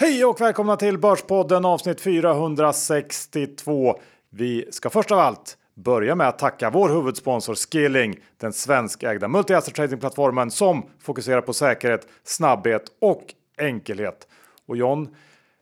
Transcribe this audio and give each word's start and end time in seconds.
Hej 0.00 0.24
och 0.24 0.40
välkomna 0.40 0.76
till 0.76 0.98
Börspodden 0.98 1.64
avsnitt 1.64 2.00
462. 2.00 4.00
Vi 4.30 4.68
ska 4.70 4.90
först 4.90 5.10
av 5.10 5.18
allt 5.18 5.58
börja 5.74 6.14
med 6.14 6.28
att 6.28 6.38
tacka 6.38 6.70
vår 6.70 6.88
huvudsponsor 6.88 7.54
Skilling, 7.54 8.18
den 8.36 8.52
svenskägda 8.52 9.28
multi-asset 9.28 9.74
tradingplattformen 9.74 10.50
som 10.50 10.82
fokuserar 11.00 11.40
på 11.40 11.52
säkerhet, 11.52 12.06
snabbhet 12.24 12.82
och 13.00 13.34
enkelhet. 13.58 14.28
Och 14.66 14.76
John, 14.76 15.16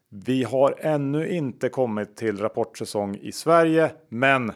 vi 0.08 0.44
har 0.44 0.74
ännu 0.78 1.28
inte 1.28 1.68
kommit 1.68 2.16
till 2.16 2.38
rapportsäsong 2.38 3.16
i 3.16 3.32
Sverige, 3.32 3.90
men 4.08 4.52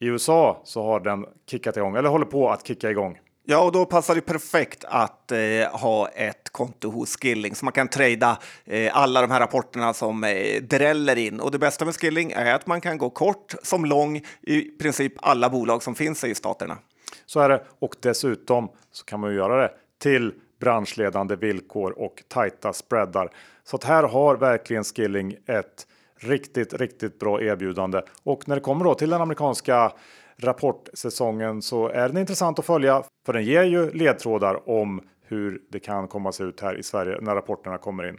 i 0.00 0.06
USA 0.06 0.60
så 0.64 0.82
har 0.82 1.00
den 1.00 1.26
kickat 1.50 1.76
igång 1.76 1.96
eller 1.96 2.08
håller 2.08 2.26
på 2.26 2.50
att 2.50 2.66
kicka 2.66 2.90
igång. 2.90 3.18
Ja, 3.46 3.64
och 3.64 3.72
då 3.72 3.86
passar 3.86 4.14
det 4.14 4.20
perfekt 4.20 4.84
att 4.84 5.32
eh, 5.32 5.38
ha 5.72 6.08
ett 6.08 6.50
konto 6.50 6.90
hos 6.90 7.16
Skilling 7.16 7.54
så 7.54 7.64
man 7.64 7.72
kan 7.72 7.88
trada 7.88 8.38
eh, 8.64 8.96
alla 8.96 9.20
de 9.20 9.30
här 9.30 9.40
rapporterna 9.40 9.94
som 9.94 10.24
eh, 10.24 10.62
dräller 10.62 11.16
in. 11.16 11.40
Och 11.40 11.50
det 11.50 11.58
bästa 11.58 11.84
med 11.84 11.94
Skilling 11.94 12.32
är 12.32 12.54
att 12.54 12.66
man 12.66 12.80
kan 12.80 12.98
gå 12.98 13.10
kort 13.10 13.54
som 13.62 13.84
lång 13.84 14.22
i 14.42 14.60
princip 14.60 15.12
alla 15.16 15.50
bolag 15.50 15.82
som 15.82 15.94
finns 15.94 16.24
i 16.24 16.34
staterna. 16.34 16.78
Så 17.26 17.40
är 17.40 17.48
det 17.48 17.64
och 17.78 17.96
dessutom 18.00 18.68
så 18.92 19.04
kan 19.04 19.20
man 19.20 19.30
ju 19.30 19.36
göra 19.36 19.62
det 19.62 19.70
till 19.98 20.32
branschledande 20.60 21.36
villkor 21.36 21.98
och 21.98 22.22
tajta 22.28 22.72
spreadar. 22.72 23.30
Så 23.64 23.76
att 23.76 23.84
här 23.84 24.02
har 24.02 24.36
verkligen 24.36 24.84
Skilling 24.84 25.36
ett 25.46 25.86
riktigt, 26.20 26.74
riktigt 26.74 27.18
bra 27.18 27.42
erbjudande. 27.42 28.02
Och 28.22 28.48
när 28.48 28.54
det 28.56 28.62
kommer 28.62 28.84
då 28.84 28.94
till 28.94 29.10
den 29.10 29.20
amerikanska 29.20 29.92
rapportsäsongen 30.36 31.62
så 31.62 31.88
är 31.88 32.08
den 32.08 32.18
intressant 32.18 32.58
att 32.58 32.64
följa 32.64 33.02
för 33.26 33.32
den 33.32 33.44
ger 33.44 33.64
ju 33.64 33.90
ledtrådar 33.90 34.68
om 34.68 35.00
hur 35.22 35.62
det 35.70 35.80
kan 35.80 36.08
komma 36.08 36.28
att 36.28 36.34
se 36.34 36.44
ut 36.44 36.60
här 36.60 36.78
i 36.78 36.82
Sverige 36.82 37.18
när 37.20 37.34
rapporterna 37.34 37.78
kommer 37.78 38.08
in. 38.08 38.18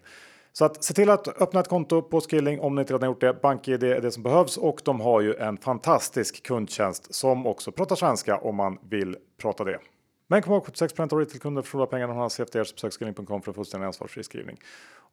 Så 0.54 0.66
att 0.66 0.84
se 0.84 0.94
till 0.94 1.10
att 1.10 1.42
öppna 1.42 1.60
ett 1.60 1.68
konto 1.68 2.02
på 2.02 2.22
Skilling 2.22 2.60
om 2.60 2.76
ni 2.76 2.82
inte 2.82 2.94
redan 2.94 3.10
gjort 3.10 3.22
det. 3.22 3.42
BankID 3.42 3.84
är 3.84 4.02
det 4.02 4.12
som 4.12 4.24
behövs 4.24 4.58
och 4.58 4.82
de 4.84 5.02
har 5.02 5.22
ju 5.22 5.36
en 5.36 5.58
fantastisk 5.58 6.44
kundtjänst 6.44 7.16
som 7.16 7.48
också 7.48 7.72
pratar 7.72 7.96
svenska 7.96 8.38
om 8.38 8.56
man 8.56 8.78
vill 8.90 9.18
prata 9.42 9.64
det. 9.64 9.80
Men 10.28 10.42
kom 10.42 10.54
ihåg 10.54 10.66
76 10.66 11.00
av 11.00 11.20
retailkunder 11.20 11.62
förlorar 11.62 11.88
pengarna 11.88 12.14
om 12.14 12.26
efter 12.26 12.46
CFDR 12.46 12.64
så 12.64 12.74
besök 12.74 12.94
skilling.com 12.94 13.42
för 13.42 13.52
en 13.52 13.56
fullständig 13.56 13.88
ansvarsfri 13.88 14.24
skrivning. 14.24 14.58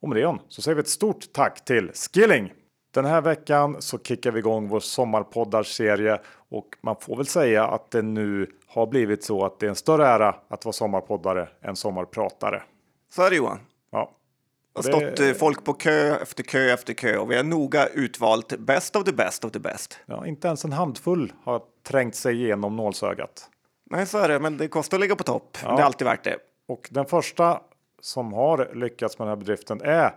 Och 0.01 0.09
med 0.09 0.17
det 0.17 0.23
John, 0.23 0.39
så 0.49 0.63
säger 0.63 0.75
vi 0.75 0.81
ett 0.81 0.89
stort 0.89 1.33
tack 1.33 1.65
till 1.65 1.91
Skilling! 1.95 2.53
Den 2.95 3.05
här 3.05 3.21
veckan 3.21 3.83
så 3.83 3.99
kickar 3.99 4.31
vi 4.31 4.39
igång 4.39 4.69
vår 4.69 4.81
sommarpoddar-serie 4.81 6.21
och 6.49 6.77
man 6.81 6.97
får 7.01 7.17
väl 7.17 7.27
säga 7.27 7.67
att 7.67 7.91
det 7.91 8.03
nu 8.03 8.51
har 8.67 8.87
blivit 8.87 9.25
så 9.25 9.45
att 9.45 9.61
det 9.61 9.67
är 9.67 9.71
en 9.71 9.77
större 9.77 10.07
ära 10.07 10.35
att 10.49 10.65
vara 10.65 10.73
sommarpoddare 10.73 11.49
än 11.63 11.77
sommarpratare. 11.77 12.63
Så 13.15 13.23
är 13.23 13.31
det 13.31 13.37
Johan. 13.37 13.59
Ja. 13.91 14.11
Det 14.75 14.93
har 14.93 15.01
stått 15.01 15.21
eh, 15.21 15.33
folk 15.33 15.65
på 15.65 15.73
kö 15.73 16.17
efter 16.17 16.43
kö 16.43 16.73
efter 16.73 16.95
kö 16.95 17.17
och 17.17 17.31
vi 17.31 17.37
har 17.37 17.45
noga 17.45 17.87
utvalt 17.87 18.59
best 18.59 18.97
of 18.97 19.05
the 19.05 19.13
best 19.13 19.45
of 19.45 19.53
the 19.53 19.59
best. 19.59 19.99
Ja, 20.07 20.27
inte 20.27 20.49
ens 20.49 20.65
en 20.65 20.73
handfull 20.73 21.33
har 21.45 21.63
trängt 21.83 22.15
sig 22.15 22.43
igenom 22.43 22.77
nålsögat. 22.77 23.49
Nej, 23.91 24.07
så 24.07 24.19
är 24.19 24.29
det, 24.29 24.39
men 24.41 24.57
det 24.57 24.69
kostar 24.69 24.97
att 24.97 25.01
ligga 25.01 25.17
på 25.17 25.25
topp. 25.25 25.59
Ja. 25.63 25.77
Det 25.77 25.83
är 25.83 25.87
alltid 25.87 26.07
värt 26.07 26.25
det. 26.25 26.37
Och 26.69 26.89
den 26.91 27.07
första 27.07 27.61
som 28.01 28.33
har 28.33 28.71
lyckats 28.75 29.19
med 29.19 29.29
den 29.29 29.31
här 29.31 29.37
bedriften 29.37 29.81
är 29.81 30.15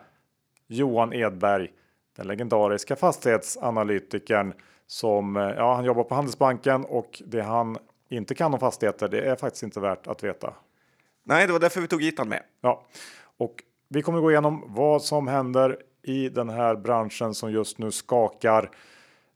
Johan 0.67 1.13
Edberg 1.13 1.71
den 2.15 2.27
legendariska 2.27 2.95
fastighetsanalytikern 2.95 4.53
som 4.87 5.37
eh, 5.37 5.43
ja, 5.43 5.75
han 5.75 5.85
jobbar 5.85 6.03
på 6.03 6.15
Handelsbanken 6.15 6.85
och 6.85 7.21
det 7.25 7.41
han 7.41 7.77
inte 8.09 8.35
kan 8.35 8.53
om 8.53 8.59
fastigheter, 8.59 9.07
det 9.07 9.21
är 9.21 9.35
faktiskt 9.35 9.63
inte 9.63 9.79
värt 9.79 10.07
att 10.07 10.23
veta. 10.23 10.53
Nej, 11.23 11.47
det 11.47 11.53
var 11.53 11.59
därför 11.59 11.81
vi 11.81 11.87
tog 11.87 12.01
hit 12.01 12.17
honom 12.17 12.29
med. 12.29 12.43
Ja, 12.61 12.85
och 13.37 13.63
vi 13.87 14.01
kommer 14.01 14.21
gå 14.21 14.31
igenom 14.31 14.63
vad 14.67 15.01
som 15.01 15.27
händer 15.27 15.77
i 16.03 16.29
den 16.29 16.49
här 16.49 16.75
branschen 16.75 17.33
som 17.33 17.51
just 17.51 17.77
nu 17.77 17.91
skakar. 17.91 18.71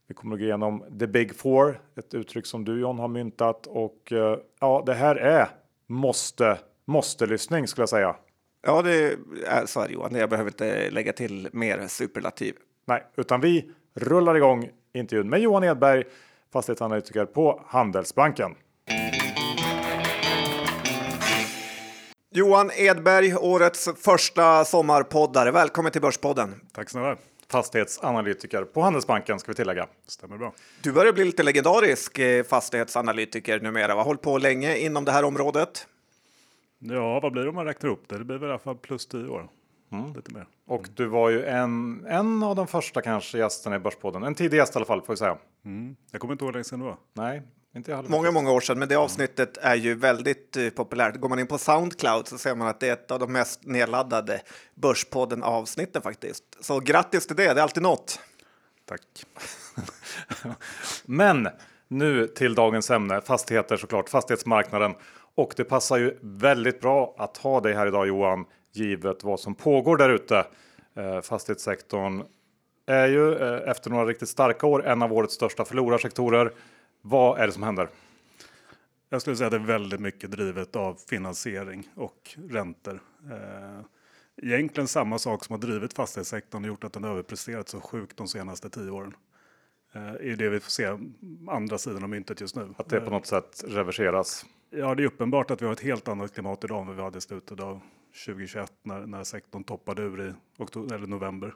Vi 0.07 0.15
kommer 0.15 0.37
gå 0.37 0.43
igenom 0.43 0.83
the 0.99 1.07
big 1.07 1.35
four, 1.35 1.81
ett 1.95 2.13
uttryck 2.13 2.45
som 2.45 2.65
du 2.65 2.79
John 2.79 2.99
har 2.99 3.07
myntat 3.07 3.67
och 3.67 4.11
eh, 4.11 4.37
ja, 4.59 4.83
det 4.85 4.93
här 4.93 5.15
är 5.15 5.49
måste 5.87 6.57
måste 6.89 7.25
lyssning 7.25 7.67
skulle 7.67 7.81
jag 7.81 7.89
säga. 7.89 8.15
Ja, 8.61 8.81
det 8.81 9.17
är 9.47 9.65
så 9.65 9.79
här 9.79 9.89
Johan. 9.89 10.15
Jag 10.15 10.29
behöver 10.29 10.51
inte 10.51 10.89
lägga 10.89 11.13
till 11.13 11.49
mer 11.53 11.87
superlativ. 11.87 12.55
Nej, 12.89 13.03
utan 13.15 13.41
vi 13.41 13.71
rullar 13.95 14.35
igång 14.35 14.69
intervjun 14.93 15.29
med 15.29 15.39
Johan 15.39 15.63
Edberg, 15.63 16.03
fastighetsanalytiker 16.53 17.25
på 17.25 17.63
Handelsbanken. 17.67 18.55
Johan 22.31 22.71
Edberg, 22.73 23.35
årets 23.35 23.89
första 23.97 24.65
sommarpoddare. 24.65 25.51
Välkommen 25.51 25.91
till 25.91 26.01
Börspodden. 26.01 26.61
Tack 26.73 26.89
snälla. 26.89 27.17
Fastighetsanalytiker 27.51 28.63
på 28.63 28.81
Handelsbanken 28.81 29.39
ska 29.39 29.51
vi 29.51 29.55
tillägga. 29.55 29.87
Stämmer 30.07 30.37
bra. 30.37 30.53
Du 30.81 30.91
börjar 30.91 31.13
bli 31.13 31.25
lite 31.25 31.43
legendarisk 31.43 32.19
eh, 32.19 32.43
fastighetsanalytiker 32.43 33.59
numera. 33.59 33.93
Har 33.93 34.03
hållit 34.03 34.21
på 34.21 34.37
länge 34.37 34.77
inom 34.77 35.05
det 35.05 35.11
här 35.11 35.23
området. 35.23 35.87
Ja, 36.79 37.19
vad 37.19 37.31
blir 37.31 37.43
det 37.43 37.49
om 37.49 37.55
man 37.55 37.65
räknar 37.65 37.89
upp 37.89 38.09
det? 38.09 38.17
Det 38.17 38.23
blir 38.25 38.37
väl 38.37 38.49
i 38.49 38.51
alla 38.51 38.59
fall 38.59 38.77
plus 38.77 39.07
10 39.07 39.27
år. 39.27 39.49
Mm. 39.91 40.13
Lite 40.13 40.33
mer. 40.33 40.47
Och 40.67 40.87
du 40.95 41.05
var 41.05 41.29
ju 41.29 41.45
en, 41.45 42.05
en 42.05 42.43
av 42.43 42.55
de 42.55 42.67
första 42.67 43.01
kanske 43.01 43.37
gästerna 43.37 43.75
i 43.75 43.79
Börspodden. 43.79 44.23
En 44.23 44.35
tidig 44.35 44.57
gäst 44.57 44.75
i 44.75 44.77
alla 44.77 44.85
fall 44.85 45.01
får 45.01 45.13
vi 45.13 45.17
säga. 45.17 45.37
Mm. 45.65 45.95
Jag 46.11 46.21
kommer 46.21 46.33
inte 46.33 46.43
ihåg 46.43 46.49
hur 46.49 46.53
länge 46.53 46.63
sedan 46.63 46.79
det 46.79 46.85
var. 46.85 46.97
Nej, 47.13 47.41
inte 47.75 47.91
jag 47.91 48.09
Många, 48.09 48.31
många 48.31 48.51
år 48.51 48.61
sedan, 48.61 48.79
men 48.79 48.87
det 48.87 48.95
avsnittet 48.95 49.57
är 49.57 49.75
ju 49.75 49.95
väldigt 49.95 50.57
uh, 50.57 50.69
populärt. 50.69 51.15
Går 51.15 51.29
man 51.29 51.39
in 51.39 51.47
på 51.47 51.57
Soundcloud 51.57 52.27
så 52.27 52.37
ser 52.37 52.55
man 52.55 52.67
att 52.67 52.79
det 52.79 52.87
är 52.87 52.93
ett 52.93 53.11
av 53.11 53.19
de 53.19 53.33
mest 53.33 53.65
nedladdade 53.65 54.41
Börspodden 54.75 55.43
avsnitten 55.43 56.01
faktiskt. 56.01 56.43
Så 56.59 56.79
grattis 56.79 57.27
till 57.27 57.35
det, 57.35 57.53
det 57.53 57.59
är 57.59 57.63
alltid 57.63 57.83
något. 57.83 58.19
Tack. 58.85 59.01
men 61.05 61.47
nu 61.87 62.27
till 62.27 62.55
dagens 62.55 62.91
ämne, 62.91 63.21
fastigheter 63.21 63.77
såklart, 63.77 64.09
fastighetsmarknaden. 64.09 64.93
Och 65.35 65.53
det 65.57 65.63
passar 65.63 65.97
ju 65.97 66.17
väldigt 66.21 66.81
bra 66.81 67.15
att 67.17 67.37
ha 67.37 67.61
dig 67.61 67.73
här 67.73 67.87
idag 67.87 68.07
Johan 68.07 68.45
givet 68.71 69.23
vad 69.23 69.39
som 69.39 69.55
pågår 69.55 69.97
där 69.97 70.09
ute. 70.09 70.47
Eh, 70.95 71.21
fastighetssektorn 71.21 72.23
är 72.85 73.07
ju 73.07 73.35
eh, 73.35 73.69
efter 73.69 73.89
några 73.89 74.05
riktigt 74.05 74.29
starka 74.29 74.67
år 74.67 74.85
en 74.85 75.01
av 75.01 75.13
årets 75.13 75.33
största 75.33 75.65
förlorarsektorer. 75.65 76.51
Vad 77.01 77.39
är 77.39 77.47
det 77.47 77.53
som 77.53 77.63
händer? 77.63 77.89
Jag 79.09 79.21
skulle 79.21 79.35
säga 79.35 79.47
att 79.47 79.51
det 79.51 79.57
är 79.57 79.79
väldigt 79.79 79.99
mycket 79.99 80.31
drivet 80.31 80.75
av 80.75 80.97
finansiering 81.09 81.87
och 81.95 82.35
räntor. 82.49 83.01
Eh, 83.31 83.79
egentligen 84.43 84.87
samma 84.87 85.19
sak 85.19 85.45
som 85.45 85.53
har 85.53 85.59
drivit 85.59 85.93
fastighetssektorn 85.93 86.63
och 86.63 86.67
gjort 86.67 86.83
att 86.83 86.93
den 86.93 87.03
överpresterat 87.03 87.69
så 87.69 87.81
sjukt 87.81 88.17
de 88.17 88.27
senaste 88.27 88.69
tio 88.69 88.91
åren. 88.91 89.15
är 89.93 90.35
det 90.35 90.49
vi 90.49 90.59
får 90.59 90.71
se 90.71 90.97
andra 91.49 91.77
sidan 91.77 92.03
av 92.03 92.09
myntet 92.09 92.41
just 92.41 92.55
nu. 92.55 92.73
Att 92.77 92.89
det 92.89 93.01
på 93.01 93.09
något 93.09 93.25
sätt 93.25 93.63
reverseras? 93.67 94.45
Ja, 94.69 94.95
det 94.95 95.03
är 95.03 95.07
uppenbart 95.07 95.51
att 95.51 95.61
vi 95.61 95.65
har 95.65 95.73
ett 95.73 95.79
helt 95.79 96.07
annat 96.07 96.33
klimat 96.33 96.63
idag 96.63 96.81
än 96.81 96.87
vad 96.87 96.95
vi 96.95 97.01
hade 97.01 97.17
i 97.17 97.21
slutet 97.21 97.59
av 97.59 97.81
2021 98.25 98.73
när, 98.83 98.99
när 98.99 99.23
sektorn 99.23 99.63
toppade 99.63 100.01
ur 100.01 100.29
i 100.29 100.33
oktober, 100.57 100.95
eller 100.95 101.07
november. 101.07 101.53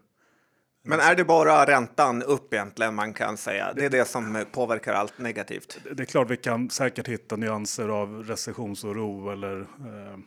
Men 0.86 1.00
är 1.00 1.16
det 1.16 1.26
bara 1.26 1.66
räntan 1.66 2.24
upp 2.24 2.54
egentligen 2.54 2.96
man 2.96 3.14
kan 3.14 3.38
säga? 3.38 3.74
Det 3.74 3.86
är 3.86 3.90
det 3.90 4.06
som 4.06 4.46
påverkar 4.52 4.94
allt 4.94 5.18
negativt. 5.18 5.78
Det 5.92 6.04
är 6.04 6.06
klart 6.06 6.32
vi 6.32 6.38
kan 6.38 6.70
säkert 6.70 7.08
hitta 7.08 7.36
nyanser 7.36 7.90
av 7.90 8.24
recessionsoro 8.24 9.30
eller 9.30 9.62
eh, 9.62 10.20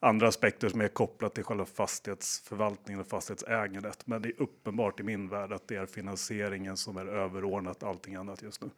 andra 0.00 0.28
aspekter 0.28 0.68
som 0.68 0.80
är 0.80 0.88
kopplat 0.88 1.34
till 1.34 1.44
själva 1.44 1.66
fastighetsförvaltningen 1.66 3.00
och 3.00 3.06
fastighetsägandet. 3.06 4.06
Men 4.06 4.22
det 4.22 4.28
är 4.28 4.42
uppenbart 4.42 5.00
i 5.00 5.02
min 5.02 5.28
värld 5.28 5.52
att 5.52 5.68
det 5.68 5.76
är 5.76 5.86
finansieringen 5.86 6.76
som 6.76 6.96
är 6.96 7.06
överordnat 7.06 7.82
allting 7.82 8.14
annat 8.14 8.42
just 8.42 8.62
nu. 8.62 8.70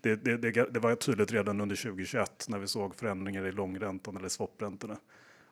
Det, 0.00 0.16
det, 0.16 0.36
det, 0.36 0.72
det 0.72 0.80
var 0.80 0.94
tydligt 0.94 1.32
redan 1.32 1.60
under 1.60 1.76
2021 1.76 2.46
när 2.48 2.58
vi 2.58 2.66
såg 2.66 2.94
förändringar 2.94 3.46
i 3.46 3.52
långräntan 3.52 4.16
eller 4.16 4.28
swapräntorna. 4.28 4.96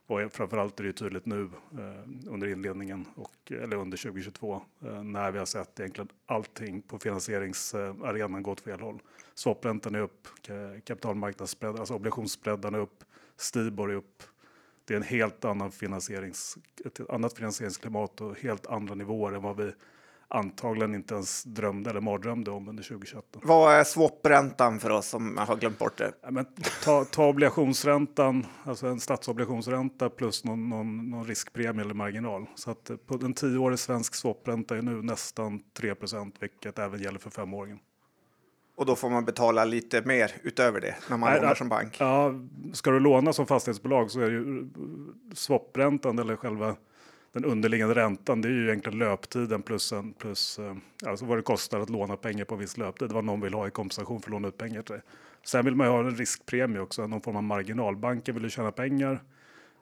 Och 0.07 0.33
framförallt 0.33 0.81
är 0.81 0.85
det 0.85 0.93
tydligt 0.93 1.27
nu 1.27 1.51
eh, 1.73 2.31
under 2.33 2.47
inledningen 2.47 3.07
och 3.15 3.53
eller 3.53 3.77
under 3.77 3.97
2022 3.97 4.63
eh, 4.85 5.03
när 5.03 5.33
vi 5.33 5.39
har 5.39 5.47
sett 5.47 5.81
egentligen 5.81 6.09
allting 6.27 6.83
på 6.83 6.99
finansieringsarenan 6.99 8.43
gå 8.43 8.51
åt 8.51 8.61
fel 8.61 8.81
håll. 8.81 9.03
Swapräntan 9.35 9.95
är 9.95 10.01
upp, 10.01 10.29
kapitalmarknadsspread, 10.85 11.81
alltså 11.81 11.95
obligationsspreadarna 11.95 12.79
är 12.79 12.83
upp, 12.83 13.05
Stibor 13.37 13.91
är 13.91 13.95
upp. 13.95 14.23
Det 14.85 14.95
är 14.95 14.97
en 14.97 15.03
helt 15.03 15.45
annan 15.45 15.73
finansierings, 15.73 16.59
ett 16.85 17.11
annat 17.11 17.33
finansieringsklimat 17.33 18.21
och 18.21 18.39
helt 18.39 18.67
andra 18.67 18.95
nivåer 18.95 19.33
än 19.33 19.43
vad 19.43 19.57
vi 19.57 19.73
antagligen 20.29 20.95
inte 20.95 21.15
ens 21.15 21.45
drömde 21.45 21.91
eller 21.91 22.01
mardrömde 22.01 22.51
om 22.51 22.69
under 22.69 22.83
2021. 22.83 23.25
Vad 23.33 23.75
är 23.75 23.85
swapräntan 23.85 24.81
för 24.81 24.91
oss 24.91 25.09
som 25.09 25.37
har 25.37 25.57
glömt 25.57 25.79
bort 25.79 25.99
det? 25.99 26.13
Ja, 26.23 26.31
men 26.31 26.47
ta, 26.85 27.05
ta 27.05 27.27
obligationsräntan, 27.27 28.47
alltså 28.65 28.87
en 28.87 29.01
statsobligationsränta 29.01 30.11
plus 30.11 30.45
någon, 30.45 30.69
någon, 30.69 31.11
någon 31.11 31.25
riskpremie 31.27 31.85
eller 31.85 31.95
marginal. 31.95 32.47
Så 32.55 32.71
att 32.71 32.91
på 33.07 33.15
en 33.15 33.35
tioårig 33.35 33.79
svensk 33.79 34.15
swapränta 34.15 34.77
är 34.77 34.83
nu 34.83 35.03
nästan 35.03 35.63
3% 35.79 36.33
vilket 36.41 36.79
även 36.79 37.01
gäller 37.01 37.19
för 37.19 37.31
femåringen. 37.31 37.79
Och 38.77 38.87
då 38.87 38.97
får 38.97 39.11
man 39.11 39.25
betala 39.25 39.65
lite 39.65 40.03
mer 40.03 40.33
utöver 40.43 40.81
det 40.81 40.95
när 41.11 41.17
man 41.17 41.31
Nej, 41.31 41.41
lånar 41.41 41.55
som 41.55 41.69
bank? 41.69 41.97
Ja, 42.01 42.35
ska 42.73 42.91
du 42.91 43.01
låna 43.01 43.33
som 43.33 43.47
fastighetsbolag 43.47 44.11
så 44.11 44.21
är 44.21 44.31
ju 44.31 44.69
swapräntan 45.35 46.19
eller 46.19 46.37
själva 46.37 46.77
den 47.35 47.45
underliggande 47.45 47.95
räntan, 47.95 48.41
det 48.41 48.49
är 48.49 48.53
ju 48.53 48.67
egentligen 48.67 48.99
löptiden 48.99 49.63
plus, 49.63 49.93
en, 49.93 50.13
plus 50.13 50.59
eh, 50.59 50.77
alltså 51.07 51.25
vad 51.25 51.39
det 51.39 51.43
kostar 51.43 51.81
att 51.81 51.91
låna 51.91 52.17
pengar 52.17 52.45
på 52.45 52.57
viss 52.57 52.77
löptid. 52.77 53.13
Vad 53.13 53.25
någon 53.25 53.41
vill 53.41 53.55
ha 53.55 53.69
i 53.69 53.71
kompensation 53.71 54.21
för 54.21 54.29
att 54.29 54.33
låna 54.33 54.49
ut 54.49 54.59
pengar 54.59 54.83
till 54.83 54.93
dig. 54.93 55.03
Sen 55.45 55.65
vill 55.65 55.75
man 55.75 55.87
ju 55.87 55.93
ha 55.93 56.01
en 56.01 56.17
riskpremie 56.17 56.81
också, 56.81 57.07
någon 57.07 57.21
form 57.21 57.37
av 57.37 57.43
marginal. 57.43 57.97
Banken 57.97 58.35
vill 58.35 58.45
ju 58.45 58.51
tjäna 58.51 58.73
pengar 58.73 59.23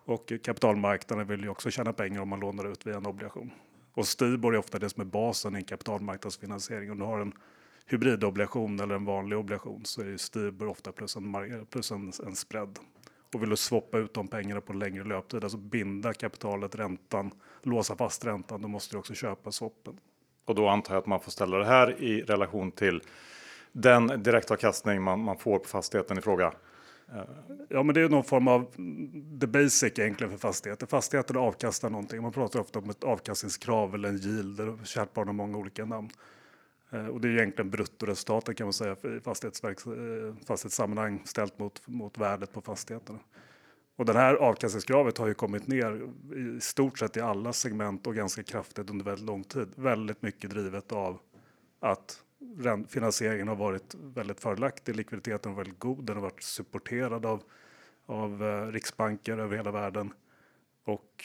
och 0.04 0.32
kapitalmarknaden 0.43 1.26
vill 1.26 1.40
ju 1.40 1.49
också 1.49 1.70
tjäna 1.70 1.93
pengar 1.93 2.20
om 2.20 2.28
man 2.28 2.40
lånar 2.40 2.72
ut 2.72 2.87
via 2.87 2.96
en 2.96 3.06
obligation. 3.06 3.50
Och 3.94 4.06
Stibor 4.06 4.55
är 4.55 4.58
ofta 4.58 4.78
det 4.78 4.90
som 4.90 5.00
är 5.00 5.05
basen 5.05 5.55
i 5.55 5.58
en 5.58 5.64
kapitalmarknadsfinansiering. 5.64 6.90
Om 6.90 6.98
du 6.98 7.05
har 7.05 7.20
en 7.20 7.32
hybridobligation 7.87 8.81
eller 8.81 8.94
en 8.94 9.05
vanlig 9.05 9.38
obligation 9.38 9.84
så 9.84 10.00
är 10.00 10.06
ju 10.06 10.19
Stibor 10.19 10.69
ofta 10.69 10.93
plus 10.93 11.16
en, 11.16 11.66
plus 11.70 11.90
en, 11.90 12.12
en 12.26 12.37
spread. 12.37 12.78
Och 13.34 13.43
vill 13.43 13.50
du 13.50 13.56
swappa 13.56 13.99
ut 13.99 14.14
de 14.14 14.29
pengarna 14.29 14.61
på 14.61 14.73
längre 14.73 15.05
löptid, 15.05 15.44
alltså 15.44 15.58
binda 15.58 16.12
kapitalet, 16.12 16.75
räntan, 16.75 17.31
låsa 17.62 17.96
fast 17.96 18.25
räntan, 18.25 18.62
då 18.62 18.69
måste 18.69 18.94
du 18.94 18.99
också 18.99 19.14
köpa 19.14 19.52
swappen. 19.52 19.99
Och 20.44 20.55
då 20.55 20.69
antar 20.69 20.94
jag 20.94 21.00
att 21.00 21.06
man 21.06 21.20
får 21.20 21.31
ställa 21.31 21.58
det 21.58 21.64
här 21.64 22.02
i 22.02 22.23
relation 22.23 22.70
till 22.70 23.02
den 23.73 24.23
direktavkastning 24.23 25.02
man, 25.02 25.20
man 25.20 25.38
får 25.38 25.58
på 25.58 25.69
fastigheten 25.69 26.19
i 26.19 26.20
fråga. 26.20 26.52
Ja, 27.69 27.82
men 27.82 27.94
det 27.94 28.00
är 28.00 28.08
någon 28.08 28.25
form 28.25 28.49
av 28.49 28.64
the 29.40 29.46
basic 29.46 29.99
egentligen 29.99 30.31
för 30.31 30.38
fastigheter. 30.38 30.87
Fastigheter 30.87 31.34
avkastar 31.34 31.90
någonting. 31.90 32.23
Man 32.23 32.32
pratar 32.32 32.61
ofta 32.61 32.79
om 32.79 32.90
ett 32.90 33.05
avkastningskrav 33.05 33.94
eller 33.94 34.08
en 34.08 34.19
yield. 34.19 34.79
Kärt 34.84 35.14
barn 35.14 35.26
har 35.26 35.34
många 35.34 35.58
olika 35.58 35.84
namn. 35.84 36.11
Eh, 36.93 37.06
och 37.06 37.21
det 37.21 37.29
är 37.29 37.33
egentligen 37.33 37.71
bruttoresultatet 37.71 38.56
kan 38.56 38.67
man 38.67 38.73
säga 38.73 38.97
i 39.17 39.21
fastighetsverks, 39.21 39.87
eh, 39.87 40.35
fastighetssammanhang 40.47 41.23
ställt 41.25 41.59
mot, 41.59 41.89
mot 41.89 42.19
värdet 42.19 42.53
på 42.53 42.61
fastigheterna. 42.61 43.19
Och 43.97 44.05
det 44.05 44.12
här 44.12 44.35
avkastningskravet 44.35 45.19
har 45.19 45.27
ju 45.27 45.35
kommit 45.35 45.67
ner 45.67 46.09
i 46.56 46.61
stort 46.61 46.99
sett 46.99 47.17
i 47.17 47.21
alla 47.21 47.53
segment 47.53 48.06
och 48.06 48.15
ganska 48.15 48.43
kraftigt 48.43 48.91
under 48.91 49.05
väldigt 49.05 49.27
lång 49.27 49.44
tid. 49.44 49.69
Väldigt 49.77 50.23
mycket 50.23 50.50
drivet 50.50 50.93
av 50.93 51.19
att 51.81 52.23
finansieringen 52.89 53.49
har 53.49 53.56
varit 53.56 53.94
väldigt 53.94 54.41
fördelaktig, 54.41 54.97
likviditeten 54.97 55.50
har 55.50 55.56
varit 55.56 55.67
väldigt 55.67 55.81
god, 55.81 56.05
den 56.05 56.17
har 56.17 56.23
varit 56.23 56.43
supporterad 56.43 57.27
av, 57.27 57.43
av 58.06 58.43
eh, 58.43 58.67
riksbanker 58.67 59.39
över 59.39 59.56
hela 59.56 59.71
världen. 59.71 60.12
Och 60.85 61.25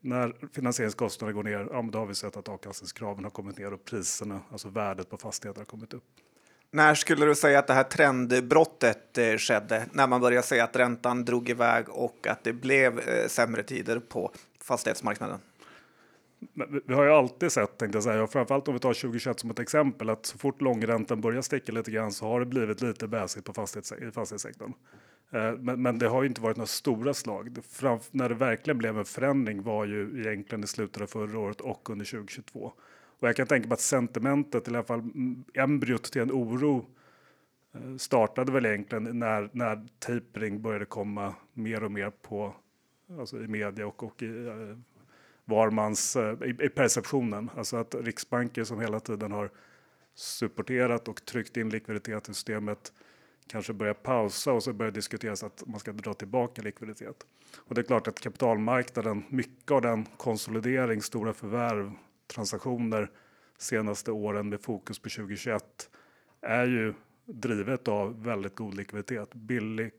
när 0.00 0.34
finansieringskostnaderna 0.52 1.36
går 1.36 1.42
ner, 1.42 1.68
ja, 1.70 1.82
då 1.92 1.98
har 1.98 2.06
vi 2.06 2.14
sett 2.14 2.36
att 2.36 2.48
avkastningskraven 2.48 3.24
har 3.24 3.30
kommit 3.30 3.58
ner 3.58 3.72
och 3.72 3.84
priserna, 3.84 4.40
alltså 4.50 4.68
värdet 4.68 5.10
på 5.10 5.16
fastigheter 5.16 5.60
har 5.60 5.66
kommit 5.66 5.94
upp. 5.94 6.04
När 6.72 6.94
skulle 6.94 7.26
du 7.26 7.34
säga 7.34 7.58
att 7.58 7.66
det 7.66 7.74
här 7.74 7.84
trendbrottet 7.84 9.18
eh, 9.18 9.36
skedde? 9.36 9.86
När 9.92 10.06
man 10.06 10.20
började 10.20 10.46
se 10.46 10.60
att 10.60 10.76
räntan 10.76 11.24
drog 11.24 11.48
iväg 11.48 11.88
och 11.88 12.26
att 12.26 12.44
det 12.44 12.52
blev 12.52 12.98
eh, 12.98 13.26
sämre 13.28 13.62
tider 13.62 13.98
på 13.98 14.32
fastighetsmarknaden? 14.62 15.38
vi 16.86 16.94
har 16.94 17.04
ju 17.04 17.10
alltid 17.10 17.52
sett, 17.52 17.78
tänkte 17.78 17.96
jag 17.96 18.04
säga, 18.04 18.22
och 18.22 18.32
framförallt 18.32 18.68
om 18.68 18.74
vi 18.74 18.80
tar 18.80 18.94
2021 18.94 19.40
som 19.40 19.50
ett 19.50 19.58
exempel, 19.58 20.10
att 20.10 20.26
så 20.26 20.38
fort 20.38 20.60
långräntan 20.60 21.20
börjar 21.20 21.42
sticka 21.42 21.72
lite 21.72 21.90
grann 21.90 22.12
så 22.12 22.26
har 22.26 22.40
det 22.40 22.46
blivit 22.46 22.82
lite 22.82 23.08
bäsigt 23.08 23.44
på 23.44 23.52
fastighets 23.52 23.92
fastighetssektorn. 24.14 24.72
Eh, 25.30 25.52
men, 25.58 25.82
men, 25.82 25.98
det 25.98 26.08
har 26.08 26.22
ju 26.22 26.28
inte 26.28 26.40
varit 26.40 26.56
några 26.56 26.66
stora 26.66 27.14
slag. 27.14 27.58
Framf 27.70 28.08
när 28.10 28.28
det 28.28 28.34
verkligen 28.34 28.78
blev 28.78 28.98
en 28.98 29.04
förändring 29.04 29.62
var 29.62 29.84
ju 29.84 30.20
egentligen 30.20 30.64
i 30.64 30.66
slutet 30.66 31.02
av 31.02 31.06
förra 31.06 31.38
året 31.38 31.60
och 31.60 31.90
under 31.90 32.04
2022. 32.04 32.72
Och 33.20 33.28
jag 33.28 33.36
kan 33.36 33.46
tänka 33.46 33.68
mig 33.68 33.74
att 33.74 33.80
sentimentet, 33.80 34.68
eller 34.68 34.78
i 34.78 34.80
alla 34.80 34.86
fall 34.86 35.10
embryot 35.54 36.02
till 36.02 36.22
en 36.22 36.32
oro, 36.32 36.86
eh, 37.74 37.96
startade 37.96 38.52
väl 38.52 38.66
egentligen 38.66 39.18
när, 39.18 39.50
när 39.52 39.86
tapering 39.98 40.62
började 40.62 40.84
komma 40.84 41.34
mer 41.52 41.84
och 41.84 41.92
mer 41.92 42.10
på, 42.10 42.54
alltså 43.18 43.42
i 43.42 43.48
media 43.48 43.86
och, 43.86 44.02
och 44.02 44.22
i 44.22 44.46
eh, 44.46 44.78
varmans, 45.44 46.16
var 46.16 46.46
i, 46.46 46.50
i 46.50 46.68
perceptionen. 46.68 47.50
Alltså 47.56 47.76
att 47.76 47.94
Riksbanken 47.94 48.66
som 48.66 48.80
hela 48.80 49.00
tiden 49.00 49.32
har 49.32 49.50
supporterat 50.14 51.08
och 51.08 51.24
tryckt 51.24 51.56
in 51.56 51.68
likviditet 51.68 52.28
i 52.28 52.34
systemet 52.34 52.92
kanske 53.50 53.72
börjar 53.72 53.94
pausa 53.94 54.52
och 54.52 54.62
så 54.62 54.72
börjar 54.72 54.92
diskuteras 54.92 55.42
att 55.42 55.62
man 55.66 55.80
ska 55.80 55.92
dra 55.92 56.14
tillbaka 56.14 56.62
likviditet. 56.62 57.26
Och 57.56 57.74
det 57.74 57.80
är 57.80 57.82
klart 57.82 58.08
att 58.08 58.20
kapitalmarknaden, 58.20 59.24
mycket 59.28 59.70
av 59.70 59.82
den 59.82 60.06
konsolidering, 60.16 61.02
stora 61.02 61.32
förvärv, 61.32 61.92
transaktioner 62.26 63.10
senaste 63.58 64.12
åren 64.12 64.48
med 64.48 64.60
fokus 64.60 64.98
på 64.98 65.08
2021 65.08 65.90
är 66.40 66.66
ju 66.66 66.94
drivet 67.26 67.88
av 67.88 68.24
väldigt 68.24 68.54
god 68.54 68.74
likviditet, 68.74 69.34
billig 69.34 69.90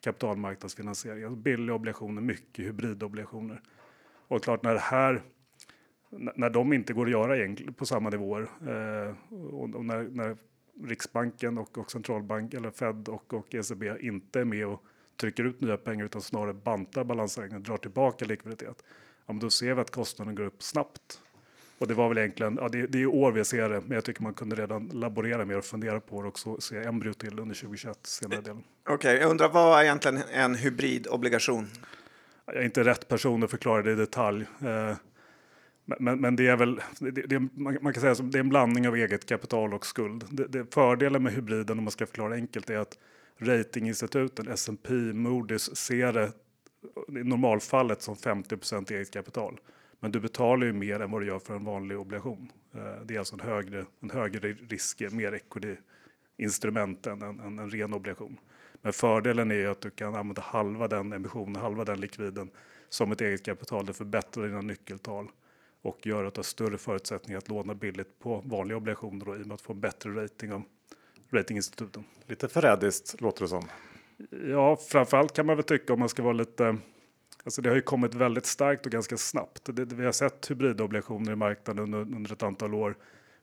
kapitalmarknadsfinansiering, 0.00 1.24
alltså 1.24 1.36
billiga 1.36 1.74
obligationer, 1.74 2.22
mycket 2.22 2.64
hybridobligationer. 2.64 3.62
Och 4.28 4.42
klart 4.42 4.62
när 4.62 4.74
det 4.74 4.80
här 4.80 5.22
när 6.10 6.50
de 6.50 6.72
inte 6.72 6.92
går 6.92 7.06
att 7.06 7.12
göra 7.12 7.56
på 7.76 7.86
samma 7.86 8.10
nivåer 8.10 8.42
eh, 8.42 9.34
och, 9.50 9.84
när, 9.84 10.02
när 10.02 10.36
Riksbanken 10.84 11.58
och, 11.58 11.78
och 11.78 11.90
centralbank 11.90 12.54
eller 12.54 12.70
Fed 12.70 13.08
och, 13.08 13.34
och 13.34 13.54
ECB 13.54 13.92
inte 14.00 14.40
är 14.40 14.44
med 14.44 14.66
och 14.66 14.84
trycker 15.20 15.44
ut 15.44 15.60
nya 15.60 15.76
pengar 15.76 16.04
utan 16.04 16.22
snarare 16.22 16.54
bantar 16.54 17.04
balansräkningen, 17.04 17.62
drar 17.62 17.76
tillbaka 17.76 18.24
likviditet. 18.24 18.84
Ja, 19.26 19.32
men 19.32 19.38
då 19.38 19.50
ser 19.50 19.74
vi 19.74 19.80
att 19.80 19.90
kostnaden 19.90 20.34
går 20.34 20.44
upp 20.44 20.62
snabbt. 20.62 21.20
Och 21.78 21.86
det 21.86 21.94
var 21.94 22.08
väl 22.08 22.18
egentligen, 22.18 22.58
ja, 22.60 22.68
det, 22.68 22.86
det 22.86 23.02
är 23.02 23.06
år 23.06 23.32
vi 23.32 23.44
ser 23.44 23.68
det, 23.68 23.80
men 23.80 23.90
jag 23.90 24.04
tycker 24.04 24.22
man 24.22 24.34
kunde 24.34 24.56
redan 24.56 24.88
laborera 24.88 25.44
mer 25.44 25.58
och 25.58 25.64
fundera 25.64 26.00
på 26.00 26.22
det 26.22 26.28
och 26.28 26.38
så 26.38 26.60
se 26.60 26.76
embryo 26.76 27.12
till 27.12 27.38
under 27.38 27.54
2021 27.54 27.98
senare 28.02 28.40
delen. 28.40 28.64
Okej, 28.82 28.94
okay, 28.94 29.16
jag 29.16 29.30
undrar 29.30 29.48
vad 29.48 29.78
är 29.78 29.84
egentligen 29.84 30.22
en 30.32 30.54
hybridobligation? 30.54 31.66
Jag 32.46 32.56
är 32.56 32.64
inte 32.64 32.84
rätt 32.84 33.08
person 33.08 33.42
att 33.42 33.50
förklara 33.50 33.82
det 33.82 33.92
i 33.92 33.94
detalj. 33.94 34.46
Eh, 34.60 34.96
men, 35.98 36.20
men 36.20 36.36
det 36.36 36.46
är 36.46 36.56
väl, 36.56 36.80
det, 36.98 37.10
det, 37.10 37.48
man 37.54 37.92
kan 37.92 38.00
säga 38.00 38.12
att 38.12 38.32
det 38.32 38.38
är 38.38 38.40
en 38.40 38.48
blandning 38.48 38.88
av 38.88 38.96
eget 38.96 39.26
kapital 39.26 39.74
och 39.74 39.86
skuld. 39.86 40.24
Det, 40.30 40.46
det, 40.46 40.74
fördelen 40.74 41.22
med 41.22 41.32
hybriden, 41.32 41.78
om 41.78 41.84
man 41.84 41.90
ska 41.90 42.06
förklara 42.06 42.34
enkelt, 42.34 42.70
är 42.70 42.78
att 42.78 42.98
ratinginstituten, 43.38 44.48
S&P, 44.48 44.94
Moody's, 44.94 45.74
ser 45.74 46.12
det 46.12 46.32
i 47.20 47.24
normalfallet 47.24 48.02
som 48.02 48.14
50% 48.14 48.92
eget 48.92 49.10
kapital. 49.10 49.60
Men 50.00 50.12
du 50.12 50.20
betalar 50.20 50.66
ju 50.66 50.72
mer 50.72 51.00
än 51.00 51.10
vad 51.10 51.22
du 51.22 51.26
gör 51.26 51.38
för 51.38 51.56
en 51.56 51.64
vanlig 51.64 51.98
obligation. 51.98 52.52
Eh, 52.74 53.04
det 53.04 53.14
är 53.14 53.18
alltså 53.18 53.34
en 53.34 53.40
högre, 53.40 53.84
en 54.00 54.10
högre 54.10 54.52
risk, 54.52 55.02
mer 55.12 55.32
equity-instrument 55.32 57.06
än 57.06 57.22
en, 57.22 57.40
en, 57.40 57.58
en 57.58 57.70
ren 57.70 57.94
obligation. 57.94 58.38
Men 58.82 58.92
fördelen 58.92 59.50
är 59.50 59.68
att 59.68 59.80
du 59.80 59.90
kan 59.90 60.14
använda 60.14 60.42
halva 60.42 60.88
den 60.88 61.12
emissionen, 61.12 61.56
halva 61.56 61.84
den 61.84 62.00
likviden 62.00 62.50
som 62.88 63.12
ett 63.12 63.20
eget 63.20 63.44
kapital. 63.44 63.86
Det 63.86 63.92
förbättrar 63.92 64.46
dina 64.46 64.60
nyckeltal 64.60 65.28
och 65.82 66.06
gör 66.06 66.24
att 66.24 66.34
du 66.34 66.38
har 66.38 66.44
större 66.44 66.78
förutsättningar 66.78 67.38
att 67.38 67.48
låna 67.48 67.74
billigt 67.74 68.18
på 68.18 68.42
vanliga 68.44 68.76
obligationer 68.76 69.26
då, 69.26 69.36
i 69.36 69.42
och 69.42 69.46
med 69.46 69.54
att 69.54 69.60
få 69.60 69.72
en 69.72 69.80
bättre 69.80 70.10
rating 70.24 70.52
av 70.52 70.62
ratinginstituten. 71.30 72.04
Lite 72.26 72.48
förrädiskt 72.48 73.20
låter 73.20 73.42
det 73.42 73.48
som. 73.48 73.64
Ja, 74.48 74.76
framförallt 74.76 75.32
kan 75.32 75.46
man 75.46 75.56
väl 75.56 75.64
tycka 75.64 75.92
om 75.92 75.98
man 75.98 76.08
ska 76.08 76.22
vara 76.22 76.32
lite 76.32 76.76
Alltså 77.44 77.62
det 77.62 77.68
har 77.68 77.76
ju 77.76 77.82
kommit 77.82 78.14
väldigt 78.14 78.46
starkt 78.46 78.86
och 78.86 78.92
ganska 78.92 79.16
snabbt. 79.16 79.76
Det, 79.76 79.84
vi 79.84 80.04
har 80.04 80.12
sett 80.12 80.50
hybridobligationer 80.50 81.32
i 81.32 81.36
marknaden 81.36 81.84
under, 81.84 82.16
under 82.16 82.32
ett 82.32 82.42
antal 82.42 82.74
år, 82.74 82.96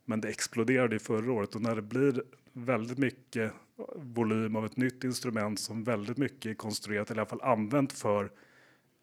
men 0.06 0.22
det 0.22 0.30
exploderade 0.30 0.96
i 0.96 1.00
förra 1.00 1.32
året 1.32 1.56
och 1.56 1.62
när 1.62 1.76
det 1.76 1.82
blir 1.82 2.24
väldigt 2.54 2.98
mycket 2.98 3.52
volym 3.96 4.56
av 4.56 4.66
ett 4.66 4.78
nytt 4.78 5.04
instrument 5.04 5.60
som 5.60 5.84
väldigt 5.84 6.18
mycket 6.18 6.46
är 6.46 6.54
konstruerat, 6.54 7.12
eller 7.12 7.20
i 7.20 7.22
alla 7.22 7.30
fall 7.30 7.52
använt 7.52 7.94
för 7.94 8.32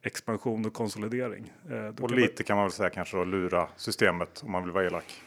expansion 0.03 0.67
och 0.67 0.73
konsolidering. 0.73 1.53
Eh, 1.71 1.87
och 1.87 2.09
kan 2.09 2.19
lite 2.19 2.35
man... 2.43 2.45
kan 2.45 2.57
man 2.57 2.65
väl 2.65 2.73
säga 2.73 2.91
kanske 2.91 3.17
då 3.17 3.25
lura 3.25 3.69
systemet 3.77 4.43
om 4.45 4.53
man 4.53 4.63
vill 4.63 4.73
vara 4.73 4.87
elak. 4.87 5.23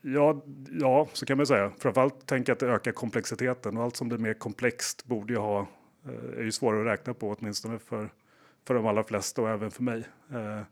Ja, 0.00 0.42
ja, 0.70 1.08
så 1.12 1.26
kan 1.26 1.36
man 1.36 1.46
säga. 1.46 1.72
Framförallt 1.78 2.26
tänka 2.26 2.52
att 2.52 2.58
det 2.58 2.66
ökar 2.66 2.92
komplexiteten 2.92 3.76
och 3.76 3.82
allt 3.82 3.96
som 3.96 4.08
blir 4.08 4.18
mer 4.18 4.34
komplext 4.34 5.04
borde 5.04 5.32
ju 5.32 5.38
ha 5.38 5.66
eh, 6.04 6.38
är 6.38 6.42
ju 6.42 6.52
svårare 6.52 6.80
att 6.80 6.98
räkna 6.98 7.14
på 7.14 7.36
åtminstone 7.38 7.78
för, 7.78 8.08
för 8.66 8.74
de 8.74 8.86
allra 8.86 9.04
flesta 9.04 9.42
och 9.42 9.48
även 9.48 9.70
för 9.70 9.82
mig. 9.82 10.04
Eh, 10.32 10.62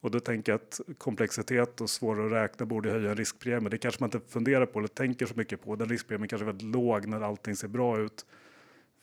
och 0.00 0.10
då 0.10 0.20
tänker 0.20 0.52
jag 0.52 0.56
att 0.60 0.80
komplexitet 0.98 1.80
och 1.80 1.90
svårare 1.90 2.26
att 2.26 2.32
räkna 2.32 2.66
borde 2.66 2.90
höja 2.90 3.10
en 3.10 3.16
riskpremie. 3.16 3.68
Det 3.68 3.78
kanske 3.78 4.02
man 4.02 4.10
inte 4.14 4.32
funderar 4.32 4.66
på 4.66 4.78
eller 4.78 4.88
tänker 4.88 5.26
så 5.26 5.34
mycket 5.36 5.64
på. 5.64 5.76
Den 5.76 5.88
riskpremien 5.88 6.28
kanske 6.28 6.44
är 6.44 6.46
väldigt 6.46 6.74
låg 6.74 7.06
när 7.06 7.20
allting 7.20 7.56
ser 7.56 7.68
bra 7.68 7.98
ut. 7.98 8.26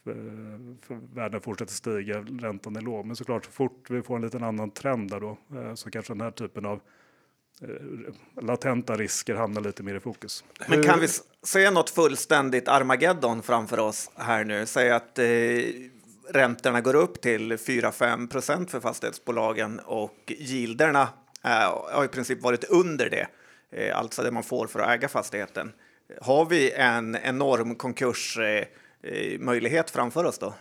För 0.06 1.16
världen 1.16 1.42
fortsätter 1.42 1.74
stiga, 1.74 2.20
räntan 2.22 2.76
är 2.76 2.82
låg. 2.82 3.06
Men 3.06 3.16
såklart, 3.16 3.46
så 3.46 3.52
fort 3.52 3.90
vi 3.90 4.02
får 4.02 4.16
en 4.16 4.22
liten 4.22 4.44
annan 4.44 4.72
trend 4.72 5.10
där 5.10 5.20
då, 5.20 5.38
eh, 5.56 5.74
så 5.74 5.92
kanske 5.92 6.14
den 6.14 6.22
här 6.22 6.32
typen 6.32 6.66
av 6.66 6.82
eh, 7.62 8.44
latenta 8.44 8.96
risker 8.96 9.36
hamnar 9.36 9.62
lite 9.62 9.84
mer 9.84 9.96
i 9.96 10.00
fokus. 10.00 10.44
Men 10.68 10.84
kan 10.84 11.00
vi 11.00 11.08
se 11.44 11.72
något 11.72 11.90
fullständigt 11.90 12.68
Armageddon 12.68 13.44
framför 13.44 13.80
oss 13.80 14.12
här 14.16 14.44
nu? 14.44 14.66
Säg 14.66 14.92
att 14.92 15.20
eh, 15.20 15.26
räntorna 16.30 16.82
går 16.82 16.96
upp 16.96 17.22
till 17.22 17.54
4-5 17.54 18.28
procent 18.28 18.72
för 18.72 18.80
fastighetsbolagen 18.80 19.80
och 19.80 20.34
yielderna 20.38 21.10
eh, 21.44 21.80
har 21.92 22.06
i 22.06 22.08
princip 22.08 22.42
varit 22.42 22.64
under 22.64 23.10
det, 23.10 23.28
eh, 23.72 23.98
alltså 23.98 24.24
det 24.24 24.32
man 24.32 24.44
får 24.44 24.68
för 24.68 24.80
att 24.80 24.90
äga 24.90 25.08
fastigheten. 25.08 25.72
Har 26.22 26.46
vi 26.46 26.72
en 26.72 27.16
enorm 27.16 27.76
konkurs 27.76 28.38
eh, 28.38 28.64
Eh, 28.64 28.66
Eh, 29.06 29.40
möjlighet 29.40 29.90
framför 29.90 30.24
oss 30.24 30.38
då? 30.38 30.54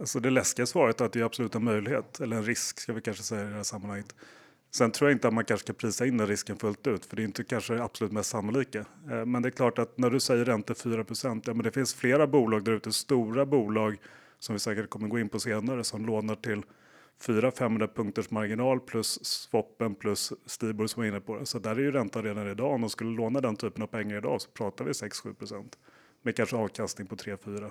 Alltså 0.00 0.20
det 0.20 0.30
läskiga 0.30 0.66
svaret 0.66 1.00
är 1.00 1.04
att 1.04 1.12
det 1.12 1.20
är 1.20 1.24
absolut 1.24 1.54
en 1.54 1.64
möjlighet, 1.64 2.20
eller 2.20 2.36
en 2.36 2.44
risk 2.44 2.80
ska 2.80 2.92
vi 2.92 3.00
kanske 3.00 3.22
säga 3.22 3.46
i 3.46 3.48
det 3.48 3.54
här 3.54 3.62
sammanhanget. 3.62 4.14
Sen 4.70 4.90
tror 4.90 5.10
jag 5.10 5.16
inte 5.16 5.28
att 5.28 5.34
man 5.34 5.44
kanske 5.44 5.64
ska 5.64 5.72
prisa 5.72 6.06
in 6.06 6.16
den 6.16 6.26
risken 6.26 6.56
fullt 6.56 6.86
ut, 6.86 7.06
för 7.06 7.16
det 7.16 7.22
är 7.22 7.24
inte 7.24 7.44
kanske 7.44 7.74
det 7.74 7.84
absolut 7.84 8.12
mest 8.12 8.30
sannolika. 8.30 8.78
Eh, 9.10 9.26
men 9.26 9.42
det 9.42 9.48
är 9.48 9.50
klart 9.50 9.78
att 9.78 9.98
när 9.98 10.10
du 10.10 10.20
säger 10.20 10.44
ränta 10.44 10.74
4 10.74 11.04
ja, 11.22 11.34
men 11.44 11.58
det 11.58 11.70
finns 11.70 11.94
flera 11.94 12.26
bolag 12.26 12.64
där 12.64 12.72
ute, 12.72 12.92
stora 12.92 13.46
bolag 13.46 13.96
som 14.38 14.52
vi 14.52 14.58
säkert 14.58 14.90
kommer 14.90 15.08
gå 15.08 15.18
in 15.18 15.28
på 15.28 15.40
senare, 15.40 15.84
som 15.84 16.06
lånar 16.06 16.34
till 16.34 16.62
400-500 17.22 17.94
punkters 17.94 18.30
marginal 18.30 18.80
plus 18.80 19.24
swappen 19.24 19.94
plus 19.94 20.32
Stibor 20.46 20.86
som 20.86 21.00
var 21.00 21.08
inne 21.08 21.20
på 21.20 21.38
det. 21.38 21.46
Så 21.46 21.58
där 21.58 21.70
är 21.70 21.80
ju 21.80 21.92
räntan 21.92 22.22
redan 22.22 22.50
idag. 22.50 22.74
Om 22.74 22.80
de 22.80 22.90
skulle 22.90 23.10
låna 23.10 23.40
den 23.40 23.56
typen 23.56 23.82
av 23.82 23.86
pengar 23.86 24.16
idag 24.16 24.40
så 24.40 24.50
pratar 24.50 24.84
vi 24.84 24.92
6-7 24.92 25.34
med 26.22 26.36
kanske 26.36 26.56
avkastning 26.56 27.06
på 27.06 27.16
3-4. 27.16 27.70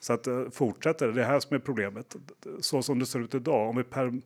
Så 0.00 0.12
att 0.12 0.26
eh, 0.26 0.50
fortsätter 0.50 1.08
det 1.08 1.22
är 1.22 1.26
här 1.26 1.40
som 1.40 1.54
är 1.54 1.58
problemet. 1.58 2.16
Så 2.60 2.82
som 2.82 2.98
det 2.98 3.06
ser 3.06 3.20
ut 3.20 3.34
idag, 3.34 3.68
om 3.68 3.76
vi 3.76 3.84
per, 3.84 4.20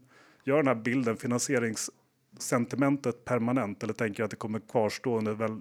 gör 0.44 0.56
den 0.56 0.66
här 0.66 0.74
bilden 0.74 1.16
finansieringssentimentet 1.16 3.24
permanent 3.24 3.82
eller 3.82 3.92
tänker 3.92 4.24
att 4.24 4.30
det 4.30 4.36
kommer 4.36 4.60
kvarstå 4.60 5.18
under 5.18 5.34
väl, 5.34 5.60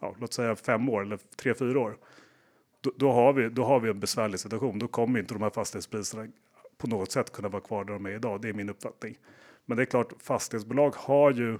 ja, 0.00 0.14
låt 0.18 0.32
säga 0.32 0.56
fem 0.56 0.88
år 0.88 1.02
eller 1.02 1.18
tre, 1.36 1.54
fyra 1.54 1.80
år. 1.80 1.96
Då, 2.80 2.92
då, 2.96 3.12
har 3.12 3.32
vi, 3.32 3.48
då 3.48 3.64
har 3.64 3.80
vi 3.80 3.90
en 3.90 4.00
besvärlig 4.00 4.40
situation. 4.40 4.78
Då 4.78 4.88
kommer 4.88 5.20
inte 5.20 5.34
de 5.34 5.42
här 5.42 5.50
fastighetspriserna 5.50 6.28
på 6.78 6.86
något 6.86 7.12
sätt 7.12 7.32
kunna 7.32 7.48
vara 7.48 7.62
kvar 7.62 7.84
där 7.84 7.92
de 7.92 8.06
är 8.06 8.10
idag. 8.10 8.42
Det 8.42 8.48
är 8.48 8.52
min 8.52 8.70
uppfattning. 8.70 9.18
Men 9.66 9.76
det 9.76 9.82
är 9.82 9.84
klart, 9.84 10.12
fastighetsbolag 10.22 10.94
har 10.96 11.32
ju 11.32 11.58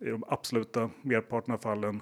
i 0.00 0.10
de 0.10 0.24
absoluta 0.28 0.90
merparten 1.02 1.54
av 1.54 1.58
fallen 1.58 2.00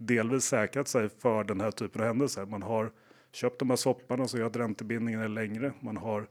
delvis 0.00 0.44
säkrat 0.44 0.88
sig 0.88 1.08
för 1.08 1.44
den 1.44 1.60
här 1.60 1.70
typen 1.70 2.00
av 2.00 2.06
händelser. 2.06 2.46
Man 2.46 2.62
har 2.62 2.92
köpt 3.32 3.58
de 3.58 3.70
här 3.70 3.76
sopparna 3.76 4.28
som 4.28 4.40
gör 4.40 4.46
att 4.46 4.56
räntebindningen 4.56 5.20
är 5.20 5.28
längre. 5.28 5.72
Man 5.80 5.96
har 5.96 6.26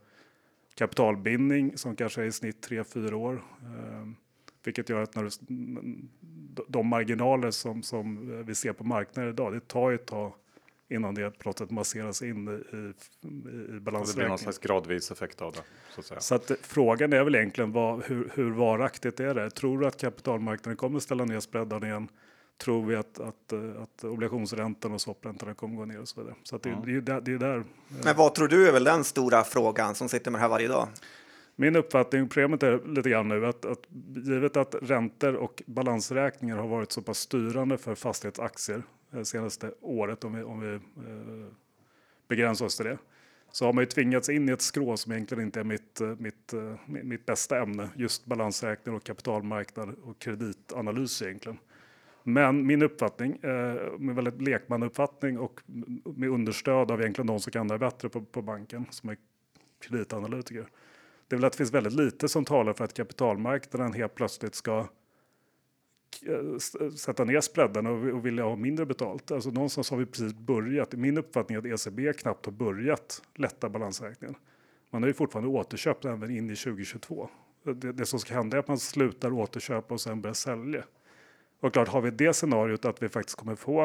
kapitalbindning 0.74 1.78
som 1.78 1.96
kanske 1.96 2.22
är 2.22 2.26
i 2.26 2.32
snitt 2.32 2.68
3-4 2.68 3.12
år. 3.12 3.44
Eh, 3.62 4.08
vilket 4.64 4.88
gör 4.88 5.02
att 5.02 5.14
när 5.14 5.30
de 6.68 6.86
marginaler 6.86 7.50
som, 7.50 7.82
som 7.82 8.44
vi 8.46 8.54
ser 8.54 8.72
på 8.72 8.84
marknaden 8.84 9.30
idag, 9.30 9.52
det 9.52 9.68
tar 9.68 9.90
ju 9.90 9.94
ett 9.94 10.06
tag 10.06 10.32
innan 10.88 11.14
det 11.14 11.38
på 11.38 11.48
något 11.48 11.58
sätt 11.58 11.70
masseras 11.70 12.22
in 12.22 12.48
i, 12.48 12.76
i, 12.76 12.92
i 13.76 13.80
balansräkningen. 13.80 14.06
Det 14.06 14.14
blir 14.14 14.28
någon 14.28 14.38
slags 14.38 14.58
gradvis 14.58 15.10
effekt 15.10 15.42
av 15.42 15.52
det. 15.52 15.62
Så 15.94 16.00
att, 16.00 16.06
säga. 16.06 16.20
så 16.20 16.34
att 16.34 16.50
frågan 16.62 17.12
är 17.12 17.24
väl 17.24 17.34
egentligen 17.34 17.72
vad, 17.72 18.04
hur, 18.04 18.30
hur 18.34 18.50
varaktigt 18.50 19.20
är 19.20 19.34
det? 19.34 19.50
Tror 19.50 19.78
du 19.78 19.86
att 19.86 20.00
kapitalmarknaden 20.00 20.76
kommer 20.76 20.98
ställa 20.98 21.24
ner 21.24 21.40
spreadarna 21.40 21.86
igen? 21.86 22.08
Tror 22.64 22.86
vi 22.86 22.96
att, 22.96 23.20
att, 23.20 23.52
att 23.82 24.04
obligationsräntan 24.04 24.92
och 24.92 25.00
swapräntorna 25.00 25.54
kommer 25.54 25.76
gå 25.76 25.84
ner 25.84 26.00
och 26.00 26.08
så 26.08 26.20
vidare? 26.20 26.36
Så 26.42 26.56
att 26.56 26.62
det, 26.62 26.70
mm. 26.70 26.84
det, 26.84 27.00
det, 27.00 27.20
det 27.20 27.32
är 27.32 27.38
där. 27.38 27.64
Men 28.04 28.16
vad 28.16 28.34
tror 28.34 28.48
du 28.48 28.68
är 28.68 28.72
väl 28.72 28.84
den 28.84 29.04
stora 29.04 29.44
frågan 29.44 29.94
som 29.94 30.08
sitter 30.08 30.30
med 30.30 30.38
det 30.38 30.42
här 30.42 30.48
varje 30.48 30.68
dag? 30.68 30.88
Min 31.56 31.76
uppfattning, 31.76 32.28
problemet 32.28 32.62
är 32.62 32.94
lite 32.94 33.10
grann 33.10 33.28
nu 33.28 33.46
att, 33.46 33.64
att 33.64 33.82
givet 34.14 34.56
att 34.56 34.74
räntor 34.82 35.34
och 35.34 35.62
balansräkningar 35.66 36.56
har 36.56 36.68
varit 36.68 36.92
så 36.92 37.02
pass 37.02 37.18
styrande 37.18 37.78
för 37.78 37.94
fastighetsaktier 37.94 38.82
Eh, 39.12 39.22
senaste 39.22 39.72
året 39.80 40.24
om 40.24 40.34
vi, 40.34 40.42
om 40.42 40.60
vi 40.60 40.74
eh, 40.74 41.52
begränsar 42.28 42.66
oss 42.66 42.76
till 42.76 42.86
det. 42.86 42.98
Så 43.52 43.66
har 43.66 43.72
man 43.72 43.82
ju 43.82 43.86
tvingats 43.86 44.28
in 44.28 44.48
i 44.48 44.52
ett 44.52 44.62
skrå 44.62 44.96
som 44.96 45.12
egentligen 45.12 45.44
inte 45.44 45.60
är 45.60 45.64
mitt, 45.64 46.00
eh, 46.00 46.14
mitt, 46.18 46.52
mitt 46.86 47.26
bästa 47.26 47.62
ämne. 47.62 47.88
Just 47.96 48.26
balansräkning 48.26 48.94
och 48.94 49.04
kapitalmarknad 49.04 49.94
och 50.04 50.18
kreditanalys 50.18 51.22
egentligen. 51.22 51.58
Men 52.22 52.66
min 52.66 52.82
uppfattning, 52.82 53.32
eh, 53.32 53.98
med 53.98 54.14
väldigt 54.14 54.42
lekmannauppfattning 54.42 55.38
och 55.38 55.60
med 56.04 56.28
understöd 56.28 56.90
av 56.90 57.00
egentligen 57.00 57.26
de 57.26 57.40
som 57.40 57.52
kan 57.52 57.68
det 57.68 57.78
bättre 57.78 58.08
på, 58.08 58.20
på 58.20 58.42
banken 58.42 58.86
som 58.90 59.08
är 59.08 59.16
kreditanalytiker. 59.80 60.66
Det 61.28 61.36
är 61.36 61.38
väl 61.38 61.44
att 61.44 61.52
det 61.52 61.56
finns 61.56 61.74
väldigt 61.74 61.92
lite 61.92 62.28
som 62.28 62.44
talar 62.44 62.72
för 62.72 62.84
att 62.84 62.94
kapitalmarknaden 62.94 63.92
helt 63.92 64.14
plötsligt 64.14 64.54
ska 64.54 64.78
eh, 66.26 66.56
sätta 66.96 67.24
ner 67.24 67.40
spreaden 67.40 67.86
och 67.86 68.26
vilja 68.26 68.44
ha 68.44 68.56
mindre 68.56 68.86
betalt. 68.86 69.30
Alltså 69.30 69.50
någonstans 69.50 69.90
har 69.90 69.98
vi 69.98 70.06
precis 70.06 70.34
börjat. 70.34 70.92
Min 70.92 71.18
uppfattning 71.18 71.56
är 71.56 71.74
att 71.74 71.86
ECB 71.86 72.12
knappt 72.12 72.46
har 72.46 72.52
börjat 72.52 73.22
lätta 73.34 73.68
balansräkningen. 73.68 74.36
Man 74.90 75.02
har 75.02 75.08
ju 75.08 75.14
fortfarande 75.14 75.50
återköpt 75.50 76.04
även 76.04 76.30
in 76.30 76.50
i 76.50 76.56
2022. 76.56 77.28
Det, 77.62 77.92
det 77.92 78.06
som 78.06 78.18
ska 78.18 78.34
hända 78.34 78.56
är 78.56 78.58
att 78.60 78.68
man 78.68 78.78
slutar 78.78 79.32
återköpa 79.32 79.94
och 79.94 80.00
sen 80.00 80.20
börjar 80.20 80.34
sälja. 80.34 80.84
Och 81.60 81.72
klart, 81.72 81.88
har 81.88 82.00
vi 82.00 82.10
det 82.10 82.32
scenariot 82.32 82.84
att 82.84 83.02
vi 83.02 83.08
faktiskt 83.08 83.38
kommer 83.38 83.54
få 83.54 83.82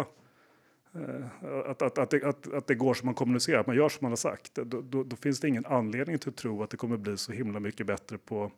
eh, 0.96 1.26
att, 1.66 1.82
att, 1.82 1.98
att, 1.98 2.10
det, 2.10 2.24
att, 2.24 2.54
att 2.54 2.68
det 2.68 2.76
går 2.76 2.94
som 2.94 3.06
man 3.06 3.16
kommunicerar, 3.16 3.60
att 3.60 3.68
man 3.68 3.76
gör 3.76 3.90
som 3.90 4.00
man 4.02 4.12
har 4.12 4.18
sagt, 4.18 4.56
då, 4.56 4.82
då, 4.82 5.04
då 5.04 5.16
finns 5.16 5.40
det 5.40 5.48
ingen 5.48 5.66
anledning 5.66 6.18
till 6.18 6.30
att 6.30 6.36
tro 6.36 6.64
att 6.64 6.70
det 6.70 6.78
kommer 6.78 6.98
bli 6.98 7.18
så 7.18 7.32
himla 7.32 7.60
mycket 7.60 7.88
bättre 7.88 8.18
på 8.18 8.52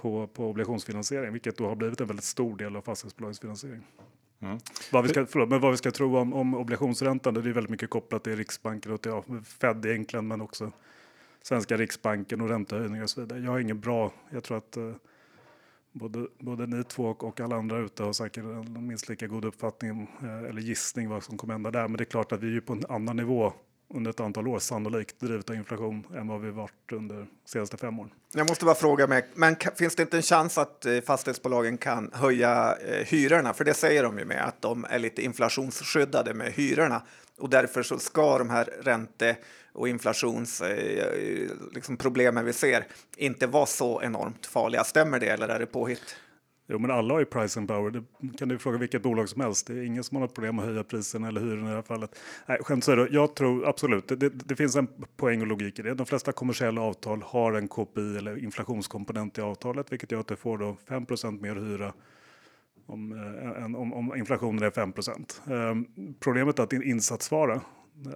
på, 0.00 0.26
på 0.26 0.50
obligationsfinansiering, 0.50 1.32
vilket 1.32 1.56
då 1.56 1.68
har 1.68 1.76
blivit 1.76 2.00
en 2.00 2.06
väldigt 2.06 2.24
stor 2.24 2.56
del 2.56 2.76
av 2.76 2.82
fastighetsbolagens 2.82 3.40
finansiering. 3.40 3.82
Mm. 4.40 4.58
Vad 4.92 5.02
vi 5.02 5.08
ska, 5.08 5.26
förlåt, 5.26 5.48
men 5.48 5.60
vad 5.60 5.70
vi 5.70 5.76
ska 5.76 5.90
tro 5.90 6.16
om, 6.16 6.32
om 6.32 6.54
obligationsräntan, 6.54 7.34
det 7.34 7.40
är 7.40 7.42
väldigt 7.42 7.70
mycket 7.70 7.90
kopplat 7.90 8.24
till 8.24 8.36
Riksbanken 8.36 8.92
och 8.92 9.00
till 9.00 9.10
ja, 9.10 9.24
Fed 9.44 9.86
egentligen, 9.86 10.28
men 10.28 10.40
också 10.40 10.72
svenska 11.42 11.76
Riksbanken 11.76 12.40
och 12.40 12.48
räntehöjningar 12.48 13.02
och 13.02 13.10
så 13.10 13.20
vidare. 13.20 13.40
Jag 13.40 13.50
har 13.50 13.58
ingen 13.58 13.80
bra, 13.80 14.12
jag 14.30 14.44
tror 14.44 14.58
att 14.58 14.76
eh, 14.76 14.92
både, 15.98 16.26
både 16.38 16.66
ni 16.66 16.84
två 16.84 17.04
och, 17.04 17.24
och 17.24 17.40
alla 17.40 17.56
andra 17.56 17.78
ute 17.78 18.02
har 18.02 18.12
säkert 18.12 18.44
en 18.44 18.86
minst 18.86 19.08
lika 19.08 19.26
god 19.26 19.44
uppfattning 19.44 20.10
eh, 20.22 20.48
eller 20.48 20.60
gissning 20.60 21.08
vad 21.08 21.22
som 21.22 21.38
kommer 21.38 21.54
hända 21.54 21.70
där. 21.70 21.88
Men 21.88 21.96
det 21.96 22.02
är 22.02 22.04
klart 22.06 22.32
att 22.32 22.42
vi 22.42 22.56
är 22.56 22.60
på 22.60 22.72
en 22.72 22.84
annan 22.88 23.16
nivå 23.16 23.52
under 23.94 24.10
ett 24.10 24.20
antal 24.20 24.48
år, 24.48 24.58
sannolikt 24.58 25.20
drivet 25.20 25.50
av 25.50 25.56
inflation, 25.56 26.06
än 26.16 26.28
vad 26.28 26.40
vi 26.40 26.50
varit 26.50 26.92
under 26.92 27.16
de 27.16 27.26
senaste 27.44 27.76
fem 27.76 27.98
åren. 27.98 28.10
Jag 28.32 28.48
måste 28.48 28.64
bara 28.64 28.74
fråga 28.74 29.06
mig, 29.06 29.28
men 29.34 29.56
finns 29.76 29.96
det 29.96 30.02
inte 30.02 30.16
en 30.16 30.22
chans 30.22 30.58
att 30.58 30.86
eh, 30.86 31.00
fastighetsbolagen 31.00 31.78
kan 31.78 32.10
höja 32.14 32.76
eh, 32.76 33.06
hyrorna? 33.06 33.54
För 33.54 33.64
det 33.64 33.74
säger 33.74 34.02
de 34.02 34.18
ju 34.18 34.24
med 34.24 34.44
att 34.44 34.62
de 34.62 34.86
är 34.90 34.98
lite 34.98 35.22
inflationsskyddade 35.22 36.34
med 36.34 36.52
hyrorna 36.52 37.02
och 37.38 37.50
därför 37.50 37.82
så 37.82 37.98
ska 37.98 38.38
de 38.38 38.50
här 38.50 38.68
ränte 38.82 39.36
och 39.72 39.88
inflationsproblemen 39.88 42.36
eh, 42.36 42.42
liksom 42.44 42.44
vi 42.44 42.52
ser 42.52 42.86
inte 43.16 43.46
vara 43.46 43.66
så 43.66 44.02
enormt 44.02 44.46
farliga. 44.46 44.84
Stämmer 44.84 45.20
det 45.20 45.28
eller 45.28 45.48
är 45.48 45.58
det 45.58 45.66
påhitt? 45.66 46.16
Jo, 46.70 46.78
men 46.78 46.90
alla 46.90 47.14
har 47.14 47.18
ju 47.18 47.26
pricing 47.26 47.66
power. 47.66 47.90
Det 47.90 48.04
kan 48.38 48.48
du 48.48 48.58
fråga 48.58 48.78
vilket 48.78 49.02
bolag 49.02 49.28
som 49.28 49.40
helst. 49.40 49.66
Det 49.66 49.72
är 49.72 49.82
ingen 49.82 50.04
som 50.04 50.16
har 50.16 50.22
något 50.22 50.34
problem 50.34 50.58
att 50.58 50.64
höja 50.64 50.84
priserna 50.84 51.28
eller 51.28 51.40
hyrorna 51.40 51.66
i 51.66 51.70
det 51.70 51.74
här 51.74 51.82
fallet. 51.82 52.18
Nej, 52.46 52.58
skämt 52.62 52.88
åsido, 52.88 53.06
jag 53.10 53.34
tror 53.34 53.68
absolut, 53.68 54.08
det, 54.08 54.16
det, 54.16 54.28
det, 54.28 54.56
finns 54.56 54.76
en 54.76 54.88
poäng 55.16 55.40
och 55.40 55.46
logik 55.46 55.78
i 55.78 55.82
det. 55.82 55.94
De 55.94 56.06
flesta 56.06 56.32
kommersiella 56.32 56.80
avtal 56.80 57.22
har 57.22 57.52
en 57.52 57.68
KPI 57.68 58.16
eller 58.16 58.44
inflationskomponent 58.44 59.38
i 59.38 59.40
avtalet, 59.40 59.92
vilket 59.92 60.12
gör 60.12 60.20
att 60.20 60.26
du 60.26 60.36
får 60.36 60.58
då 60.58 60.76
5% 60.88 61.42
mer 61.42 61.54
hyra 61.54 61.92
om, 62.88 63.12
äh, 63.56 63.64
om, 63.64 63.92
om, 63.92 64.16
inflationen 64.16 64.62
är 64.62 64.70
5 64.70 64.92
ähm, 65.46 65.86
Problemet 66.20 66.58
är 66.58 66.62
att 66.62 66.70
din 66.70 66.82
insatsvara, 66.82 67.60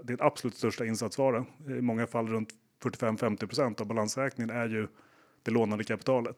din 0.02 0.16
absolut 0.20 0.56
största 0.56 0.86
insatsvara, 0.86 1.44
i 1.68 1.80
många 1.80 2.06
fall 2.06 2.28
runt 2.28 2.48
45-50% 2.82 3.80
av 3.80 3.86
balansräkningen 3.86 4.56
är 4.56 4.68
ju 4.68 4.88
det 5.42 5.50
lånade 5.50 5.84
kapitalet. 5.84 6.36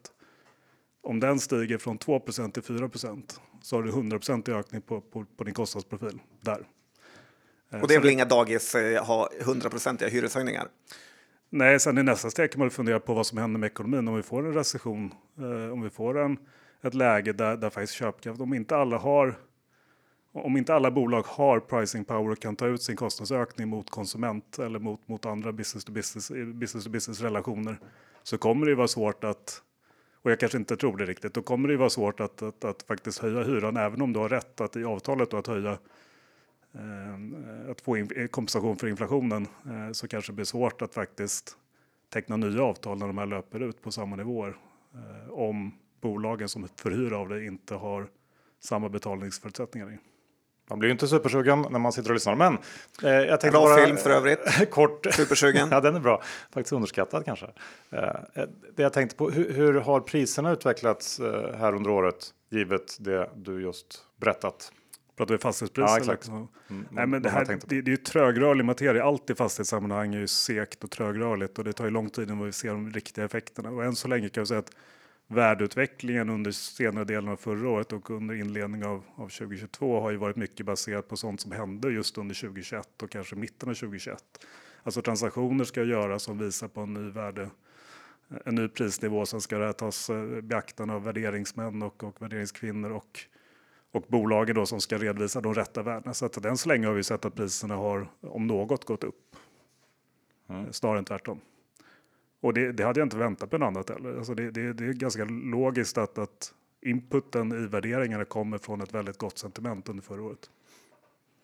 Om 1.03 1.21
den 1.21 1.41
stiger 1.41 1.79
från 1.79 1.99
2% 1.99 2.50
till 2.53 2.62
4% 2.62 3.41
så 3.62 3.76
har 3.76 3.83
du 3.83 3.88
100 3.88 4.19
i 4.47 4.50
ökning 4.50 4.83
på, 4.83 5.00
på, 5.00 5.25
på, 5.37 5.45
din 5.45 5.55
kostnadsprofil 5.55 6.21
där. 6.41 6.67
Eh, 7.71 7.81
och 7.81 7.88
det 7.88 7.95
är 7.95 8.00
väl 8.00 8.11
inga 8.11 8.25
dagis 8.25 8.75
eh, 8.75 9.05
ha 9.05 9.29
100 9.41 9.71
hyreshöjningar? 10.11 10.69
Nej, 11.50 11.81
sen 11.81 11.99
i 11.99 12.03
nästa 12.03 12.31
steg 12.31 12.53
kan 12.53 12.59
man 12.59 12.71
fundera 12.71 13.00
på 13.00 13.14
vad 13.14 13.26
som 13.26 13.38
händer 13.38 13.61
med 13.61 13.67
ekonomin 13.67 14.09
om 14.09 14.17
vi 14.17 14.23
får 14.23 14.47
en 14.47 14.55
recession, 14.55 15.14
eh, 15.38 15.73
om 15.73 15.83
vi 15.83 15.91
får 15.91 16.19
en, 16.19 16.38
ett 16.85 16.95
läge 16.95 17.33
där, 17.33 17.57
där 17.57 17.71
faktiskt 17.71 17.95
köpkraft, 17.95 18.41
om 18.41 18.55
inte 18.55 18.76
alla 18.76 18.99
har 18.99 19.35
om 20.37 20.57
inte 20.57 20.75
alla 20.75 20.91
bolag 20.91 21.23
har 21.23 21.61
pricing 21.61 22.05
power 22.05 22.31
och 22.31 22.38
kan 22.38 22.57
ta 22.57 22.67
ut 22.67 22.83
sin 22.83 22.97
kostnadsökning 22.97 23.69
mot 23.69 23.91
konsument 23.91 24.59
eller 24.59 24.79
mot, 24.79 25.09
mot 25.09 25.26
andra 25.26 25.53
business 25.53 25.85
to 25.85 25.93
business, 25.93 26.31
business 26.55 26.85
to 26.85 26.91
business 26.91 27.21
relationer 27.21 27.79
så 28.23 28.38
kommer 28.38 28.67
det 28.67 28.75
vara 28.75 28.88
svårt 28.88 29.25
att 29.25 29.62
och 30.23 30.31
jag 30.31 30.41
kanske 30.41 30.59
inte 30.59 30.76
tror 30.76 30.97
det 30.97 31.07
riktigt, 31.07 31.35
då 31.35 31.43
kommer 31.43 31.69
det 31.69 31.76
vara 31.76 31.91
svårt 31.91 32.21
att, 32.21 32.43
att, 32.43 32.64
att 32.64 32.83
faktiskt 32.83 33.19
höja 33.19 33.43
hyran 33.43 33.76
även 33.76 34.03
om 34.03 34.12
du 34.12 34.19
har 34.21 34.29
rätt 34.29 34.61
att 34.61 34.76
i 34.76 34.85
avtalet 34.85 35.31
då 35.31 35.37
att 35.37 35.47
höja 35.47 35.79
eh, 36.75 37.71
att 37.71 37.81
få 37.81 37.97
in, 37.97 38.29
kompensation 38.31 38.76
för 38.76 38.88
inflationen 38.88 39.47
eh, 39.67 39.93
så 39.93 40.09
kanske 40.09 40.33
det 40.33 40.37
blir 40.37 40.45
svårt 40.45 40.83
att 40.83 40.95
faktiskt 40.95 41.57
teckna 42.12 42.37
nya 42.37 42.62
avtal 42.62 42.99
när 42.99 43.07
de 43.07 43.19
här 43.19 43.26
löper 43.26 43.61
ut 43.61 43.83
på 43.83 43.91
samma 43.91 44.17
nivåer 44.17 44.57
eh, 44.95 45.31
om 45.31 45.73
bolagen 46.04 46.49
som 46.49 46.68
förhyr 46.76 47.12
av 47.12 47.28
det 47.28 47.44
inte 47.44 47.75
har 47.75 48.06
samma 48.61 48.88
betalningsförutsättningar. 48.88 49.99
Man 50.70 50.78
blir 50.78 50.88
ju 50.88 50.92
inte 50.92 51.08
supersugen 51.08 51.66
när 51.70 51.78
man 51.78 51.92
sitter 51.92 52.11
och 52.11 52.14
lyssnar. 52.14 52.34
Men 52.34 52.58
eh, 53.02 53.11
jag 53.11 53.40
tänkte 53.40 53.50
Bra 53.50 53.61
bara, 53.61 53.84
film 53.87 53.96
för 53.96 54.11
övrigt. 54.11 54.70
kort. 54.70 55.06
Supersugen. 55.11 55.68
ja, 55.70 55.80
den 55.80 55.94
är 55.94 56.00
bra. 56.00 56.23
Faktiskt 56.52 56.73
underskattad 56.73 57.25
kanske. 57.25 57.46
Eh, 57.90 58.00
det 58.76 58.82
jag 58.82 58.92
tänkte 58.92 59.16
på, 59.16 59.30
hur, 59.30 59.52
hur 59.52 59.75
har 59.75 60.00
priserna 60.00 60.52
utvecklats 60.52 61.20
eh, 61.20 61.54
här 61.54 61.75
under 61.75 61.90
året? 61.90 62.34
Givet 62.50 62.96
det 63.00 63.30
du 63.37 63.62
just 63.62 64.04
berättat. 64.16 64.73
Pratar 65.16 65.34
vi 65.34 65.38
fastighetspriser? 65.38 65.88
Ja, 65.88 65.99
exakt. 65.99 66.23
Liksom? 66.23 66.49
Mm, 66.70 66.87
Nej, 66.90 67.06
men 67.06 67.23
det, 67.23 67.30
här, 67.30 67.44
det, 67.44 67.61
det 67.66 67.76
är 67.76 67.82
ju 67.90 67.96
trögrörlig 67.96 68.64
materia. 68.64 69.04
Allt 69.04 69.30
i 69.30 69.34
fastighetssammanhang 69.34 70.14
är 70.14 70.18
ju 70.18 70.26
sekt 70.26 70.84
och 70.84 70.90
trögrörligt 70.90 71.58
och 71.58 71.64
det 71.64 71.73
tar 71.73 71.84
ju 71.84 71.90
lång 71.90 72.11
tid 72.11 72.30
innan 72.30 72.44
vi 72.44 72.52
ser 72.52 72.68
de 72.68 72.90
riktiga 72.90 73.25
effekterna. 73.25 73.70
Och 73.70 73.84
än 73.84 73.96
så 73.96 74.08
länge 74.08 74.28
kan 74.28 74.40
jag 74.40 74.49
säga 74.49 74.61
att 74.61 74.70
värdeutvecklingen 75.35 76.31
under 76.31 76.50
senare 76.50 77.05
delen 77.05 77.29
av 77.29 77.37
förra 77.37 77.69
året 77.69 77.93
och 77.93 78.11
under 78.11 78.35
inledningen 78.35 78.88
av, 78.88 79.03
av 79.14 79.29
2022 79.29 80.00
har 80.00 80.11
ju 80.11 80.17
varit 80.17 80.37
mycket 80.37 80.67
baserat 80.67 81.09
på 81.09 81.17
sånt 81.17 81.41
som 81.41 81.53
hände 81.53 81.91
just 81.91 82.19
under 82.19 82.35
2021 82.35 83.03
och 83.03 83.11
kanske 83.11 83.37
mitten 83.37 83.69
av 83.69 83.75
2021. 83.75 84.25
Alltså 84.83 85.03
transaktioner 85.03 85.64
ska 85.64 85.83
göras 85.83 86.23
som 86.23 86.38
visar 86.38 86.69
på 86.69 86.81
en 86.81 86.95
ny 86.95 87.11
värde, 87.11 87.50
en 88.45 88.55
ny 88.55 88.69
prisnivå. 88.69 89.26
Sen 89.26 89.41
ska 89.41 89.59
det 89.59 89.67
här 89.67 89.73
tas 89.73 90.11
eh, 90.11 90.41
beaktande 90.41 90.95
av 90.95 91.05
värderingsmän 91.05 91.83
och, 91.83 92.05
och 92.05 92.23
värderingskvinnor 92.23 92.91
och, 92.91 93.21
och 93.93 94.05
bolagen 94.09 94.57
då 94.57 94.67
som 94.67 94.81
ska 94.81 94.99
redovisa 94.99 95.41
de 95.41 95.55
rätta 95.55 95.83
värdena. 95.83 96.14
Så 96.14 96.26
att 96.26 96.45
än 96.45 96.57
så 96.57 96.69
länge 96.69 96.87
har 96.87 96.95
vi 96.95 97.03
sett 97.03 97.25
att 97.25 97.35
priserna 97.35 97.75
har 97.75 98.09
om 98.21 98.47
något 98.47 98.85
gått 98.85 99.05
upp. 99.05 99.37
Mm. 100.49 100.73
Snarare 100.73 100.99
än 100.99 101.05
tvärtom. 101.05 101.41
Och 102.45 102.55
det, 102.55 102.73
det, 102.73 102.85
hade 102.85 103.01
jag 103.01 103.07
inte 103.07 103.17
väntat 103.17 103.51
på 103.51 103.59
något 103.59 103.67
annat 103.67 103.91
heller. 103.91 104.17
Alltså 104.17 104.35
det, 104.35 104.51
det, 104.51 104.73
det 104.73 104.85
är 104.85 104.93
ganska 104.93 105.25
logiskt 105.25 105.99
att, 105.99 106.19
att 106.19 106.53
inputen 106.83 107.65
i 107.65 107.67
värderingarna 107.67 108.25
kommer 108.25 108.59
från 108.59 108.81
ett 108.81 108.95
väldigt 108.95 109.19
gott 109.19 109.39
sentiment 109.39 109.89
under 109.89 110.03
förra 110.03 110.23
året. 110.23 110.51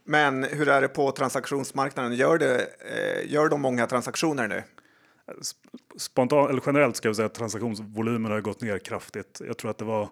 Men 0.05 0.45
hur 0.45 0.69
är 0.69 0.81
det 0.81 0.89
på 0.89 1.13
transaktionsmarknaden? 1.13 2.15
Gör, 2.15 2.39
det, 2.39 2.61
eh, 2.61 3.33
gör 3.33 3.49
de 3.49 3.61
många 3.61 3.87
transaktioner 3.87 4.49
nu? 4.49 4.63
Spontant, 5.97 6.51
eller 6.51 6.63
generellt 6.67 6.97
ska 6.97 7.09
jag 7.09 7.17
säga 7.17 7.27
att 7.27 7.35
transaktionsvolymen 7.35 8.33
har 8.33 8.41
gått 8.41 8.61
ner 8.61 8.79
kraftigt. 8.79 9.41
Jag 9.47 9.59
tror 9.59 9.71
att 9.71 9.79
det 9.79 9.85
var 9.85 10.09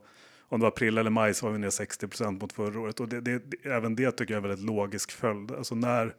om 0.49 0.61
det 0.61 0.62
var 0.62 0.68
april 0.68 0.99
eller 0.99 1.11
maj 1.11 1.35
så 1.35 1.47
var 1.47 1.52
vi 1.52 1.59
ner 1.59 1.71
60% 1.71 2.40
mot 2.40 2.52
förra 2.52 2.80
året 2.80 3.00
och 3.00 3.09
det, 3.09 3.42
även 3.62 3.97
det 3.97 4.12
tycker 4.12 4.35
jag 4.35 4.40
är 4.40 4.45
en 4.45 4.49
väldigt 4.49 4.66
logisk 4.66 5.12
följd. 5.12 5.52
Alltså 5.52 5.75
när 5.75 6.14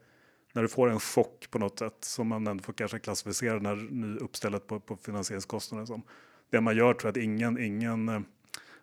när 0.54 0.62
du 0.62 0.68
får 0.68 0.90
en 0.90 1.00
chock 1.00 1.48
på 1.52 1.60
något 1.60 1.80
sätt 1.80 1.98
som 2.00 2.28
man 2.28 2.48
ändå 2.48 2.64
får 2.64 2.74
kanske 2.74 3.00
klassificera 3.00 3.54
den 3.54 3.66
här 3.66 3.76
ny 3.76 4.18
uppstället 4.18 4.68
på, 4.68 4.80
på 4.80 4.96
finansieringskostnaden 4.96 5.88
som. 5.88 6.04
Det 6.50 6.62
man 6.62 6.78
gör 6.78 6.94
tror 6.94 7.08
jag 7.08 7.12
att 7.12 7.24
ingen, 7.24 7.58
ingen 7.58 8.10
eh, 8.10 8.20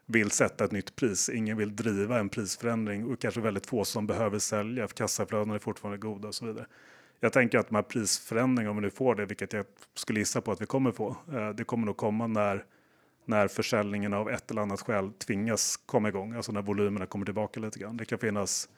vill 0.06 0.30
sätta 0.30 0.64
ett 0.64 0.72
nytt 0.72 0.96
pris. 0.96 1.28
Ingen 1.28 1.56
vill 1.56 1.76
driva 1.76 2.18
en 2.18 2.28
prisförändring 2.28 3.04
och 3.04 3.20
kanske 3.20 3.40
väldigt 3.40 3.66
få 3.66 3.84
som 3.84 4.06
behöver 4.06 4.38
sälja 4.38 4.88
för 4.88 4.94
kassaflödena 4.94 5.54
är 5.54 5.58
fortfarande 5.58 5.98
goda 5.98 6.28
och 6.28 6.34
så 6.34 6.46
vidare. 6.46 6.66
Jag 7.20 7.32
tänker 7.32 7.58
att 7.58 7.68
de 7.68 7.74
här 7.74 7.82
prisförändringarna, 7.82 8.70
om 8.70 8.76
vi 8.76 8.82
nu 8.82 8.90
får 8.90 9.14
det, 9.14 9.26
vilket 9.26 9.52
jag 9.52 9.66
skulle 9.94 10.18
gissa 10.18 10.40
på 10.40 10.52
att 10.52 10.60
vi 10.60 10.66
kommer 10.66 10.92
få, 10.92 11.16
eh, 11.32 11.48
det 11.48 11.64
kommer 11.64 11.86
nog 11.86 11.96
komma 11.96 12.26
när, 12.26 12.64
när 13.24 13.48
försäljningen 13.48 14.12
av 14.12 14.30
ett 14.30 14.50
eller 14.50 14.62
annat 14.62 14.80
skäl 14.80 15.12
tvingas 15.12 15.76
komma 15.76 16.08
igång, 16.08 16.34
alltså 16.34 16.52
när 16.52 16.62
volymerna 16.62 17.06
kommer 17.06 17.24
tillbaka 17.24 17.60
lite 17.60 17.78
grann. 17.78 17.96
Det 17.96 18.04
kan 18.04 18.18
finnas 18.18 18.68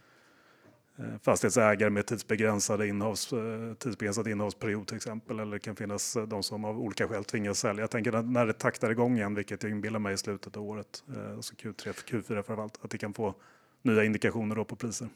fastighetsägare 1.22 1.90
med 1.90 2.06
tidsbegränsade 2.06 2.88
innehavs, 2.88 3.32
eh, 3.32 3.74
tidsbegränsad 3.78 4.28
innehavsperiod 4.28 4.86
till 4.86 4.96
exempel. 4.96 5.40
Eller 5.40 5.52
det 5.52 5.58
kan 5.58 5.76
finnas 5.76 6.16
eh, 6.16 6.22
de 6.22 6.42
som 6.42 6.64
av 6.64 6.80
olika 6.80 7.08
skäl 7.08 7.24
tvingas 7.24 7.58
sälja. 7.58 7.80
Jag 7.80 7.90
tänker 7.90 8.12
att 8.12 8.30
när 8.30 8.46
det 8.46 8.52
taktar 8.52 8.90
igång 8.90 9.16
igen, 9.16 9.34
vilket 9.34 9.62
jag 9.62 9.72
inbillar 9.72 9.98
mig 9.98 10.14
i 10.14 10.16
slutet 10.16 10.56
av 10.56 10.62
året, 10.62 11.04
alltså 11.36 11.54
Q3, 11.54 11.92
Q4 12.10 12.22
framförallt, 12.42 12.78
att 12.82 12.90
det 12.90 12.98
kan 12.98 13.14
få 13.14 13.34
nya 13.82 14.04
indikationer 14.04 14.56
då 14.56 14.64
på 14.64 14.76
priser. 14.76 15.08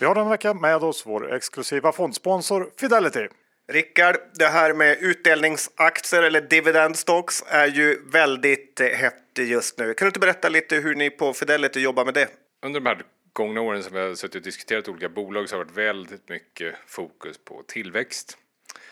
Vi 0.00 0.06
har 0.06 0.14
den 0.14 0.28
vecka 0.28 0.54
med 0.54 0.76
oss 0.76 1.06
vår 1.06 1.34
exklusiva 1.34 1.92
fondsponsor 1.92 2.70
Fidelity. 2.80 3.28
Rickard, 3.72 4.16
det 4.34 4.46
här 4.46 4.74
med 4.74 4.98
utdelningsaktier 5.00 6.22
eller 6.22 6.40
dividend 6.40 6.96
stocks 6.96 7.44
är 7.46 7.66
ju 7.66 7.98
väldigt 8.12 8.80
hett 8.80 9.38
just 9.38 9.78
nu. 9.78 9.94
Kan 9.94 10.06
du 10.06 10.08
inte 10.08 10.20
berätta 10.20 10.48
lite 10.48 10.76
hur 10.76 10.94
ni 10.94 11.10
på 11.10 11.32
Fidelity 11.32 11.80
jobbar 11.80 12.04
med 12.04 12.14
det? 12.14 12.28
Under 12.64 12.80
de 12.80 12.86
här 12.86 13.02
gångna 13.32 13.60
åren 13.60 13.82
som 13.82 13.92
vi 13.92 14.00
har 14.00 14.14
suttit 14.14 14.34
och 14.34 14.42
diskuterat 14.42 14.88
olika 14.88 15.08
bolag 15.08 15.48
så 15.48 15.56
har 15.56 15.64
det 15.64 15.72
varit 15.72 15.78
väldigt 15.78 16.28
mycket 16.28 16.74
fokus 16.86 17.38
på 17.38 17.62
tillväxt. 17.62 18.38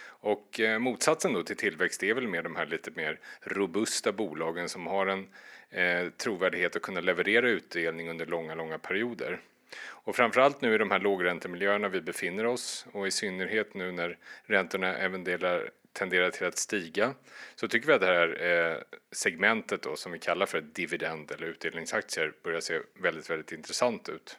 Och 0.05 0.61
eh, 0.61 0.79
motsatsen 0.79 1.33
då 1.33 1.43
till 1.43 1.57
tillväxt 1.57 2.03
är 2.03 2.15
väl 2.15 2.29
mer 2.29 2.43
de 2.43 2.57
här 2.57 2.67
lite 2.67 2.91
mer 2.91 3.21
robusta 3.41 4.13
bolagen 4.13 4.69
som 4.69 4.87
har 4.87 5.07
en 5.07 5.29
eh, 5.71 6.11
trovärdighet 6.11 6.77
att 6.77 6.83
kunna 6.83 7.01
leverera 7.01 7.49
utdelning 7.49 8.11
under 8.11 8.27
långa, 8.27 8.55
långa 8.55 8.79
perioder. 8.79 9.41
Och 9.85 10.17
framförallt 10.17 10.61
nu 10.61 10.75
i 10.75 10.79
de 10.79 10.91
här 10.91 11.01
lågräntemiljöerna 11.01 11.89
vi 11.89 12.01
befinner 12.01 12.47
oss 12.47 12.87
och 12.93 13.07
i 13.07 13.11
synnerhet 13.11 13.75
nu 13.75 13.93
när 13.93 14.19
räntorna 14.45 14.97
även 14.97 15.25
delar 15.25 15.71
tenderar 15.93 16.31
till 16.31 16.47
att 16.47 16.59
stiga 16.59 17.15
så 17.55 17.69
tycker 17.69 17.87
vi 17.87 17.93
att 17.93 18.01
det 18.01 18.07
här 18.07 18.43
eh, 18.43 18.77
segmentet 19.13 19.83
då, 19.83 19.97
som 19.97 20.13
vi 20.13 20.19
kallar 20.19 20.47
för 20.47 20.61
dividend 20.61 21.31
eller 21.31 21.47
utdelningsaktier 21.47 22.33
börjar 22.45 22.61
se 22.61 22.81
väldigt, 22.95 23.31
väldigt 23.31 23.53
intressant 23.53 24.09
ut. 24.09 24.39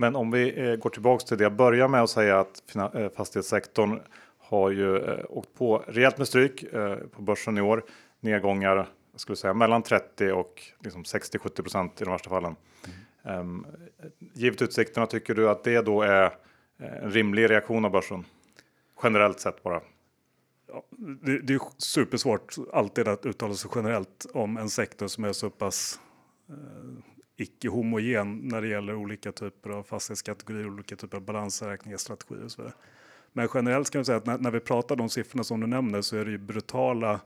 Men 0.00 0.16
om 0.16 0.30
vi 0.30 0.70
eh, 0.70 0.76
går 0.76 0.90
tillbaks 0.90 1.24
till 1.24 1.38
det 1.38 1.44
jag 1.44 1.52
börjar 1.52 1.88
med 1.88 2.02
att 2.02 2.10
säga 2.10 2.40
att 2.40 2.76
eh, 2.76 3.08
fastighetssektorn 3.16 4.00
har 4.38 4.70
ju 4.70 4.96
eh, 4.96 5.24
åkt 5.28 5.54
på 5.54 5.84
rejält 5.86 6.18
med 6.18 6.28
stryk 6.28 6.64
på 7.12 7.22
börsen 7.22 7.58
i 7.58 7.60
år. 7.60 7.84
Nedgångar 8.20 8.76
jag 8.76 9.20
skulle 9.20 9.36
säga 9.36 9.54
mellan 9.54 9.82
30 9.82 10.32
och 10.32 10.62
liksom 10.80 11.02
60-70 11.02 11.62
procent 11.62 12.00
i 12.00 12.04
de 12.04 12.10
värsta 12.10 12.30
fallen. 12.30 12.56
Mm. 13.24 13.66
Givet 14.34 14.62
utsikterna, 14.62 15.06
tycker 15.06 15.34
du 15.34 15.48
att 15.50 15.64
det 15.64 15.82
då 15.82 16.02
är 16.02 16.30
en 16.78 17.10
rimlig 17.10 17.50
reaktion 17.50 17.84
av 17.84 17.90
börsen? 17.90 18.24
Generellt 19.02 19.40
sett 19.40 19.62
bara. 19.62 19.80
Ja, 20.68 20.82
det, 21.22 21.38
det, 21.38 21.54
är 21.54 21.60
supersvårt 21.78 22.54
alltid 22.72 23.08
att 23.08 23.26
uttala 23.26 23.54
sig 23.54 23.70
generellt 23.74 24.26
om 24.34 24.56
en 24.56 24.70
sektor 24.70 25.06
som 25.06 25.24
är 25.24 25.32
så 25.32 25.50
pass 25.50 26.00
icke 26.48 27.07
icke 27.38 27.68
homogen 27.68 28.38
när 28.38 28.62
det 28.62 28.68
gäller 28.68 28.94
olika 28.94 29.32
typer 29.32 29.70
av 29.70 29.82
fastighetskategorier, 29.82 30.66
olika 30.66 30.96
typer 30.96 31.16
av 31.16 31.22
balansräkningar, 31.22 31.96
strategier 31.96 32.44
och 32.44 32.52
så 32.52 32.62
vidare. 32.62 32.74
Men 33.32 33.48
generellt 33.54 33.90
kan 33.90 33.98
man 33.98 34.04
säga 34.04 34.18
att 34.18 34.26
när, 34.26 34.38
när 34.38 34.50
vi 34.50 34.60
pratar 34.60 34.94
om 34.94 34.98
de 34.98 35.08
siffrorna 35.08 35.44
som 35.44 35.60
du 35.60 35.66
nämner 35.66 36.02
så 36.02 36.16
är 36.16 36.24
det 36.24 36.30
ju 36.30 36.38
brutala 36.38 37.20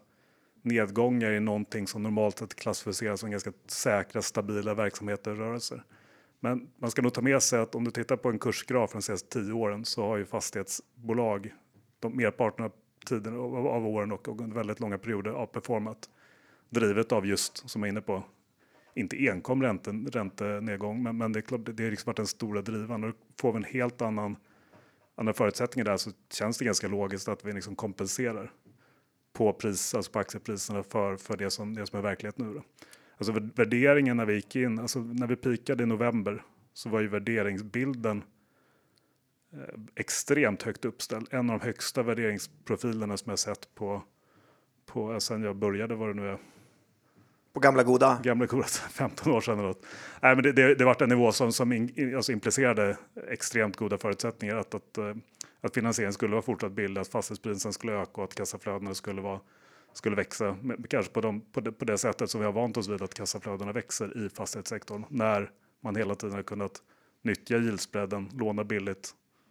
nedgångar 0.63 1.33
i 1.33 1.41
någonting 1.41 1.87
som 1.87 2.03
normalt 2.03 2.39
sett 2.39 2.55
klassificeras 2.55 3.21
som 3.21 3.31
ganska 3.31 3.53
säkra, 3.67 4.23
stabila 4.23 4.75
verksamheter 4.75 5.31
och 5.31 5.37
rörelser. 5.37 5.85
Men 6.41 6.69
man 6.77 6.91
ska 6.91 7.03
nog 7.03 7.15
ta 7.15 7.21
med 7.21 7.43
sig 7.43 7.61
att 7.61 7.75
om 7.75 7.85
du 7.85 7.91
tittar 7.91 8.17
på 8.17 8.29
en 8.29 8.39
kursgraf 8.39 8.91
från 8.91 8.99
de 8.99 9.03
senaste 9.03 9.29
tio 9.29 9.53
åren 9.53 9.85
så 9.85 10.03
har 10.07 10.17
ju 10.17 10.25
fastighetsbolag 10.25 11.55
de 12.01 12.17
merparten 12.17 12.65
av 12.65 12.73
tiden 13.07 13.37
av 13.37 13.87
åren 13.87 14.13
och 14.13 14.29
under 14.29 14.57
väldigt 14.57 14.81
långa 14.81 14.99
perioder 14.99 15.31
av 15.31 15.47
performat 15.47 16.11
drivet 16.71 17.13
av 17.13 17.27
just 17.27 17.71
som 17.71 17.83
jag 17.83 17.87
är 17.87 17.93
inne 17.93 18.01
på 18.01 18.23
inte 18.95 19.29
enkom 19.31 19.63
ränten, 19.63 20.07
räntenedgång, 20.07 21.03
men, 21.03 21.17
men 21.17 21.33
det 21.33 21.39
är 21.39 21.41
klart, 21.41 21.61
det 21.65 21.83
har 21.83 21.91
liksom 21.91 22.11
varit 22.11 22.17
den 22.17 22.27
stora 22.27 22.63
drivan 22.63 23.05
och 23.05 23.15
får 23.41 23.53
vi 23.53 23.57
en 23.57 23.65
helt 23.65 24.03
annan, 24.03 24.37
andra 25.15 25.33
förutsättningar 25.33 25.85
där 25.85 25.97
så 25.97 26.11
känns 26.33 26.59
det 26.59 26.65
ganska 26.65 26.89
logiskt 26.89 27.29
att 27.29 27.45
vi 27.45 27.53
liksom 27.53 27.77
kompenserar 27.77 28.53
på, 29.33 29.53
pris, 29.53 29.95
alltså 29.95 30.13
på 30.13 30.19
aktiepriserna 30.19 30.83
för, 30.83 31.17
för 31.17 31.37
det, 31.37 31.51
som, 31.51 31.75
det 31.75 31.87
som 31.87 31.99
är 31.99 32.03
verklighet 32.03 32.39
nu. 32.39 32.55
Då. 32.55 32.63
Alltså 33.17 33.33
värderingen 33.55 34.17
när 34.17 34.27
vi 34.27 34.35
gick 34.35 34.57
in, 34.57 34.79
alltså 34.79 34.99
när 35.01 35.27
vi 35.27 35.37
pikade 35.37 35.83
i 35.83 35.87
november 35.87 36.45
så 36.73 36.89
var 36.89 37.01
ju 37.01 37.09
värderingsbilden 37.09 38.25
eh, 39.53 39.81
extremt 39.95 40.63
högt 40.63 40.85
uppställd. 40.85 41.29
En 41.31 41.51
av 41.51 41.59
de 41.59 41.65
högsta 41.65 42.03
värderingsprofilerna 42.03 43.17
som 43.17 43.31
jag 43.31 43.39
sett 43.39 43.75
på, 43.75 44.03
på 44.87 45.21
sen 45.21 45.43
jag 45.43 45.57
började, 45.57 45.95
vad 45.95 46.09
det 46.09 46.15
nu 46.15 46.29
är, 46.29 46.39
på 47.53 47.61
gamla 47.61 47.83
goda? 47.83 48.21
Gamla 48.23 48.47
goda, 48.47 48.65
15 48.91 49.33
år 49.33 49.41
sedan. 49.41 49.59
Eller 49.59 49.69
något. 49.69 49.87
Nej, 50.23 50.35
men 50.35 50.43
det, 50.43 50.53
det, 50.53 50.75
det 50.75 50.85
var 50.85 51.03
en 51.03 51.09
nivå 51.09 51.33
som, 51.33 51.53
som 51.53 51.73
in, 51.73 52.17
alltså 52.17 52.33
implicerade 52.33 52.97
extremt 53.31 53.77
goda 53.77 53.99
förutsättningar. 53.99 54.57
Att, 54.57 54.75
att, 54.75 54.99
eh, 54.99 55.15
att 55.61 55.75
finansieringen 55.75 56.13
skulle 56.13 56.33
vara 56.33 56.43
fortsatt 56.43 56.73
billig, 56.73 57.01
att 57.01 57.09
fastighetspriserna 57.09 57.73
skulle 57.73 57.93
öka 57.93 58.13
och 58.13 58.25
att 58.25 58.35
kassaflödena 58.35 58.95
skulle, 58.95 59.21
vara, 59.21 59.41
skulle 59.93 60.17
växa. 60.17 60.57
Kanske 60.89 61.13
på, 61.13 61.21
de, 61.21 61.41
på, 61.41 61.61
det, 61.61 61.73
på 61.73 61.85
det 61.85 61.99
sättet 61.99 62.31
som 62.31 62.41
vi 62.41 62.47
har 62.47 62.53
vant 62.53 62.77
oss 62.77 62.89
vid 62.89 63.03
att 63.03 63.15
kassaflödena 63.15 63.73
växer 63.73 64.27
i 64.27 64.29
fastighetssektorn. 64.29 65.05
När 65.09 65.51
man 65.81 65.97
hela 65.97 66.15
tiden 66.15 66.35
har 66.35 66.43
kunnat 66.43 66.83
nyttja 67.23 67.57
yieldsspreaden, 67.57 68.31
låna 68.35 68.65
billigt, 68.65 69.11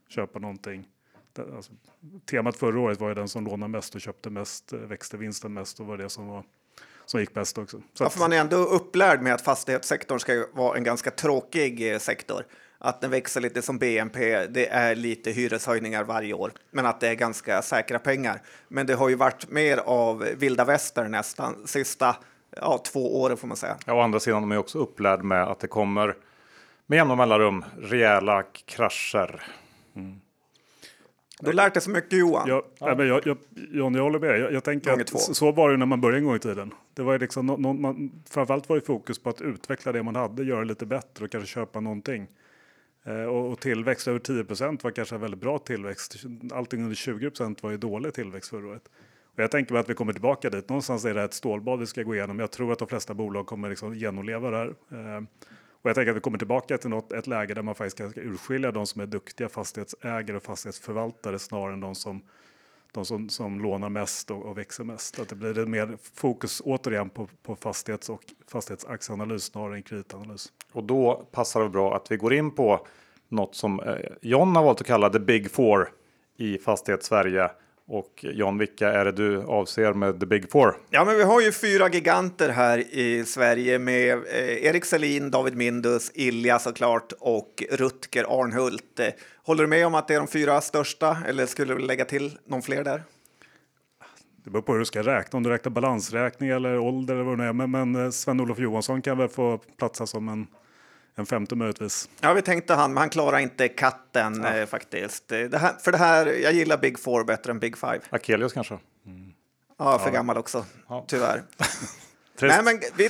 köpa 0.09 0.39
någonting. 0.39 0.87
Alltså, 1.55 1.71
temat 2.25 2.55
förra 2.55 2.79
året 2.79 2.99
var 2.99 3.09
ju 3.09 3.15
den 3.15 3.27
som 3.27 3.45
lånade 3.45 3.71
mest 3.71 3.95
och 3.95 4.01
köpte 4.01 4.29
mest, 4.29 4.73
eh, 4.73 4.79
växte 4.79 5.17
vinsten 5.17 5.53
mest 5.53 5.79
och 5.79 5.85
var 5.85 5.97
det 5.97 6.09
som 6.09 6.27
var 6.27 6.43
som 7.05 7.19
gick 7.19 7.33
bäst 7.33 7.57
också. 7.57 7.81
Så 7.93 8.03
ja, 8.03 8.09
för 8.09 8.19
man 8.19 8.33
är 8.33 8.37
ändå 8.37 8.57
upplärd 8.57 9.21
med 9.21 9.33
att 9.33 9.41
fastighetssektorn 9.41 10.19
ska 10.19 10.45
vara 10.53 10.77
en 10.77 10.83
ganska 10.83 11.11
tråkig 11.11 11.93
eh, 11.93 11.99
sektor. 11.99 12.45
Att 12.83 13.01
den 13.01 13.11
växer 13.11 13.41
lite 13.41 13.61
som 13.61 13.77
BNP, 13.77 14.47
det 14.47 14.67
är 14.67 14.95
lite 14.95 15.31
hyreshöjningar 15.31 16.03
varje 16.03 16.33
år, 16.33 16.51
men 16.71 16.85
att 16.85 16.99
det 16.99 17.07
är 17.07 17.13
ganska 17.13 17.61
säkra 17.61 17.99
pengar. 17.99 18.41
Men 18.67 18.85
det 18.85 18.93
har 18.93 19.09
ju 19.09 19.15
varit 19.15 19.49
mer 19.49 19.77
av 19.77 20.19
vilda 20.19 20.65
väster 20.65 21.07
nästan 21.07 21.67
sista 21.67 22.15
ja, 22.55 22.77
två 22.77 23.21
åren 23.21 23.37
får 23.37 23.47
man 23.47 23.57
säga. 23.57 23.77
Ja, 23.85 23.93
å 23.93 23.99
andra 23.99 24.19
sidan 24.19 24.41
de 24.41 24.51
är 24.51 24.57
också 24.57 24.77
upplärd 24.77 25.23
med 25.23 25.43
att 25.43 25.59
det 25.59 25.67
kommer 25.67 26.15
med 26.85 26.97
jämna 26.97 27.15
mellanrum 27.15 27.65
rejäla 27.79 28.43
krascher. 28.65 29.43
Mm. 29.95 30.20
Du 31.41 31.47
har 31.47 31.53
lärt 31.53 31.73
dig 31.73 31.83
så 31.83 31.89
mycket 31.89 32.19
Johan. 32.19 32.47
Ja, 32.47 32.65
ja. 32.79 32.95
Men 32.95 33.07
jag, 33.07 33.27
jag, 33.27 33.37
John, 33.71 33.95
jag 33.95 34.03
håller 34.03 34.19
med. 34.19 34.39
Jag, 34.39 34.53
jag 34.53 34.63
tänker 34.63 34.91
att 34.91 35.35
så 35.35 35.51
var 35.51 35.71
det 35.71 35.77
när 35.77 35.85
man 35.85 36.01
började 36.01 36.17
en 36.17 36.25
gång 36.25 36.35
i 36.35 36.39
tiden. 36.39 36.73
Det 36.93 37.01
var 37.01 37.19
liksom 37.19 37.45
no, 37.45 37.57
no, 37.57 37.73
man, 37.73 38.11
framförallt 38.29 38.69
var 38.69 38.75
det 38.75 38.85
fokus 38.85 39.19
på 39.19 39.29
att 39.29 39.41
utveckla 39.41 39.91
det 39.91 40.03
man 40.03 40.15
hade, 40.15 40.43
göra 40.43 40.63
lite 40.63 40.85
bättre 40.85 41.25
och 41.25 41.31
kanske 41.31 41.47
köpa 41.47 41.79
någonting. 41.79 42.27
Eh, 43.03 43.23
och, 43.23 43.51
och, 43.51 43.59
tillväxt 43.59 44.07
över 44.07 44.19
10% 44.19 44.83
var 44.83 44.91
kanske 44.91 45.15
en 45.15 45.21
väldigt 45.21 45.39
bra 45.39 45.57
tillväxt. 45.57 46.15
Allting 46.53 46.83
under 46.83 46.95
20% 46.95 47.57
var 47.61 47.71
ju 47.71 47.77
dålig 47.77 48.13
tillväxt 48.13 48.49
förra 48.49 48.67
året. 48.67 48.89
Och 49.33 49.39
jag 49.39 49.51
tänker 49.51 49.73
mig 49.73 49.79
att 49.79 49.89
vi 49.89 49.93
kommer 49.93 50.13
tillbaka 50.13 50.49
dit. 50.49 50.69
Någonstans 50.69 51.05
är 51.05 51.13
det 51.13 51.23
ett 51.23 51.33
stålbad 51.33 51.79
vi 51.79 51.85
ska 51.85 52.03
gå 52.03 52.15
igenom. 52.15 52.39
Jag 52.39 52.51
tror 52.51 52.71
att 52.71 52.79
de 52.79 52.87
flesta 52.87 53.13
bolag 53.13 53.45
kommer 53.45 53.69
liksom 53.69 53.95
genomleva 53.95 54.51
det 54.51 54.57
här. 54.57 54.67
Eh, 54.67 55.21
och 55.81 55.89
jag 55.89 55.95
tänker 55.95 56.11
att 56.11 56.17
vi 56.17 56.21
kommer 56.21 56.37
tillbaka 56.37 56.77
till 56.77 56.89
något, 56.89 57.11
ett 57.11 57.27
läge 57.27 57.53
där 57.53 57.61
man 57.61 57.75
faktiskt 57.75 57.97
ska 57.97 58.21
urskilja 58.21 58.71
de 58.71 58.87
som 58.87 59.01
är 59.01 59.05
duktiga 59.05 59.49
fastighetsägare 59.49 60.37
och 60.37 60.43
fastighetsförvaltare 60.43 61.39
snarare 61.39 61.73
än 61.73 61.79
de 61.79 61.95
som, 61.95 62.21
de 62.91 63.05
som, 63.05 63.29
som 63.29 63.61
lånar 63.61 63.89
mest 63.89 64.31
och, 64.31 64.45
och 64.45 64.57
växer 64.57 64.83
mest. 64.83 65.19
Att 65.19 65.29
det 65.29 65.35
blir 65.35 65.65
mer 65.65 65.97
fokus 66.13 66.61
återigen 66.65 67.09
på, 67.09 67.27
på 67.43 67.55
fastighets 67.55 68.09
och 68.09 68.23
fastighetsaktieanalys 68.47 69.43
snarare 69.43 69.75
än 69.75 69.83
kreditanalys. 69.83 70.51
Och 70.71 70.83
då 70.83 71.27
passar 71.31 71.63
det 71.63 71.69
bra 71.69 71.95
att 71.95 72.11
vi 72.11 72.17
går 72.17 72.33
in 72.33 72.51
på 72.51 72.87
något 73.29 73.55
som 73.55 73.79
eh, 73.79 73.95
John 74.21 74.55
har 74.55 74.63
valt 74.63 74.81
att 74.81 74.87
kalla 74.87 75.09
the 75.09 75.19
big 75.19 75.51
four 75.51 75.89
i 76.37 76.57
fastighetssverige 76.57 77.51
och 77.91 78.25
John, 78.33 78.57
vilka 78.57 78.91
är 78.91 79.05
det 79.05 79.11
du 79.11 79.43
avser 79.43 79.93
med 79.93 80.19
the 80.19 80.25
big 80.25 80.51
four? 80.51 80.77
Ja, 80.89 81.05
men 81.05 81.17
vi 81.17 81.23
har 81.23 81.41
ju 81.41 81.51
fyra 81.51 81.89
giganter 81.89 82.49
här 82.49 82.77
i 82.77 83.25
Sverige 83.25 83.79
med 83.79 84.13
eh, 84.13 84.65
Erik 84.65 84.85
Selin, 84.85 85.31
David 85.31 85.55
Mindus, 85.55 86.11
Ilja 86.13 86.59
såklart 86.59 87.13
och 87.19 87.63
Rutger 87.71 88.41
Arnhult. 88.41 88.99
Eh, 88.99 89.07
håller 89.43 89.63
du 89.63 89.69
med 89.69 89.87
om 89.87 89.95
att 89.95 90.07
det 90.07 90.13
är 90.13 90.17
de 90.17 90.27
fyra 90.27 90.61
största 90.61 91.17
eller 91.27 91.45
skulle 91.45 91.73
du 91.73 91.79
lägga 91.79 92.05
till 92.05 92.37
någon 92.45 92.61
fler 92.61 92.83
där? 92.83 93.03
Det 94.43 94.49
beror 94.49 94.61
på 94.61 94.71
hur 94.71 94.79
du 94.79 94.85
ska 94.85 95.03
räkna, 95.03 95.37
om 95.37 95.43
du 95.43 95.49
räknar 95.49 95.69
balansräkning 95.69 96.49
eller 96.49 96.79
ålder 96.79 97.13
eller 97.13 97.23
vad 97.23 97.37
det 97.37 97.43
är. 97.43 97.53
Men, 97.53 97.71
men 97.71 97.95
eh, 97.95 98.11
Sven-Olof 98.11 98.59
Johansson 98.59 99.01
kan 99.01 99.17
väl 99.17 99.29
få 99.29 99.59
platsa 99.77 100.07
som 100.07 100.29
en 100.29 100.47
en 101.21 101.25
femte 101.25 101.55
möjligtvis. 101.55 102.09
Ja, 102.21 102.33
vi 102.33 102.41
tänkte 102.41 102.73
han, 102.73 102.93
men 102.93 103.01
han 103.01 103.09
klarar 103.09 103.39
inte 103.39 103.67
katten 103.67 104.41
ja. 104.43 104.57
eh, 104.57 104.65
faktiskt. 104.65 105.27
Det 105.27 105.57
här, 105.57 105.73
för 105.79 105.91
det 105.91 105.97
här, 105.97 106.25
jag 106.25 106.53
gillar 106.53 106.77
Big 106.77 106.99
Four 106.99 107.23
bättre 107.23 107.51
än 107.51 107.59
Big 107.59 107.77
Five. 107.77 107.99
Akelius 108.09 108.53
kanske? 108.53 108.77
Mm. 109.05 109.33
Ja, 109.77 109.99
för 109.99 110.07
ja. 110.07 110.13
gammal 110.13 110.37
också, 110.37 110.65
ja. 110.87 111.05
tyvärr. 111.07 111.43
Nej, 112.47 112.63
men 112.63 112.79
vi, 112.95 113.09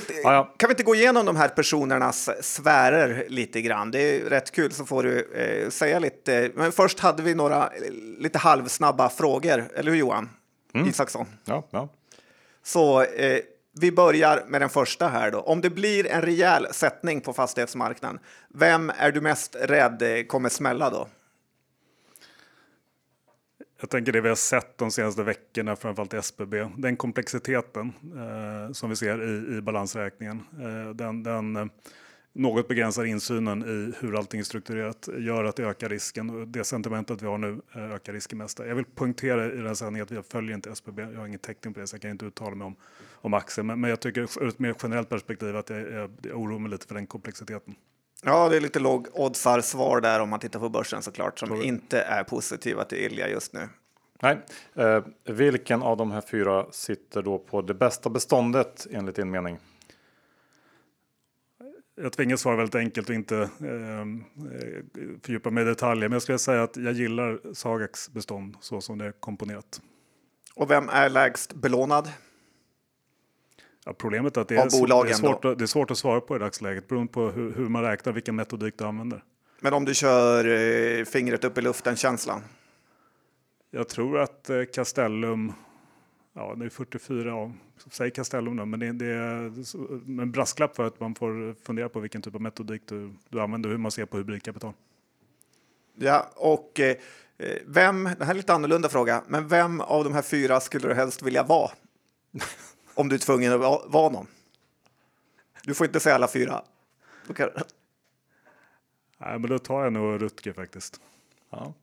kan 0.56 0.68
vi 0.68 0.70
inte 0.70 0.82
gå 0.82 0.94
igenom 0.94 1.26
de 1.26 1.36
här 1.36 1.48
personernas 1.48 2.30
sfärer 2.40 3.26
lite 3.28 3.62
grann? 3.62 3.90
Det 3.90 3.98
är 3.98 4.20
rätt 4.20 4.50
kul, 4.50 4.72
så 4.72 4.84
får 4.84 5.02
du 5.02 5.32
eh, 5.32 5.70
säga 5.70 5.98
lite. 5.98 6.50
Men 6.54 6.72
först 6.72 7.00
hade 7.00 7.22
vi 7.22 7.34
några 7.34 7.70
lite 8.18 8.38
halvsnabba 8.38 9.08
frågor, 9.08 9.64
eller 9.74 9.90
hur 9.90 9.98
Johan 9.98 10.30
mm. 10.74 10.88
Isaksson? 10.88 11.26
Ja, 11.44 11.68
ja. 11.70 11.88
Så 12.62 13.02
eh, 13.02 13.40
vi 13.80 13.92
börjar 13.92 14.44
med 14.48 14.60
den 14.60 14.70
första 14.70 15.08
här 15.08 15.30
då. 15.30 15.40
Om 15.40 15.60
det 15.60 15.70
blir 15.70 16.06
en 16.06 16.22
rejäl 16.22 16.66
sättning 16.70 17.20
på 17.20 17.32
fastighetsmarknaden, 17.32 18.18
vem 18.48 18.92
är 18.96 19.12
du 19.12 19.20
mest 19.20 19.56
rädd 19.60 20.28
kommer 20.28 20.48
smälla 20.48 20.90
då? 20.90 21.08
Jag 23.80 23.90
tänker 23.90 24.12
det 24.12 24.20
vi 24.20 24.28
har 24.28 24.36
sett 24.36 24.78
de 24.78 24.90
senaste 24.90 25.22
veckorna, 25.22 25.76
framförallt 25.76 26.14
SBB, 26.14 26.68
den 26.76 26.96
komplexiteten 26.96 27.92
eh, 28.02 28.72
som 28.72 28.90
vi 28.90 28.96
ser 28.96 29.22
i, 29.22 29.56
i 29.56 29.60
balansräkningen. 29.60 30.42
Eh, 30.60 30.94
den, 30.94 31.22
den 31.22 31.56
eh, 31.56 31.66
något 32.32 32.68
begränsar 32.68 33.04
insynen 33.04 33.62
i 33.62 33.94
hur 34.00 34.18
allting 34.18 34.40
är 34.40 34.44
strukturerat 34.44 35.08
gör 35.18 35.44
att 35.44 35.56
det 35.56 35.62
ökar 35.62 35.88
risken. 35.88 36.30
Och 36.30 36.48
det 36.48 36.64
sentimentet 36.64 37.22
vi 37.22 37.26
har 37.26 37.38
nu 37.38 37.60
eh, 37.74 37.92
ökar 37.92 38.12
risken 38.12 38.38
mest. 38.38 38.58
Jag 38.58 38.74
vill 38.74 38.84
poängtera 38.84 39.52
i 39.52 39.56
den 39.56 39.76
sändningen 39.76 40.04
att 40.04 40.10
vi 40.10 40.22
följer 40.22 40.54
inte 40.54 40.70
SBB. 40.70 41.02
Jag 41.02 41.18
har 41.18 41.26
ingen 41.26 41.38
täckning 41.38 41.74
på 41.74 41.80
det 41.80 41.86
så 41.86 41.94
jag 41.94 42.02
kan 42.02 42.10
inte 42.10 42.26
uttala 42.26 42.54
mig 42.54 42.66
om, 42.66 42.76
om 43.12 43.34
aktier. 43.34 43.64
Men, 43.64 43.80
men 43.80 43.90
jag 43.90 44.00
tycker 44.00 44.20
ur 44.20 44.48
ett 44.48 44.58
mer 44.58 44.74
generellt 44.82 45.08
perspektiv 45.08 45.56
att 45.56 45.70
jag, 45.70 45.92
jag, 45.92 46.10
jag 46.22 46.40
oroar 46.40 46.58
mig 46.58 46.70
lite 46.70 46.86
för 46.86 46.94
den 46.94 47.06
komplexiteten. 47.06 47.74
Ja, 48.24 48.48
det 48.48 48.56
är 48.56 48.60
lite 48.60 48.80
låg 48.80 49.08
oddsar 49.12 49.60
svar 49.60 50.00
där 50.00 50.20
om 50.20 50.28
man 50.28 50.40
tittar 50.40 50.60
på 50.60 50.68
börsen 50.68 51.02
såklart 51.02 51.38
som 51.38 51.62
inte 51.62 52.00
är 52.00 52.24
positiva 52.24 52.84
till 52.84 52.98
Ilja 52.98 53.28
just 53.28 53.52
nu. 53.52 53.68
Nej, 54.22 54.38
eh, 54.74 55.04
vilken 55.24 55.82
av 55.82 55.96
de 55.96 56.10
här 56.10 56.20
fyra 56.20 56.66
sitter 56.70 57.22
då 57.22 57.38
på 57.38 57.62
det 57.62 57.74
bästa 57.74 58.10
beståndet 58.10 58.86
enligt 58.90 59.16
din 59.16 59.30
mening? 59.30 59.58
Jag 61.94 62.12
tvingas 62.12 62.40
svara 62.40 62.56
väldigt 62.56 62.74
enkelt 62.74 63.08
och 63.08 63.14
inte 63.14 63.38
eh, 63.38 64.06
fördjupa 65.22 65.50
mig 65.50 65.62
i 65.62 65.66
detaljer. 65.66 66.08
Men 66.08 66.12
jag 66.12 66.22
skulle 66.22 66.38
säga 66.38 66.62
att 66.62 66.76
jag 66.76 66.92
gillar 66.92 67.54
Sagax 67.54 68.10
bestånd 68.10 68.56
så 68.60 68.80
som 68.80 68.98
det 68.98 69.04
är 69.04 69.12
komponerat. 69.12 69.80
Och 70.54 70.70
vem 70.70 70.88
är 70.88 71.08
lägst 71.08 71.54
belånad? 71.54 72.08
Ja, 73.84 73.92
problemet 73.92 74.36
är 74.36 74.40
att 74.40 74.48
det 74.48 74.54
är, 74.54 74.58
det, 75.04 75.10
är 75.10 75.14
svårt 75.14 75.44
att, 75.44 75.58
det 75.58 75.64
är 75.64 75.66
svårt 75.66 75.90
att 75.90 75.98
svara 75.98 76.20
på 76.20 76.36
i 76.36 76.38
dagsläget 76.38 76.88
beroende 76.88 77.12
på 77.12 77.30
hur, 77.30 77.52
hur 77.52 77.68
man 77.68 77.82
räknar, 77.82 78.12
vilken 78.12 78.36
metodik 78.36 78.78
du 78.78 78.84
använder. 78.84 79.24
Men 79.60 79.72
om 79.72 79.84
du 79.84 79.94
kör 79.94 80.44
eh, 80.44 81.04
fingret 81.04 81.44
upp 81.44 81.58
i 81.58 81.60
luften-känslan? 81.60 82.40
Jag 83.70 83.88
tror 83.88 84.18
att 84.18 84.50
eh, 84.50 84.62
Castellum 84.74 85.52
ja, 86.32 86.54
det 86.54 86.64
är 86.64 86.68
44, 86.68 87.28
ja, 87.28 87.52
säg 87.90 88.10
Castellum 88.10 88.56
då, 88.56 88.64
men 88.64 88.80
det, 88.80 88.92
det, 88.92 89.06
är 89.06 90.20
en 90.22 90.32
brasklapp 90.32 90.76
för 90.76 90.84
att 90.84 91.00
man 91.00 91.14
får 91.14 91.54
fundera 91.64 91.88
på 91.88 92.00
vilken 92.00 92.22
typ 92.22 92.34
av 92.34 92.40
metodik 92.40 92.82
du, 92.86 93.14
du 93.28 93.40
använder 93.40 93.70
hur 93.70 93.76
man 93.76 93.90
ser 93.90 94.06
på 94.06 94.16
hybridkapital. 94.16 94.72
Ja, 95.94 96.30
och 96.36 96.80
eh, 96.80 96.96
vem, 97.66 98.04
det 98.18 98.24
här 98.24 98.30
är 98.30 98.36
lite 98.36 98.54
annorlunda 98.54 98.88
fråga, 98.88 99.22
men 99.28 99.48
vem 99.48 99.80
av 99.80 100.04
de 100.04 100.14
här 100.14 100.22
fyra 100.22 100.60
skulle 100.60 100.88
du 100.88 100.94
helst 100.94 101.22
vilja 101.22 101.42
vara? 101.42 101.70
Om 102.94 103.08
du 103.08 103.14
är 103.14 103.18
tvungen 103.18 103.52
att 103.52 103.60
vara 103.86 104.12
någon. 104.12 104.26
Du 105.62 105.74
får 105.74 105.86
inte 105.86 106.00
säga 106.00 106.14
alla 106.14 106.28
fyra. 106.28 106.62
Okay. 107.28 107.50
Nej, 109.18 109.38
men 109.38 109.50
då 109.50 109.58
tar 109.58 109.84
jag 109.84 109.92
nog 109.92 110.22
Rutger 110.22 110.52
faktiskt. 110.52 111.00
Ja. 111.50 111.74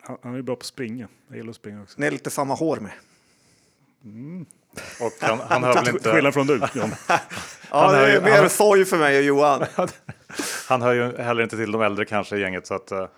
Han, 0.00 0.18
han 0.22 0.34
är 0.34 0.42
bra 0.42 0.56
på 0.56 0.60
att 0.60 0.66
springa. 0.66 1.08
Jag 1.28 1.36
gillar 1.36 1.50
att 1.50 1.56
springa 1.56 1.82
också. 1.82 2.00
Ni 2.00 2.06
är 2.06 2.10
lite 2.10 2.30
samma 2.30 2.54
hår 2.54 2.76
med. 2.76 2.92
Mm. 4.04 4.46
Och 5.00 5.12
han, 5.20 5.40
han 5.40 5.64
hör 5.64 5.74
väl 5.74 5.88
inte... 5.88 6.12
Skillnad 6.12 6.34
från 6.34 6.46
du, 6.46 6.54
John. 6.74 6.90
ja, 7.70 7.92
det 7.92 8.16
är 8.16 8.20
mer 8.20 8.40
han... 8.40 8.50
sorg 8.50 8.84
för 8.84 8.98
mig 8.98 9.18
och 9.18 9.24
Johan. 9.24 9.64
han 10.68 10.82
hör 10.82 10.92
ju 10.92 11.16
heller 11.16 11.42
inte 11.42 11.56
till 11.56 11.72
de 11.72 11.82
äldre 11.82 12.04
kanske 12.04 12.36
i 12.36 12.40
gänget, 12.40 12.66
så 12.66 12.74
att, 12.74 12.92
uh, 12.92 12.98
kan 12.98 13.08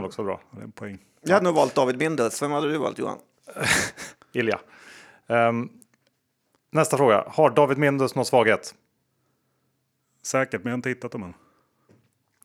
ja, 0.00 0.06
också 0.06 0.22
vara 0.22 0.36
bra. 0.36 0.44
Det 0.50 0.60
är 0.60 0.64
en 0.64 0.72
poäng. 0.72 0.98
Jag 1.22 1.34
hade 1.34 1.44
nog 1.44 1.54
valt 1.54 1.74
David 1.74 1.98
Bindels. 1.98 2.42
Vem 2.42 2.50
hade 2.50 2.72
du 2.72 2.78
valt, 2.78 2.98
Johan? 2.98 3.18
Ilja. 4.32 4.58
Um, 5.26 5.70
nästa 6.70 6.96
fråga. 6.96 7.24
Har 7.28 7.50
David 7.50 7.78
Mindus 7.78 8.14
någon 8.14 8.24
svaghet? 8.24 8.74
Säkert, 10.22 10.64
men 10.64 10.70
jag 10.70 10.72
har 10.72 10.78
inte 10.78 10.88
hittat 10.88 11.12
dem 11.12 11.22
än. 11.22 11.34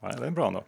Nej, 0.02 0.14
det 0.20 0.28
är 0.28 0.32
bra 0.32 0.48
ändå. 0.48 0.64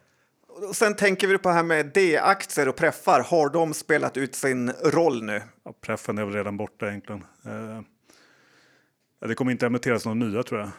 Och 0.70 0.76
sen 0.76 0.96
tänker 0.96 1.28
vi 1.28 1.38
på 1.38 1.50
det 1.50 1.56
här 1.56 1.64
med 1.64 1.86
D-aktier 1.86 2.68
och 2.68 2.76
preffar. 2.76 3.20
Har 3.20 3.50
de 3.50 3.74
spelat 3.74 4.18
ut 4.18 4.36
sin 4.36 4.72
roll 4.72 5.24
nu? 5.24 5.42
Ja, 5.64 5.74
preffen 5.82 6.18
är 6.18 6.26
väl 6.26 6.34
redan 6.34 6.58
borta 6.58 6.88
egentligen. 6.88 7.24
Eh, 7.46 9.28
det 9.28 9.36
kommer 9.36 9.52
inte 9.52 9.66
emitteras 9.66 10.06
några 10.06 10.16
nya 10.16 10.44
tror 10.44 10.60
jag. 10.60 10.70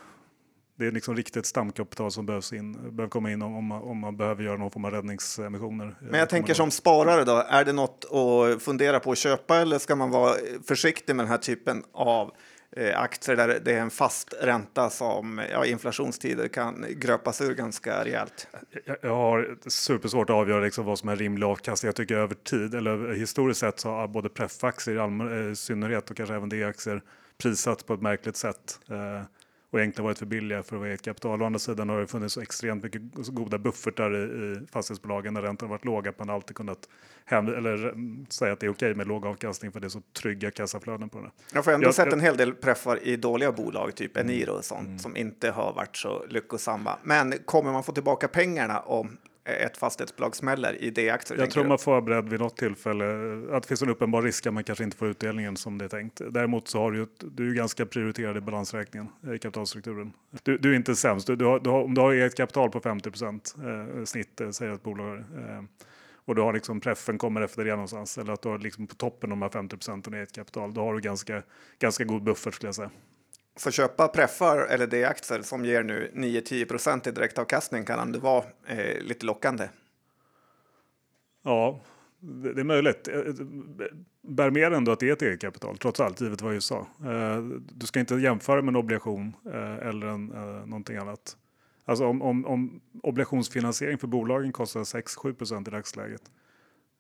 Det 0.79 0.87
är 0.87 0.91
liksom 0.91 1.17
riktigt 1.17 1.47
stamkapital 1.47 2.11
som 2.11 2.27
behövs 2.27 2.53
in, 2.53 2.73
behöver 2.73 3.09
komma 3.09 3.31
in 3.31 3.43
om, 3.43 3.57
om, 3.57 3.65
man, 3.65 3.83
om 3.83 3.99
man 3.99 4.17
behöver 4.17 4.45
göra 4.45 4.57
någon 4.57 4.71
form 4.71 4.85
av 4.85 4.91
räddningsemissioner. 4.91 5.97
Men 6.01 6.21
jag 6.21 6.29
tänker 6.29 6.55
som 6.55 6.71
sparare 6.71 7.25
då, 7.25 7.45
är 7.49 7.65
det 7.65 7.73
något 7.73 8.05
att 8.05 8.63
fundera 8.63 9.01
på 9.01 9.13
att 9.13 9.19
köpa 9.19 9.57
eller 9.57 9.79
ska 9.79 9.97
man 9.97 10.11
vara 10.11 10.35
försiktig 10.67 11.17
med 11.17 11.25
den 11.25 11.31
här 11.31 11.39
typen 11.39 11.85
av 11.93 12.27
Eh, 12.27 12.33
Eh, 12.77 13.01
aktier 13.01 13.37
där 13.37 13.61
det 13.65 13.73
är 13.73 13.81
en 13.81 13.91
fast 13.91 14.35
ränta 14.41 14.91
som 14.91 15.41
ja, 15.53 15.67
inflationstider 15.67 16.49
kan 16.49 16.85
gröpas 16.91 17.41
ur 17.41 17.55
ganska 17.55 18.05
rejält. 18.05 18.49
Jag, 18.85 18.97
jag 19.01 19.17
har 19.17 19.57
supersvårt 19.67 20.31
att 20.31 20.37
avgöra 20.37 20.65
liksom 20.65 20.85
vad 20.85 20.99
som 20.99 21.09
är 21.09 21.17
rimlig 21.17 21.47
avkastning. 21.47 21.89
Jag 21.89 21.97
tycker 21.97 22.17
över 22.17 22.35
tid, 22.35 22.75
eller 22.75 23.15
historiskt 23.15 23.61
sett, 23.61 23.81
så 23.81 23.89
har 23.89 24.09
både 24.09 24.29
preffaktier 24.29 24.95
i, 24.95 24.99
allmän, 24.99 25.47
eh, 25.47 25.53
i 25.53 25.57
synnerhet 25.57 26.11
och 26.11 26.17
kanske 26.17 26.35
även 26.35 26.49
D-aktier 26.49 27.03
prissatt 27.43 27.87
på 27.87 27.95
ett 27.95 28.03
märkligt 28.03 28.37
sätt. 28.37 28.81
Eh, 28.91 29.23
och 29.73 29.79
egentligen 29.81 30.05
varit 30.05 30.19
för 30.19 30.27
billiga 30.27 30.63
för 30.63 30.77
att 30.77 30.81
vara 30.81 30.89
eget 30.91 31.03
kapital. 31.03 31.43
Å 31.43 31.47
andra 31.47 31.59
sidan 31.59 31.89
har 31.89 32.01
det 32.01 32.07
funnits 32.07 32.39
extremt 32.39 32.83
mycket 32.83 33.03
goda 33.15 33.59
buffertar 33.59 34.17
i, 34.17 34.23
i 34.23 34.67
fastighetsbolagen 34.73 35.35
när 35.35 35.43
räntorna 35.43 35.71
varit 35.71 35.85
låga. 35.85 36.11
Att 36.11 36.19
man 36.19 36.31
alltid 36.31 36.57
kunnat 36.57 36.89
eller 37.29 37.89
mm, 37.89 38.27
säga 38.29 38.53
att 38.53 38.61
det 38.61 38.67
är 38.67 38.71
okej 38.71 38.95
med 38.95 39.07
låg 39.07 39.27
avkastning 39.27 39.73
för 39.73 39.81
det 39.81 39.87
är 39.87 39.89
så 39.89 40.01
trygga 40.23 40.51
kassaflöden 40.51 41.09
på 41.09 41.19
det. 41.21 41.31
Jag 41.53 41.63
har 41.63 41.73
ändå 41.73 41.87
Jag- 41.87 41.95
sett 41.95 42.05
jag- 42.07 42.13
en 42.15 42.21
hel 42.21 42.37
del 42.37 42.55
preffar 42.55 42.99
i 43.03 43.17
dåliga 43.17 43.53
bolag, 43.53 43.95
typ 43.95 44.17
Eniro 44.17 44.53
och 44.53 44.65
sånt, 44.65 45.01
som 45.01 45.17
inte 45.17 45.51
har 45.51 45.73
varit 45.73 45.97
så 45.97 46.25
lyckosamma. 46.29 46.99
Men 47.03 47.35
kommer 47.45 47.73
man 47.73 47.83
få 47.85 47.93
tillbaka 47.93 48.29
pengarna 48.29 48.81
om 48.81 49.17
ett 49.45 49.77
fastighetsbolag 49.77 50.37
smäller 50.37 50.83
i 50.83 50.91
D-aktier? 50.91 51.39
Jag 51.39 51.51
tror 51.51 51.65
man 51.65 51.79
får 51.79 51.91
vara 51.93 52.03
beredd 52.03 52.29
vid 52.29 52.41
något 52.41 52.57
tillfälle 52.57 53.05
att 53.57 53.63
det 53.63 53.69
finns 53.69 53.83
en 53.83 53.89
uppenbar 53.89 54.23
risk 54.23 54.47
att 54.47 54.55
man 54.55 54.65
kanske 54.65 54.85
inte 54.85 54.97
får 54.97 55.09
utdelningen 55.09 55.57
som 55.57 55.79
det 55.79 55.85
är 55.85 55.89
tänkt. 55.89 56.21
Däremot 56.31 56.69
så 56.69 56.79
har 56.79 56.91
du, 56.93 56.97
ju 56.99 57.03
ett- 57.03 57.25
du 57.33 57.51
är 57.51 57.55
ganska 57.55 57.87
prioriterad 57.87 58.37
i 58.37 58.41
balansräkningen 58.41 59.09
i 59.35 59.39
kapitalstrukturen. 59.39 60.13
Du, 60.43 60.59
du 60.59 60.71
är 60.73 60.77
inte 60.77 60.97
sämst. 60.97 61.27
Du, 61.27 61.37
du 61.37 61.45
har, 61.45 61.61
har, 61.61 61.83
om 61.83 61.95
du 61.95 62.01
har 62.01 62.13
eget 62.13 62.37
kapital 62.37 62.71
på 62.71 62.81
50 62.81 63.11
procent 63.11 63.55
eh, 63.99 64.05
snitt, 64.05 64.41
eh, 64.41 64.51
säger 64.51 64.73
ett 64.73 64.83
bolag, 64.83 65.19
eh, 65.19 65.63
och 66.25 66.35
du 66.35 66.43
har 66.43 66.53
liksom 66.53 66.81
preffen 66.81 67.19
kommer 67.19 67.41
efter 67.41 67.65
det 67.65 67.71
någonstans, 67.71 68.19
eller 68.19 68.33
att 68.33 68.43
du 68.43 68.49
har 68.49 68.59
liksom 68.59 68.87
på 68.87 68.95
toppen 68.95 69.33
av 69.33 69.39
de 69.39 69.43
här 69.43 69.49
50 69.49 69.77
procenten 69.77 70.15
eget 70.15 70.33
kapital, 70.33 70.75
då 70.75 70.81
har 70.81 70.95
du 70.95 71.01
ganska, 71.01 71.43
ganska 71.79 72.05
god 72.05 72.23
buffert 72.23 72.55
skulle 72.55 72.69
jag 72.69 72.75
säga. 72.75 72.91
Så 73.57 73.71
köpa 73.71 74.09
preffar 74.09 74.59
eller 74.59 74.87
D-aktier 74.87 75.43
som 75.43 75.65
ger 75.65 75.83
nu 75.83 76.11
9-10 76.15 76.65
procent 76.65 77.07
i 77.07 77.11
direktavkastning 77.11 77.85
kan 77.85 78.13
det 78.13 78.19
vara 78.19 78.45
eh, 78.67 79.01
lite 79.01 79.27
lockande. 79.27 79.69
Ja, 81.43 81.81
det 82.21 82.53
det 82.53 82.61
är 82.61 82.65
möjligt. 82.65 83.09
Eh, 83.09 83.15
eh, 83.15 83.35
bär 84.23 84.51
med 84.51 84.73
ändå 84.73 84.93
att 84.93 85.01
det 85.01 85.09
är 85.09 85.13
ett 85.13 85.23
eget 85.23 85.41
kapital, 85.41 85.79
trots 85.79 86.01
allt, 86.01 86.21
givet 86.21 86.41
vad 86.43 86.55
jag 86.55 86.63
sa. 86.63 86.87
Eh, 87.05 87.43
Du 87.73 87.87
ska 87.87 88.01
inte 88.01 88.15
jämföra 88.15 88.63
med 88.63 88.73
en 88.73 88.77
obligation 88.77 89.37
eh, 89.47 89.89
eller 89.89 90.07
en, 90.07 90.33
eh, 90.33 90.67
någonting 90.67 90.97
annat. 90.97 91.37
Alltså 91.85 92.07
om, 92.07 92.23
om, 92.23 92.47
om 92.47 92.81
obligationsfinansiering 93.03 93.99
för 93.99 94.07
bolagen 94.07 94.53
kostar 94.53 94.81
6-7 94.81 95.35
procent 95.35 95.69
i 95.69 95.71
dagsläget, 95.71 96.23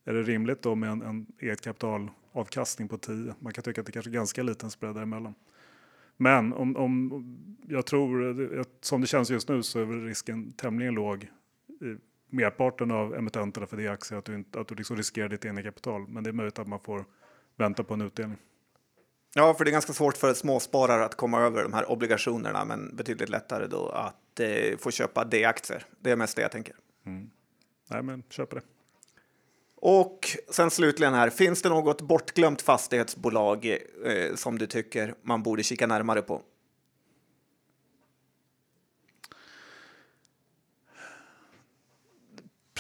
är 0.04 0.12
det 0.12 0.22
rimligt 0.22 0.62
då 0.62 0.74
med 0.74 0.90
en, 0.90 1.02
en 1.02 1.26
eget 1.40 1.60
kapitalavkastning 1.60 2.88
på 2.88 2.98
10? 2.98 3.34
Man 3.38 3.52
kan 3.52 3.64
tycka 3.64 3.80
att 3.80 3.86
det 3.86 3.92
kanske 3.92 4.10
är 4.10 4.12
ganska 4.12 4.42
liten 4.42 4.70
spread 4.70 4.94
däremellan. 4.94 5.34
Men 6.16 6.53
om, 6.53 6.77
om 6.77 7.25
jag 7.68 7.87
tror, 7.87 8.64
som 8.81 9.01
det 9.01 9.07
känns 9.07 9.31
just 9.31 9.48
nu 9.48 9.62
så 9.62 9.81
är 9.81 9.85
väl 9.85 10.05
risken 10.05 10.53
tämligen 10.53 10.94
låg 10.94 11.25
i 11.81 11.96
merparten 12.31 12.90
av 12.90 13.14
emittenterna 13.14 13.66
för 13.66 13.77
det 13.77 13.88
aktier 13.88 14.18
att 14.18 14.25
du, 14.25 14.35
inte, 14.35 14.61
att 14.61 14.68
du 14.68 14.75
liksom 14.75 14.96
riskerar 14.96 15.29
ditt 15.29 15.44
egna 15.44 15.62
kapital. 15.62 16.09
Men 16.09 16.25
det 16.25 16.31
är 16.31 16.33
möjligt 16.33 16.59
att 16.59 16.68
man 16.68 16.81
får 16.81 17.05
vänta 17.57 17.85
på 17.85 17.94
en 17.94 18.01
utdelning. 18.01 18.38
Ja, 19.35 19.55
för 19.55 19.64
det 19.64 19.70
är 19.70 19.72
ganska 19.72 19.92
svårt 19.92 20.16
för 20.16 20.35
småsparare 20.35 21.05
att 21.05 21.16
komma 21.16 21.40
över 21.40 21.62
de 21.62 21.72
här 21.72 21.90
obligationerna, 21.90 22.64
men 22.64 22.96
betydligt 22.96 23.29
lättare 23.29 23.66
då 23.66 23.88
att 23.88 24.40
eh, 24.40 24.79
få 24.79 24.90
köpa 24.90 25.25
D-aktier. 25.25 25.87
Det 26.01 26.11
är 26.11 26.16
mest 26.16 26.37
det 26.37 26.42
jag 26.42 26.53
tänker. 26.53 26.77
Nej, 27.90 28.03
men 28.03 28.22
köp 28.29 28.51
det. 28.51 28.61
Och 29.84 30.36
sen 30.50 30.70
slutligen 30.70 31.14
här, 31.14 31.30
finns 31.30 31.62
det 31.62 31.68
något 31.68 32.00
bortglömt 32.00 32.62
fastighetsbolag 32.62 33.66
eh, 33.66 34.34
som 34.34 34.58
du 34.58 34.66
tycker 34.66 35.14
man 35.22 35.42
borde 35.42 35.62
kika 35.62 35.86
närmare 35.86 36.22
på? 36.22 36.42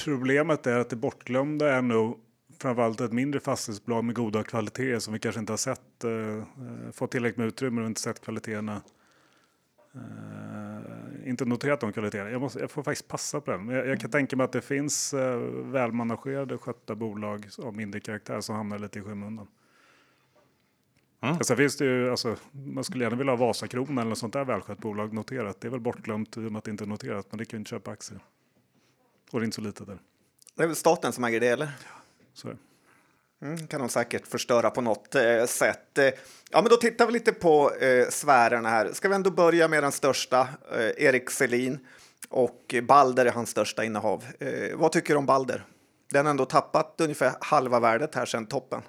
Problemet 0.04 0.66
är 0.66 0.78
att 0.78 0.90
det 0.90 0.96
bortglömda 0.96 1.74
är 1.74 1.82
nog 1.82 2.18
framförallt 2.58 3.00
ett 3.00 3.12
mindre 3.12 3.40
fastighetsbolag 3.40 4.04
med 4.04 4.14
goda 4.14 4.42
kvaliteter 4.42 4.98
som 4.98 5.12
vi 5.12 5.18
kanske 5.18 5.40
inte 5.40 5.52
har 5.52 5.58
sett, 5.58 6.04
eh, 6.04 6.10
eh 6.10 6.44
fått 6.92 7.10
tillräckligt 7.10 7.38
med 7.38 7.46
utrymme 7.46 7.80
och 7.80 7.86
inte 7.86 8.00
sett 8.00 8.20
kvaliteterna. 8.20 8.82
Eh, 9.94 10.71
inte 11.24 11.44
noterat 11.44 11.80
de 11.80 11.92
kvaliteterna. 11.92 12.30
Jag, 12.30 12.40
måste, 12.40 12.60
jag 12.60 12.70
får 12.70 12.82
faktiskt 12.82 13.08
passa 13.08 13.40
på 13.40 13.50
den. 13.50 13.68
Jag, 13.68 13.86
jag 13.86 14.00
kan 14.00 14.10
tänka 14.10 14.36
mig 14.36 14.44
att 14.44 14.52
det 14.52 14.60
finns 14.60 15.14
eh, 15.14 15.36
välmanagerade, 15.64 16.58
skötta 16.58 16.94
bolag 16.94 17.48
av 17.58 17.76
mindre 17.76 18.00
karaktär 18.00 18.40
som 18.40 18.56
hamnar 18.56 18.78
lite 18.78 18.98
i 18.98 19.02
skymundan. 19.02 19.46
Mm. 21.20 21.40
Sen 21.40 21.56
finns 21.56 21.76
det 21.76 21.84
ju, 21.84 22.10
alltså, 22.10 22.36
man 22.52 22.84
skulle 22.84 23.04
gärna 23.04 23.16
vilja 23.16 23.32
ha 23.32 23.36
Vasakronan 23.36 23.98
eller 23.98 24.08
något 24.08 24.18
sånt 24.18 24.32
där 24.32 24.44
välskött 24.44 24.78
bolag 24.78 25.12
noterat. 25.12 25.60
Det 25.60 25.68
är 25.68 25.70
väl 25.70 25.80
bortglömt 25.80 26.36
i 26.36 26.40
och 26.40 26.52
med 26.52 26.58
att 26.58 26.64
det 26.64 26.70
inte 26.70 26.84
är 26.84 26.88
noterat, 26.88 27.26
men 27.30 27.38
det 27.38 27.44
kan 27.44 27.56
ju 27.56 27.60
inte 27.60 27.70
köpa 27.70 27.90
aktier. 27.90 28.20
Och 29.30 29.40
det 29.40 29.44
är 29.44 29.44
inte 29.44 29.54
så 29.54 29.60
litet 29.60 29.86
där. 29.86 29.98
Det 30.54 30.62
är 30.62 30.66
väl 30.66 30.76
staten 30.76 31.12
som 31.12 31.24
äger 31.24 31.40
det, 31.40 31.48
eller? 31.48 31.70
Så 32.32 32.48
är 32.48 32.52
det. 32.52 32.58
Mm, 33.42 33.66
kan 33.66 33.80
de 33.80 33.88
säkert 33.88 34.26
förstöra 34.26 34.70
på 34.70 34.80
något 34.80 35.14
eh, 35.14 35.44
sätt. 35.46 35.98
Eh, 35.98 36.04
ja, 36.50 36.62
men 36.62 36.64
då 36.64 36.76
tittar 36.76 37.06
vi 37.06 37.12
lite 37.12 37.32
på 37.32 37.74
eh, 37.74 38.08
sfärerna 38.08 38.68
här. 38.68 38.92
Ska 38.92 39.08
vi 39.08 39.14
ändå 39.14 39.30
börja 39.30 39.68
med 39.68 39.82
den 39.82 39.92
största, 39.92 40.48
eh, 40.72 41.04
Erik 41.04 41.30
Selin. 41.30 41.78
Och 42.28 42.74
Balder 42.82 43.26
är 43.26 43.32
hans 43.32 43.50
största 43.50 43.84
innehav. 43.84 44.24
Eh, 44.40 44.76
vad 44.76 44.92
tycker 44.92 45.14
du 45.14 45.18
om 45.18 45.26
Balder? 45.26 45.64
Den 46.10 46.26
har 46.26 46.30
ändå 46.30 46.44
tappat 46.44 46.94
ungefär 47.00 47.32
halva 47.40 47.80
värdet 47.80 48.14
här 48.14 48.26
sedan 48.26 48.46
toppen. 48.46 48.82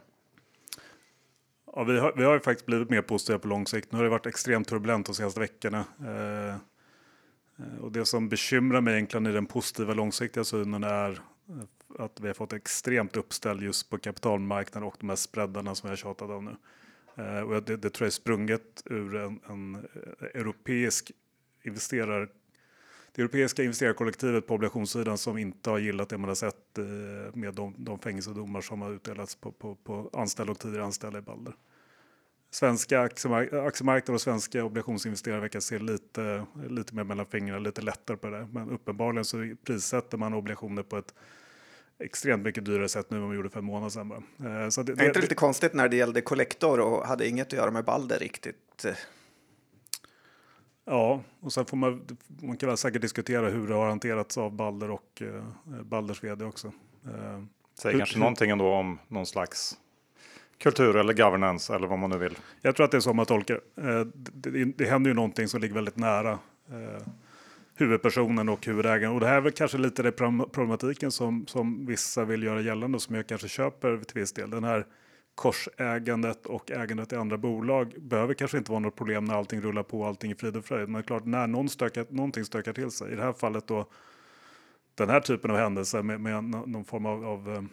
Ja, 1.76 1.84
vi, 1.84 2.00
har, 2.00 2.14
vi 2.18 2.24
har 2.24 2.34
ju 2.34 2.40
faktiskt 2.40 2.66
blivit 2.66 2.90
mer 2.90 3.02
positiva 3.02 3.40
på 3.40 3.48
lång 3.48 3.68
sikt. 3.68 3.92
Nu 3.92 3.98
har 3.98 4.04
det 4.04 4.10
varit 4.10 4.26
extremt 4.26 4.68
turbulent 4.68 5.06
de 5.06 5.16
senaste 5.16 5.40
veckorna. 5.40 5.86
Eh, 6.00 6.50
eh 6.50 7.80
och 7.82 7.92
det 7.92 8.06
som 8.06 8.30
bekymrar 8.30 8.82
mig 8.82 8.94
egentligen 8.94 9.28
i 9.28 9.32
den 9.32 9.46
positiva 9.46 9.94
långsiktiga 9.94 10.44
synen 10.44 10.84
är 10.84 11.12
eh, 11.12 11.56
att 12.00 12.20
vi 12.20 12.28
har 12.28 12.34
fått 12.34 12.54
extremt 12.54 13.18
uppställ 13.18 13.64
just 13.64 13.90
på 13.90 13.98
kapitalmarknaden 13.98 14.88
och 14.88 14.96
de 15.00 15.10
här 15.10 15.16
spreadarna 15.16 15.76
som 15.76 15.90
jag 15.90 15.98
tjatat 15.98 16.30
om 16.30 16.46
nu. 16.46 16.56
Eh, 17.24 17.42
och 17.42 17.64
det, 17.64 17.78
det 17.78 17.90
tror 17.90 18.06
jag 18.06 18.08
är 18.08 18.12
sprunget 18.12 18.84
ur 18.86 19.16
en, 19.16 19.40
en 19.50 19.76
eh, 19.76 20.42
europeisk 20.42 21.12
investerare 21.64 22.28
det 23.16 23.22
europeiska 23.22 23.64
investerarkollektivet 23.64 24.48
på 24.48 24.54
obligationssidan 24.54 25.18
som 25.18 25.38
inte 25.38 25.70
har 25.70 25.78
gillat 25.78 26.10
det 26.10 26.18
man 26.18 26.28
har 26.28 26.36
sett 26.36 26.78
eh, 26.78 26.86
med 27.34 27.54
de, 27.54 27.76
de 27.78 28.00
fängelsedomar 28.00 28.62
som 28.62 28.82
har 28.82 28.92
utdelats 28.92 29.36
på, 29.36 29.52
på, 29.52 29.76
på 29.76 30.10
anställda 30.14 30.52
och 30.52 30.60
tidigare 30.60 30.86
anställda 30.86 31.20
i 31.20 31.22
Balder. 31.22 31.54
Svenska 32.52 33.02
aktiemark- 33.02 34.10
och 34.10 34.22
svenska 34.22 34.64
obligationsinvesterare 34.64 35.40
verkar 35.40 35.60
se 35.60 35.80
lite, 35.80 36.46
lite 36.70 36.96
mer 36.96 37.04
mellan 37.04 37.26
fingrarna, 37.26 37.60
lite 37.60 37.82
lättare 37.82 38.18
på 38.18 38.30
det. 38.30 38.48
Men 38.52 38.70
uppenbarligen 38.70 39.26
så 39.26 39.56
prissätter 39.64 40.18
man 40.18 40.34
obligationer 40.34 40.84
på 40.84 40.98
ett 40.98 41.14
extremt 42.04 42.44
mycket 42.44 42.66
dyrare 42.66 42.90
sätt 42.90 43.10
nu 43.10 43.18
än 43.18 43.24
man 43.24 43.36
gjorde 43.36 43.50
för 43.50 43.60
en 43.60 43.66
månad 43.66 43.94
sedan. 43.94 44.10
bara. 44.10 44.64
Eh, 44.64 44.70
Så 44.70 44.84
det, 44.84 44.92
Är 44.92 45.06
inte 45.06 45.20
det 45.20 45.22
lite 45.22 45.36
konstigt 45.36 45.74
när 45.74 45.90
det 45.90 45.96
gällde 45.96 46.22
Collector 46.22 46.80
och 46.80 47.08
hade 47.08 47.28
inget 47.28 47.48
att 47.48 47.54
göra 47.54 47.72
med 47.72 47.86
Balder 47.86 48.20
riktigt? 48.20 48.86
Ja, 50.86 51.22
och 51.40 51.54
sen 51.54 51.66
får 51.66 51.78
man, 51.78 52.18
man 52.42 52.58
kan 52.58 52.68
väl 52.70 52.78
säkert 52.78 53.02
diskutera 53.02 53.50
hur 53.50 53.68
det 53.68 53.74
har 53.74 53.88
hanterats 53.90 54.38
av 54.38 54.52
Balder 54.52 54.92
och 54.92 55.22
eh, 55.22 55.44
Balders 55.84 56.24
vd 56.24 56.46
också. 56.46 56.68
Eh, 57.06 57.44
Säger 57.80 57.94
Hur- 57.94 58.00
kanske 58.00 58.16
hur- 58.16 58.20
någonting 58.20 58.50
ändå 58.52 58.68
om 58.74 59.00
någon 59.08 59.26
slags 59.26 59.78
kultur 60.58 60.96
eller 60.96 61.14
governance 61.14 61.76
eller 61.76 61.88
vad 61.88 62.00
man 62.00 62.10
nu 62.10 62.18
vill. 62.18 62.38
Jag 62.62 62.76
tror 62.76 62.84
att 62.86 62.92
det 62.92 62.98
är 62.98 63.02
så 63.02 63.14
man 63.14 63.26
tolkar 63.26 63.60
det. 63.76 63.82
Eh, 63.92 64.00
det. 64.06 64.50
Det, 64.50 64.66
det 64.66 64.86
händer 64.86 65.10
ju 65.10 65.14
någonting 65.16 65.48
som 65.48 65.62
ligger 65.62 65.74
väldigt 65.76 65.98
nära 65.98 66.32
eh, 66.72 67.02
huvudpersonen 67.76 68.50
och 68.50 68.66
huvudägaren. 68.66 69.14
Och 69.14 69.20
det 69.20 69.28
här 69.28 69.38
är 69.38 69.42
väl 69.42 69.52
kanske 69.52 69.78
lite 69.78 70.04
det 70.04 70.12
problematiken 70.12 71.12
som, 71.12 71.48
som 71.48 71.86
vissa 71.86 72.26
vill 72.26 72.44
göra 72.44 72.62
gällande 72.62 72.96
och 72.96 73.02
som 73.02 73.16
jag 73.16 73.28
kanske 73.28 73.48
köper 73.48 73.98
till 73.98 74.22
viss 74.22 74.34
del. 74.34 74.50
Den 74.50 74.64
här 74.64 74.86
korsägandet 75.36 76.46
och 76.46 76.72
ägandet 76.72 77.14
i 77.14 77.16
andra 77.16 77.38
bolag 77.38 77.94
behöver 78.02 78.34
kanske 78.34 78.58
inte 78.58 78.72
vara 78.72 78.80
något 78.80 78.96
problem 78.96 79.26
när 79.26 79.36
allting 79.36 79.62
rullar 79.62 79.84
på 79.84 80.02
och 80.02 80.08
allting 80.08 80.32
är 80.32 80.36
frid 80.36 80.58
och 80.58 80.66
fröjd. 80.66 80.90
Men 80.90 81.04
klart, 81.04 81.26
när 81.26 81.48
någon 81.48 81.70
stökar, 81.70 82.06
någonting 82.10 82.46
stökar 82.46 82.74
till 82.74 82.92
sig, 82.92 83.12
i 83.12 83.16
det 83.16 83.24
här 83.24 83.34
fallet 83.34 83.68
då 83.68 83.88
den 84.96 85.10
här 85.10 85.20
typen 85.20 85.52
av 85.52 85.58
händelser 85.58 86.04
med, 86.04 86.22
med 86.22 86.44
någon 86.44 86.86
form 86.86 87.06
av, 87.06 87.26
av 87.26 87.50
eh, 87.50 87.64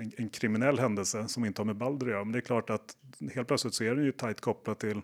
en, 0.00 0.12
en 0.16 0.28
kriminell 0.28 0.78
händelse 0.78 1.28
som 1.28 1.44
inte 1.44 1.60
har 1.60 1.66
med 1.66 1.76
Balder 1.76 2.06
att 2.06 2.12
göra. 2.12 2.24
Men 2.24 2.32
det 2.32 2.38
är 2.38 2.40
klart 2.40 2.70
att 2.70 2.96
helt 3.34 3.48
plötsligt 3.48 3.74
så 3.74 3.84
är 3.84 3.94
den 3.94 4.04
ju 4.04 4.12
tajt 4.12 4.40
kopplat 4.40 4.80
till, 4.80 5.02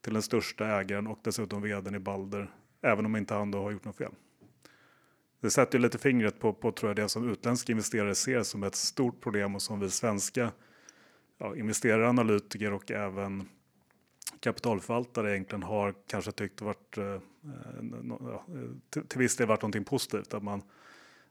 till 0.00 0.12
den 0.12 0.22
största 0.22 0.66
ägaren 0.66 1.06
och 1.06 1.18
dessutom 1.22 1.62
vdn 1.62 1.94
i 1.94 1.98
Balder, 1.98 2.50
även 2.84 3.06
om 3.06 3.16
inte 3.16 3.34
han 3.34 3.50
då 3.50 3.62
har 3.62 3.70
gjort 3.70 3.84
något 3.84 3.96
fel. 3.96 4.12
Det 5.40 5.50
sätter 5.50 5.78
ju 5.78 5.82
lite 5.82 5.98
fingret 5.98 6.40
på, 6.40 6.52
på 6.52 6.72
tror 6.72 6.90
jag, 6.90 6.96
det 6.96 7.08
som 7.08 7.30
utländska 7.30 7.72
investerare 7.72 8.14
ser 8.14 8.42
som 8.42 8.62
ett 8.62 8.74
stort 8.74 9.20
problem 9.20 9.54
och 9.54 9.62
som 9.62 9.80
vi 9.80 9.90
svenska 9.90 10.52
ja, 11.38 11.56
investerare, 11.56 12.08
analytiker 12.08 12.72
och 12.72 12.90
även 12.90 13.48
kapitalförvaltare 14.40 15.32
egentligen 15.32 15.62
har 15.62 15.94
kanske 16.06 16.32
tyckt 16.32 16.60
varit 16.60 16.98
eh, 16.98 17.20
ja, 18.08 18.46
till, 18.90 19.06
till 19.06 19.18
viss 19.18 19.36
del 19.36 19.46
varit 19.46 19.62
någonting 19.62 19.84
positivt. 19.84 20.34
Att 20.34 20.42
man, 20.42 20.62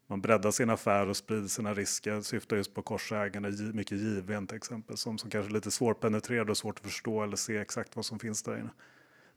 man 0.08 0.22
breddar 0.22 0.52
sin 0.52 0.70
affär 0.70 1.10
och 1.10 1.18
sprider 1.18 1.48
sina 1.48 1.74
risker. 1.74 2.22
Syftar 2.22 2.58
just 2.58 2.74
på 2.74 2.82
korsägande, 2.82 3.52
mycket 3.74 3.98
given 3.98 4.48
till 4.48 4.58
exempel. 4.58 4.98
Som, 4.98 5.18
som 5.18 5.30
kanske 5.30 5.52
är 5.52 5.54
lite 5.54 5.72
svårpenetrerad 5.72 6.50
och 6.50 6.58
svårt 6.58 6.80
att 6.80 6.86
förstå 6.86 7.24
eller 7.24 7.36
se 7.36 7.58
exakt 7.58 7.96
vad 7.96 8.06
som 8.06 8.20
finns 8.20 8.44
där 8.44 8.60
inne. 8.60 8.70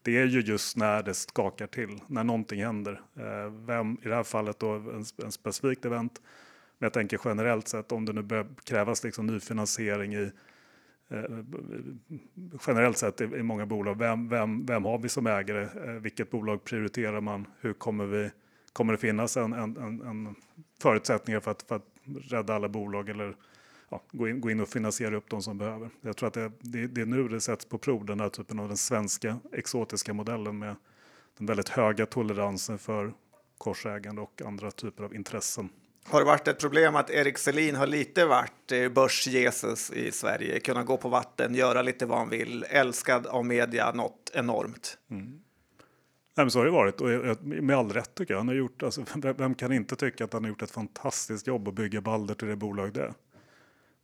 Det 0.07 0.19
är 0.19 0.27
ju 0.27 0.41
just 0.41 0.77
när 0.77 1.03
det 1.03 1.15
skakar 1.15 1.67
till, 1.67 2.01
när 2.07 2.25
någonting 2.25 2.65
händer. 2.65 3.01
Eh, 3.17 3.53
vem, 3.67 3.99
I 4.03 4.09
det 4.09 4.15
här 4.15 4.23
fallet 4.23 4.59
då 4.59 4.71
en, 4.71 5.05
en 5.25 5.33
specifikt 5.33 5.85
event. 5.85 6.21
Men 6.79 6.87
jag 6.87 6.93
tänker 6.93 7.21
generellt 7.25 7.69
sett 7.69 7.93
om 7.93 8.05
det 8.05 8.13
nu 8.13 8.23
börjar 8.23 8.47
krävas 8.65 9.05
liksom 9.05 9.27
ny 9.27 9.41
finansiering 9.41 10.15
i 10.15 10.31
eh, 11.09 11.23
generellt 12.67 12.99
sett 12.99 13.21
i, 13.21 13.25
i 13.25 13.43
många 13.43 13.67
bolag. 13.67 13.99
Vem, 13.99 14.29
vem, 14.29 14.67
vem 14.67 14.85
har 14.85 14.99
vi 14.99 15.09
som 15.09 15.27
ägare? 15.27 15.63
Eh, 15.63 16.01
vilket 16.01 16.31
bolag 16.31 16.65
prioriterar 16.65 17.21
man? 17.21 17.47
Hur 17.61 17.73
kommer 17.73 18.07
vi? 18.07 18.31
Kommer 18.73 18.93
det 18.93 18.99
finnas 18.99 19.37
en, 19.37 19.53
en, 19.53 19.77
en, 19.77 20.01
en 20.01 20.35
förutsättningar 20.83 21.41
för 21.41 21.51
att, 21.51 21.63
för 21.63 21.77
att 21.77 21.87
rädda 22.31 22.55
alla 22.55 22.69
bolag 22.69 23.09
eller 23.09 23.37
ja, 23.91 24.03
gå, 24.13 24.29
in, 24.29 24.41
gå 24.41 24.51
in 24.51 24.61
och 24.61 24.69
finansiera 24.69 25.17
upp 25.17 25.31
de 25.31 25.43
som 25.43 25.59
behöver? 25.59 25.91
Jag 26.01 26.17
tror 26.17 26.27
att 26.27 26.35
det, 26.35 26.53
det, 26.61 26.87
det 26.87 27.01
är 27.01 27.07
nu 27.07 27.29
det 27.29 27.41
sätts 27.41 27.65
på 27.65 27.79
prov, 27.79 28.05
den 28.05 28.21
här 28.21 28.29
typen 28.29 28.59
av 28.59 28.69
den 28.69 28.77
svenska 28.77 29.39
exotiska 29.53 30.15
modellen 30.15 30.59
med 30.59 30.77
den 31.39 31.47
väldigt 31.47 31.69
höga 31.69 32.07
toleransen 32.07 32.79
för 32.79 33.15
korsägande 33.59 34.23
och 34.23 34.43
andra 34.43 34.71
typer 34.71 35.05
av 35.05 35.15
intressen. 35.15 35.69
Har 36.09 36.21
det 36.21 36.27
varit 36.27 36.49
ett 36.49 36.61
problem 36.61 36.97
att 36.97 37.11
Erik 37.11 37.39
Selin 37.39 37.75
har 37.75 37.87
lite 37.87 38.27
varit 38.27 38.73
eh, 38.73 38.89
börs-Jesus 38.89 39.91
i 39.91 40.13
Sverige? 40.13 40.61
Kunna 40.61 40.85
gå 40.85 40.97
på 40.97 41.09
vatten, 41.09 41.55
göra 41.55 41.83
lite 41.83 42.07
vad 42.07 42.19
han 42.19 42.29
vill, 42.29 42.65
älskad 42.69 43.27
av 43.27 43.45
media 43.45 43.93
något 43.93 44.31
enormt. 44.35 44.99
Mm. 45.11 45.41
Nej, 46.37 46.45
men 46.45 46.51
så 46.51 46.59
har 46.59 46.65
det 46.65 46.71
varit 46.71 47.01
och 47.01 47.09
med 47.45 47.77
all 47.77 47.93
rätt 47.93 48.15
tycker 48.15 48.35
jag. 48.35 48.39
Han 48.39 48.49
har 48.49 48.55
gjort, 48.55 48.83
alltså, 48.83 49.05
vem 49.37 49.55
kan 49.55 49.73
inte 49.73 49.97
tycka 49.97 50.25
att 50.25 50.33
han 50.33 50.45
har 50.45 50.49
gjort 50.49 50.63
ett 50.63 50.71
fantastiskt 50.71 51.47
jobb 51.47 51.69
att 51.69 51.75
bygga 51.75 52.01
Balder 52.01 52.35
till 52.35 52.49
det 52.49 52.57
bolag 52.57 52.93
det 52.93 53.03
är? 53.03 53.15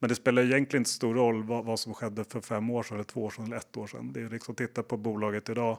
Men 0.03 0.09
det 0.09 0.15
spelar 0.15 0.43
egentligen 0.43 0.81
inte 0.81 0.91
stor 0.91 1.15
roll 1.15 1.43
vad, 1.43 1.65
vad, 1.65 1.81
som 1.81 1.95
skedde 1.95 2.25
för 2.25 2.41
fem 2.41 2.71
år 2.71 2.83
sedan, 2.83 2.95
eller 2.95 3.05
två 3.05 3.25
år 3.25 3.31
sedan 3.31 3.45
eller 3.45 3.57
ett 3.57 3.77
år 3.77 3.87
sedan. 3.87 4.13
Det 4.13 4.21
är 4.21 4.29
liksom 4.29 4.55
titta 4.55 4.83
på 4.83 4.97
bolaget 4.97 5.49
idag, 5.49 5.79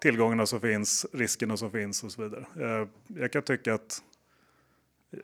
tillgångarna 0.00 0.46
som 0.46 0.60
finns, 0.60 1.06
riskerna 1.12 1.56
som 1.56 1.70
finns 1.70 2.04
och 2.04 2.12
så 2.12 2.22
vidare. 2.22 2.46
Jag, 2.56 2.88
jag 3.06 3.32
kan 3.32 3.42
tycka 3.42 3.74
att 3.74 4.02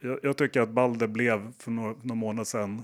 jag, 0.00 0.20
jag, 0.22 0.36
tycker 0.36 0.60
att 0.60 0.68
Balder 0.68 1.06
blev 1.06 1.52
för 1.58 1.70
några, 1.70 1.94
några 2.02 2.14
månader 2.14 2.44
sedan 2.44 2.82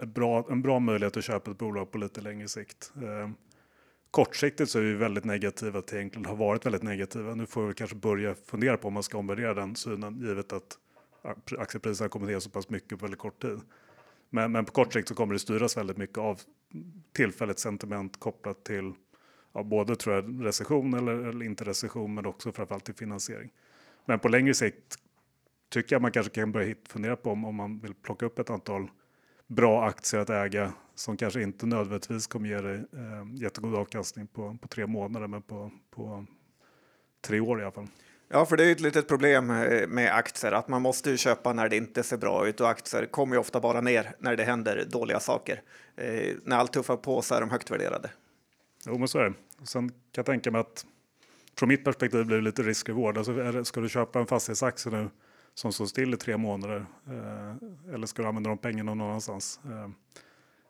eh, 0.00 0.06
bra, 0.06 0.46
en 0.50 0.62
bra 0.62 0.78
möjlighet 0.78 1.16
att 1.16 1.24
köpa 1.24 1.50
ett 1.50 1.58
bolag 1.58 1.90
på 1.90 1.98
lite 1.98 2.20
längre 2.20 2.48
sikt. 2.48 2.92
Eh, 2.96 3.30
kortsiktigt 4.10 4.70
så 4.70 4.78
är 4.78 4.82
vi 4.82 4.94
väldigt 4.94 5.24
negativa 5.24 5.82
till 5.82 5.96
egentligen 5.96 6.26
har 6.26 6.36
varit 6.36 6.66
väldigt 6.66 6.82
negativa. 6.82 7.34
Nu 7.34 7.46
får 7.46 7.66
vi 7.66 7.74
kanske 7.74 7.96
börja 7.96 8.34
fundera 8.34 8.76
på 8.76 8.88
om 8.88 8.94
man 8.94 9.02
ska 9.02 9.18
omvärdera 9.18 9.54
den 9.54 9.76
synen 9.76 10.20
givet 10.20 10.52
att 10.52 10.78
aktiepriserna 11.58 12.04
har 12.04 12.08
kommit 12.08 12.28
ner 12.28 12.38
så 12.38 12.50
pass 12.50 12.68
mycket 12.68 12.98
på 12.98 13.04
väldigt 13.06 13.20
kort 13.20 13.42
tid. 13.42 13.60
Men, 14.30 14.52
men, 14.52 14.64
på 14.64 14.72
kort 14.72 14.92
sikt 14.92 15.08
så 15.08 15.14
kommer 15.14 15.32
det 15.32 15.38
styras 15.38 15.76
väldigt 15.76 15.96
mycket 15.96 16.18
av 16.18 16.40
tillfälligt 17.12 17.58
sentiment 17.58 18.20
kopplat 18.20 18.64
till 18.64 18.92
ja, 19.52 19.62
både 19.62 19.96
tror 19.96 20.14
jag, 20.14 20.46
recession 20.46 20.94
eller, 20.94 21.12
eller 21.12 21.44
inte 21.44 21.64
recession 21.64 22.14
men 22.14 22.26
också 22.26 22.52
framförallt 22.52 22.84
till 22.84 22.94
finansiering. 22.94 23.50
Men 24.04 24.18
på 24.18 24.28
längre 24.28 24.54
sikt 24.54 24.96
tycker 25.68 25.94
jag 25.94 26.02
man 26.02 26.12
kanske 26.12 26.32
kan 26.32 26.52
börja 26.52 26.74
fundera 26.88 27.16
på 27.16 27.30
om, 27.30 27.44
om 27.44 27.54
man 27.54 27.78
vill 27.78 27.94
plocka 27.94 28.26
upp 28.26 28.38
ett 28.38 28.50
antal 28.50 28.90
bra 29.46 29.84
aktier 29.84 30.20
att 30.20 30.30
äga 30.30 30.72
som 30.94 31.16
kanske 31.16 31.42
inte 31.42 31.66
nödvändigtvis 31.66 32.26
kommer 32.26 32.48
ge 32.48 32.60
dig 32.60 32.76
eh, 32.76 33.42
jättegod 33.42 33.74
avkastning 33.74 34.26
på, 34.26 34.58
på 34.62 34.68
tre 34.68 34.86
månader 34.86 35.26
men 35.26 35.42
på, 35.42 35.70
på 35.90 36.26
tre 37.20 37.40
år 37.40 37.60
i 37.60 37.62
alla 37.62 37.72
fall. 37.72 37.88
Ja, 38.28 38.46
för 38.46 38.56
det 38.56 38.64
är 38.64 38.72
ett 38.72 38.80
litet 38.80 39.08
problem 39.08 39.50
eh, 39.50 39.86
med 39.86 40.14
aktier 40.14 40.52
att 40.52 40.68
man 40.68 40.82
måste 40.82 41.16
köpa 41.16 41.52
när 41.52 41.68
det 41.68 41.76
inte 41.76 42.02
ser 42.02 42.16
bra 42.16 42.48
ut 42.48 42.60
och 42.60 42.68
aktier 42.68 43.06
kommer 43.06 43.34
ju 43.34 43.40
ofta 43.40 43.60
bara 43.60 43.80
ner 43.80 44.14
när 44.18 44.36
det 44.36 44.44
händer 44.44 44.84
dåliga 44.90 45.20
saker. 45.20 45.62
Eh, 45.96 46.36
när 46.44 46.56
allt 46.56 46.72
tuffar 46.72 46.96
på 46.96 47.22
så 47.22 47.34
är 47.34 47.40
de 47.40 47.50
högt 47.50 47.70
värderade. 47.70 48.10
Jo, 48.86 48.98
men 48.98 49.08
så 49.08 49.18
är 49.18 49.24
det. 49.24 49.34
Sen 49.66 49.88
kan 49.88 49.96
jag 50.12 50.26
tänka 50.26 50.50
mig 50.50 50.60
att 50.60 50.86
från 51.58 51.68
mitt 51.68 51.84
perspektiv 51.84 52.26
blir 52.26 52.36
det 52.36 52.42
lite 52.42 52.62
risk-reward. 52.62 53.18
Alltså, 53.18 53.64
ska 53.64 53.80
du 53.80 53.88
köpa 53.88 54.18
en 54.18 54.26
fastighetsaktie 54.26 54.92
nu 54.92 55.08
som 55.54 55.72
står 55.72 55.86
still 55.86 56.14
i 56.14 56.16
tre 56.16 56.36
månader 56.36 56.86
eh, 57.06 57.94
eller 57.94 58.06
ska 58.06 58.22
du 58.22 58.28
använda 58.28 58.50
de 58.50 58.58
pengarna 58.58 58.94
någon 58.94 59.08
annanstans? 59.08 59.60
Eh, 59.64 59.88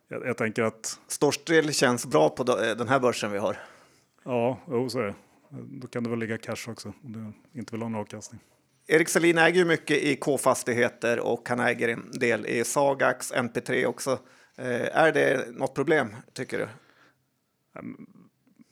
jag, 0.09 0.27
jag, 0.27 0.37
tänker 0.37 0.63
att... 0.63 1.01
Står 1.09 1.33
still 1.33 1.73
känns 1.73 2.07
bra 2.07 2.29
på 2.29 2.43
eh, 2.43 2.77
den 2.77 2.89
här 2.89 3.01
börsen 3.01 3.33
vi 3.33 3.39
har. 3.39 3.57
Ja, 4.25 4.59
jo, 4.69 4.89
så 4.91 4.99
är 4.99 5.05
det. 5.07 5.15
Då 5.51 5.87
kan 5.87 6.05
det 6.05 6.11
väl 6.11 6.19
ligga 6.19 6.39
cash 6.39 6.69
också 6.71 6.93
om 7.03 7.13
du 7.13 7.59
inte 7.59 7.73
vill 7.73 7.83
ha 7.83 7.89
någon 7.89 8.01
avkastning. 8.01 8.41
Erik 8.87 9.09
Selin 9.09 9.39
äger 9.39 9.59
ju 9.59 9.65
mycket 9.65 9.97
i 9.97 10.17
K-fastigheter 10.17 11.21
och 11.21 11.49
han 11.49 11.61
äger 11.61 11.89
en 11.89 12.11
del 12.11 12.47
i 12.47 12.65
Sagax, 12.65 13.33
NP3 13.33 13.87
också. 13.87 14.19
Eh, 14.57 14.97
är 14.99 15.13
det 15.13 15.55
något 15.55 15.75
problem 15.75 16.09
tycker 16.33 16.59
du? 16.59 16.69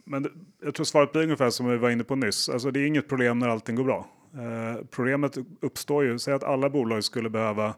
Men 0.05 0.47
jag 0.63 0.75
tror 0.75 0.85
svaret 0.85 1.13
blir 1.13 1.23
ungefär 1.23 1.51
som 1.51 1.69
vi 1.69 1.77
var 1.77 1.91
inne 1.91 2.05
på 2.05 2.17
nyss. 2.17 2.49
Alltså 2.49 2.71
det 2.71 2.81
är 2.81 2.87
inget 2.87 3.09
problem 3.09 3.39
när 3.39 3.49
allting 3.49 3.77
går 3.77 3.85
bra. 3.85 4.07
Eh, 4.35 4.85
problemet 4.91 5.37
uppstår 5.61 6.05
ju, 6.05 6.19
säg 6.19 6.35
att 6.35 6.45
alla 6.45 6.71
bolag 6.71 7.05
skulle 7.05 7.31
behöva, 7.31 7.75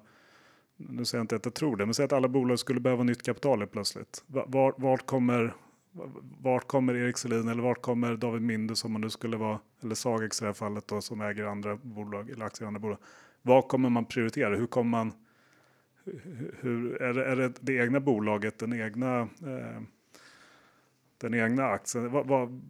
nu 0.76 1.04
säger 1.04 1.20
jag 1.20 1.24
inte 1.24 1.37
att 1.37 1.44
jag 1.44 1.54
tror 1.54 1.76
det, 1.76 1.87
men 1.87 1.94
säg 1.94 2.04
att 2.04 2.12
alla 2.12 2.28
bolag 2.28 2.58
skulle 2.58 2.80
behöva 2.80 3.02
nytt 3.02 3.22
kapital 3.22 3.66
plötsligt. 3.66 4.24
Vart, 4.26 4.74
vart 4.78 5.06
kommer 5.06 5.54
vart 6.42 6.66
kommer 6.66 6.94
Erik 6.94 7.18
Selin 7.18 7.48
eller 7.48 7.62
vart 7.62 7.82
kommer 7.82 8.16
David 8.16 8.42
Mindus 8.42 8.84
om 8.84 8.92
man 8.92 9.00
nu 9.00 9.11
skulle 9.11 9.37
vara, 9.37 9.58
eller 9.82 9.94
Sagex 9.94 10.40
i 10.40 10.44
det 10.44 10.48
här 10.48 10.54
fallet 10.54 10.88
då, 10.88 11.00
som 11.00 11.20
äger 11.20 11.44
andra 11.44 11.76
bolag 11.76 12.30
eller 12.30 12.44
aktier 12.44 12.66
i 12.66 12.68
andra 12.68 12.80
bolag. 12.80 12.98
Vad 13.42 13.68
kommer 13.68 13.88
man 13.88 14.04
prioritera? 14.04 14.56
Hur 14.56 14.66
kommer 14.66 14.90
man, 14.90 15.12
hur, 16.61 17.02
är, 17.02 17.14
det, 17.14 17.24
är 17.24 17.37
det 17.37 17.52
det 17.61 17.72
egna 17.72 18.00
bolaget, 18.00 18.58
den 18.58 18.72
egna, 18.72 19.20
eh, 19.20 19.82
den 21.18 21.34
egna 21.34 21.64
aktien? 21.64 22.12
Vad, 22.12 22.26
vad, 22.26 22.61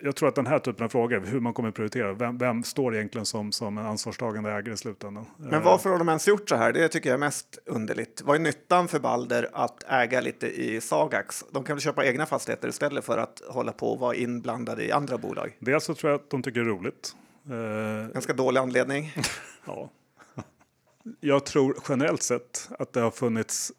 jag 0.00 0.16
tror 0.16 0.28
att 0.28 0.34
den 0.34 0.46
här 0.46 0.58
typen 0.58 0.84
av 0.84 0.88
frågor, 0.88 1.20
hur 1.20 1.40
man 1.40 1.54
kommer 1.54 1.70
prioritera, 1.70 2.12
vem, 2.12 2.38
vem 2.38 2.62
står 2.62 2.94
egentligen 2.94 3.26
som, 3.26 3.52
som 3.52 3.78
en 3.78 3.86
ansvarstagande 3.86 4.50
ägare 4.50 4.74
i 4.74 4.76
slutändan? 4.76 5.26
Men 5.36 5.62
varför 5.62 5.90
har 5.90 5.98
de 5.98 6.08
ens 6.08 6.28
gjort 6.28 6.48
så 6.48 6.56
här? 6.56 6.72
Det 6.72 6.88
tycker 6.88 7.08
jag 7.10 7.14
är 7.14 7.18
mest 7.18 7.58
underligt. 7.66 8.22
Vad 8.24 8.36
är 8.36 8.40
nyttan 8.40 8.88
för 8.88 8.98
Balder 8.98 9.48
att 9.52 9.84
äga 9.88 10.20
lite 10.20 10.46
i 10.62 10.80
Sagax? 10.80 11.44
De 11.50 11.64
kan 11.64 11.76
väl 11.76 11.82
köpa 11.82 12.06
egna 12.06 12.26
fastigheter 12.26 12.68
istället 12.68 13.04
för 13.04 13.18
att 13.18 13.42
hålla 13.48 13.72
på 13.72 13.92
och 13.92 13.98
vara 13.98 14.14
inblandade 14.14 14.84
i 14.84 14.92
andra 14.92 15.18
bolag? 15.18 15.56
Dels 15.58 15.84
så 15.84 15.94
tror 15.94 16.12
jag 16.12 16.20
att 16.20 16.30
de 16.30 16.42
tycker 16.42 16.60
det 16.60 16.66
är 16.66 16.70
roligt. 16.70 17.16
Eh, 17.50 18.12
Ganska 18.12 18.32
dålig 18.32 18.60
anledning. 18.60 19.12
ja. 19.66 19.90
Jag 21.20 21.46
tror 21.46 21.76
generellt 21.88 22.22
sett 22.22 22.68
att 22.78 22.92
det 22.92 23.00
har 23.00 23.10
funnits 23.10 23.72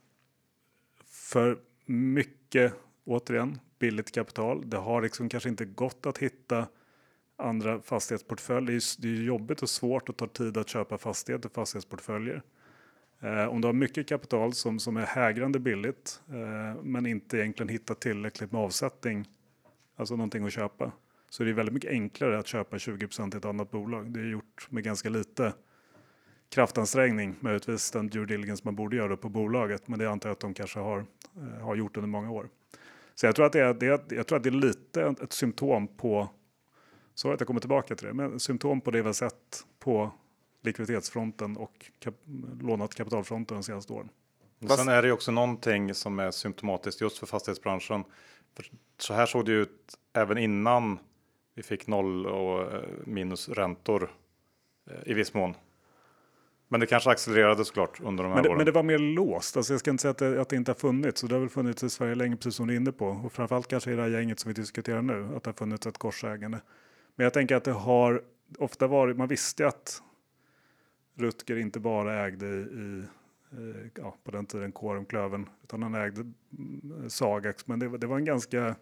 för 1.06 1.58
mycket, 1.86 2.74
återigen, 3.06 3.60
billigt 3.82 4.12
kapital. 4.12 4.70
Det 4.70 4.78
har 4.78 5.02
liksom 5.02 5.30
kanske 5.30 5.50
inte 5.50 5.66
gått 5.66 6.06
att 6.06 6.18
hitta 6.18 6.68
andra 7.38 7.82
fastighetsportföljer. 7.82 9.02
Det 9.02 9.08
är, 9.08 9.24
jobbigt 9.24 9.62
och 9.62 9.70
svårt 9.70 10.10
och 10.10 10.18
tar 10.18 10.28
tid 10.28 10.58
att 10.58 10.70
köpa 10.70 10.98
fastigheter 10.98 11.50
och 11.50 11.56
fastighetsportföljer. 11.56 12.42
Eh, 13.20 13.46
om 13.46 13.62
du 13.62 13.68
har 13.68 13.74
mycket 13.74 14.08
kapital 14.08 14.54
som, 14.54 14.80
som 14.80 14.98
är 14.98 15.06
hägrande 15.06 15.60
billigt 15.60 16.22
eh, 16.30 16.84
men 16.84 17.06
inte 17.06 17.38
egentligen 17.38 17.70
hittar 17.70 17.96
tillräckligt 17.96 18.52
med 18.52 18.62
avsättning, 18.62 19.28
alltså 19.96 20.16
någonting 20.16 20.46
att 20.46 20.54
köpa, 20.54 20.92
så 21.30 21.44
är 21.44 21.48
det 21.48 21.54
väldigt 21.54 21.74
mycket 21.74 21.92
enklare 21.92 22.40
att 22.40 22.48
köpa 22.48 22.78
20% 22.78 23.36
i 23.36 23.38
ett 23.38 23.46
annat 23.46 23.72
bolag. 23.72 24.14
Det 24.14 24.20
är 24.20 24.26
gjort 24.26 24.68
med 24.70 24.84
ganska 24.84 25.10
lite 25.10 25.54
kraftansträngning, 26.50 27.36
möjligtvis 27.40 27.92
den 27.92 28.08
due 28.08 28.26
diligence 28.26 28.62
man 28.66 28.76
borde 28.76 28.96
göra 28.96 29.18
på 29.18 29.30
bolaget, 29.30 29.88
men 29.88 30.00
det 30.00 30.12
antar 30.12 30.30
jag 30.30 30.34
att 30.34 30.40
de 30.40 30.54
kanske 30.54 30.80
har, 30.80 31.06
eh, 31.36 31.64
har 31.64 31.76
gjort 31.76 31.98
under 31.98 32.08
många 32.08 32.32
år. 32.32 32.50
Så 33.22 33.28
jag 33.28 33.36
tror 33.36 33.46
att 33.46 33.54
det 33.54 33.60
är, 33.60 33.74
det 33.74 34.16
jag 34.16 34.28
tror 34.28 34.38
att 34.38 34.44
det 34.44 34.50
är 34.50 34.52
lite 34.52 35.16
ett 35.24 35.34
symptom 35.34 35.88
på, 35.88 36.30
så 37.16 37.32
att 37.32 37.40
jag 37.40 37.48
kommer 37.48 37.60
tillbaka 37.60 37.96
till 37.96 38.08
det, 38.08 38.14
men 38.14 38.40
symptom 38.40 38.82
på 38.82 38.92
det 38.92 39.02
vi 39.02 39.06
har 39.06 39.14
sett 39.14 39.66
på 39.80 40.12
likviditetsfronten 40.62 41.58
och 41.58 41.92
kap, 42.00 42.16
lånat 42.62 42.96
kapitalfronten 42.96 43.58
de 43.58 43.64
senaste 43.64 43.94
åren. 43.94 44.10
Fast... 44.68 44.78
Sen 44.78 44.88
är 44.88 45.02
det 45.02 45.12
också 45.12 45.32
någonting 45.32 45.94
som 45.94 46.20
är 46.20 46.32
symptomatiskt 46.32 47.02
just 47.02 47.18
för 47.18 47.26
fastighetsbranschen. 47.26 48.04
För 48.56 48.66
så 48.98 49.14
här 49.14 49.26
såg 49.26 49.46
det 49.46 49.52
ut 49.52 49.98
även 50.14 50.38
innan 50.38 51.00
vi 51.56 51.64
fick 51.64 51.88
noll 51.88 52.26
och 52.26 52.68
minusräntor 53.06 53.06
minus 53.06 53.50
räntor 53.50 54.12
eh, 54.90 55.12
i 55.12 55.14
viss 55.14 55.34
mån. 55.34 55.56
Men 56.72 56.80
det 56.80 56.86
kanske 56.86 57.10
accelererade 57.10 57.66
såklart 57.66 58.00
under 58.02 58.24
de 58.24 58.30
här 58.30 58.36
men 58.36 58.44
det, 58.44 58.50
åren. 58.50 58.58
Men 58.58 58.66
det 58.66 58.72
var 58.72 58.84
mer 58.84 58.98
låst. 58.98 59.58
Alltså 59.58 59.74
jag 59.74 59.80
ska 59.80 59.92
inte 59.92 60.02
säga 60.02 60.12
att 60.12 60.18
det, 60.18 60.42
att 60.42 60.50
det 60.50 60.56
inte 60.56 60.72
har 60.72 60.76
funnits. 60.76 61.24
Och 61.24 61.30
det 61.30 61.36
har 61.36 61.40
väl 61.40 61.50
funnits 61.50 61.84
i 61.84 61.90
Sverige 61.90 62.16
länge, 62.16 62.36
precis 62.36 62.56
som 62.56 62.68
du 62.68 62.74
är 62.74 62.78
inne 62.78 62.92
på. 62.92 63.08
Och 63.08 63.32
framförallt 63.32 63.68
kanske 63.68 63.92
i 63.92 63.96
det 63.96 64.02
här 64.02 64.10
gänget 64.10 64.40
som 64.40 64.50
vi 64.50 64.54
diskuterar 64.54 65.02
nu, 65.02 65.30
att 65.36 65.44
det 65.44 65.48
har 65.48 65.54
funnits 65.54 65.88
ett 65.88 65.98
korsägande. 65.98 66.62
Men 67.16 67.24
jag 67.24 67.34
tänker 67.34 67.56
att 67.56 67.64
det 67.64 67.72
har 67.72 68.22
ofta 68.58 68.88
varit, 68.88 69.18
man 69.18 69.28
visste 69.28 69.68
att 69.68 70.02
Rutger 71.16 71.56
inte 71.56 71.80
bara 71.80 72.26
ägde 72.26 72.46
i, 72.46 72.60
i 72.60 73.04
ja, 73.96 74.16
på 74.24 74.32
den 74.32 74.46
tiden 74.46 74.72
Kårum 74.72 75.06
Klöven, 75.06 75.50
utan 75.64 75.84
han 75.84 75.96
ägde 75.96 76.22
mm, 76.22 77.10
Sagax. 77.10 77.68
Men 77.68 77.80
det, 77.80 77.98
det 77.98 78.08
var 78.08 78.18
en 78.18 78.26
ganska 78.26 78.76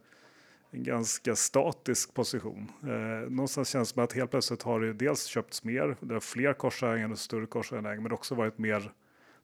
en 0.71 0.83
ganska 0.83 1.35
statisk 1.35 2.13
position. 2.13 2.71
Eh, 2.83 3.29
någonstans 3.29 3.69
känns 3.69 3.89
det 3.89 3.93
som 3.93 4.03
att 4.03 4.13
helt 4.13 4.31
plötsligt 4.31 4.63
har 4.63 4.79
det 4.79 4.93
dels 4.93 5.25
köpts 5.25 5.63
mer, 5.63 5.97
det 5.99 6.13
har 6.13 6.21
fler 6.21 6.53
korsägare 6.53 7.11
och 7.11 7.19
större 7.19 7.45
korsägare, 7.45 7.99
men 7.99 8.11
också 8.11 8.35
varit 8.35 8.57
mer 8.57 8.91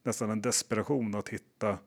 nästan 0.04 0.30
en 0.30 0.42
desperation 0.42 1.16
att 1.16 1.30
hitta, 1.30 1.78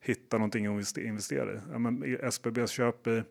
hitta 0.00 0.38
någonting 0.38 0.66
att 0.66 0.98
investera 0.98 1.54
i. 1.54 1.58
Ja, 1.72 1.78
men 1.78 2.18
SBBs 2.22 2.70
köp 2.70 3.06
i 3.06 3.22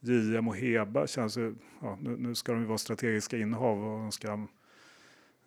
JM 0.00 0.48
och 0.48 0.56
Heba 0.56 1.06
känns 1.06 1.36
ju, 1.36 1.54
ja, 1.80 1.98
nu, 2.00 2.16
nu 2.16 2.34
ska 2.34 2.52
de 2.52 2.60
ju 2.60 2.66
vara 2.66 2.78
strategiska 2.78 3.38
innehav 3.38 3.84
och 3.84 3.98
de 3.98 4.12
ska 4.12 4.28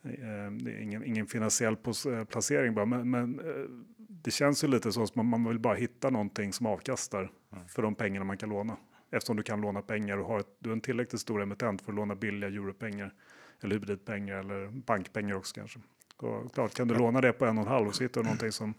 eh, 0.03 0.81
ingen, 0.83 1.03
ingen 1.03 1.27
finansiell 1.27 1.77
eh, 2.13 2.23
placering 2.23 2.73
bara, 2.73 2.85
men, 2.85 3.09
men 3.09 3.39
eh, 3.39 3.69
det 3.97 4.31
känns 4.31 4.63
ju 4.63 4.67
lite 4.67 4.91
så 4.91 5.07
som 5.07 5.27
man 5.27 5.47
vill 5.47 5.59
bara 5.59 5.75
hitta 5.75 6.09
någonting 6.09 6.53
som 6.53 6.65
avkastar 6.65 7.31
mm. 7.53 7.67
för 7.67 7.81
de 7.81 7.95
pengarna 7.95 8.25
man 8.25 8.37
kan 8.37 8.49
låna. 8.49 8.77
Eftersom 9.11 9.35
du 9.35 9.43
kan 9.43 9.61
låna 9.61 9.81
pengar 9.81 10.17
och 10.17 10.27
har 10.27 10.39
ett, 10.39 10.55
du 10.59 10.69
är 10.69 10.73
en 10.73 10.81
tillräckligt 10.81 11.21
stor 11.21 11.41
emittent 11.41 11.81
för 11.81 11.91
att 11.91 11.95
låna 11.95 12.15
billiga 12.15 12.49
europengar 12.49 13.13
eller 13.61 13.75
hybridpengar 13.75 14.39
eller 14.39 14.67
bankpengar 14.67 15.35
också 15.35 15.55
kanske. 15.55 15.79
Och 16.17 16.53
klart, 16.53 16.73
kan 16.73 16.87
du 16.87 16.95
låna 16.95 17.21
det 17.21 17.33
på 17.33 17.45
en 17.45 17.57
och 17.57 17.63
en 17.63 17.69
halv 17.69 17.87
och 17.87 17.95
så 17.95 18.03
hittar 18.03 18.21
du 18.21 18.25
någonting 18.25 18.51
som, 18.51 18.73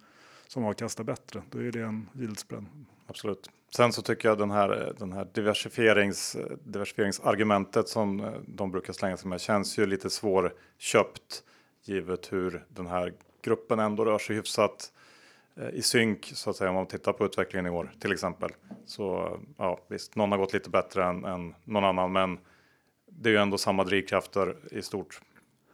som 0.46 0.64
avkastar 0.64 1.04
bättre, 1.04 1.42
då 1.50 1.58
är 1.58 1.72
det 1.72 1.80
en 1.80 2.08
yieldspread. 2.14 2.66
Absolut. 3.06 3.50
Sen 3.76 3.92
så 3.92 4.02
tycker 4.02 4.28
jag 4.28 4.38
den 4.38 4.50
här, 4.50 4.94
den 4.98 5.12
här 5.12 5.28
diversifierings, 5.34 6.36
diversifieringsargumentet 6.64 7.88
som 7.88 8.20
eh, 8.20 8.32
de 8.46 8.70
brukar 8.70 8.92
slänga 8.92 9.16
sig 9.16 9.28
med 9.28 9.40
känns 9.40 9.78
ju 9.78 9.86
lite 9.86 10.10
svårköpt 10.10 11.42
givet 11.84 12.32
hur 12.32 12.64
den 12.68 12.86
här 12.86 13.14
gruppen 13.42 13.78
ändå 13.78 14.04
rör 14.04 14.18
sig 14.18 14.36
hyfsat 14.36 14.92
i 15.72 15.82
synk 15.82 16.32
så 16.34 16.50
att 16.50 16.56
säga 16.56 16.70
om 16.70 16.76
man 16.76 16.86
tittar 16.86 17.12
på 17.12 17.24
utvecklingen 17.24 17.66
i 17.66 17.70
år 17.70 17.92
till 18.00 18.12
exempel. 18.12 18.50
Så 18.86 19.36
ja, 19.58 19.78
visst, 19.88 20.16
någon 20.16 20.32
har 20.32 20.38
gått 20.38 20.52
lite 20.52 20.70
bättre 20.70 21.04
än, 21.04 21.24
än 21.24 21.54
någon 21.64 21.84
annan, 21.84 22.12
men 22.12 22.38
det 23.10 23.28
är 23.28 23.32
ju 23.32 23.38
ändå 23.38 23.58
samma 23.58 23.84
drivkrafter 23.84 24.56
i 24.70 24.82
stort. 24.82 25.20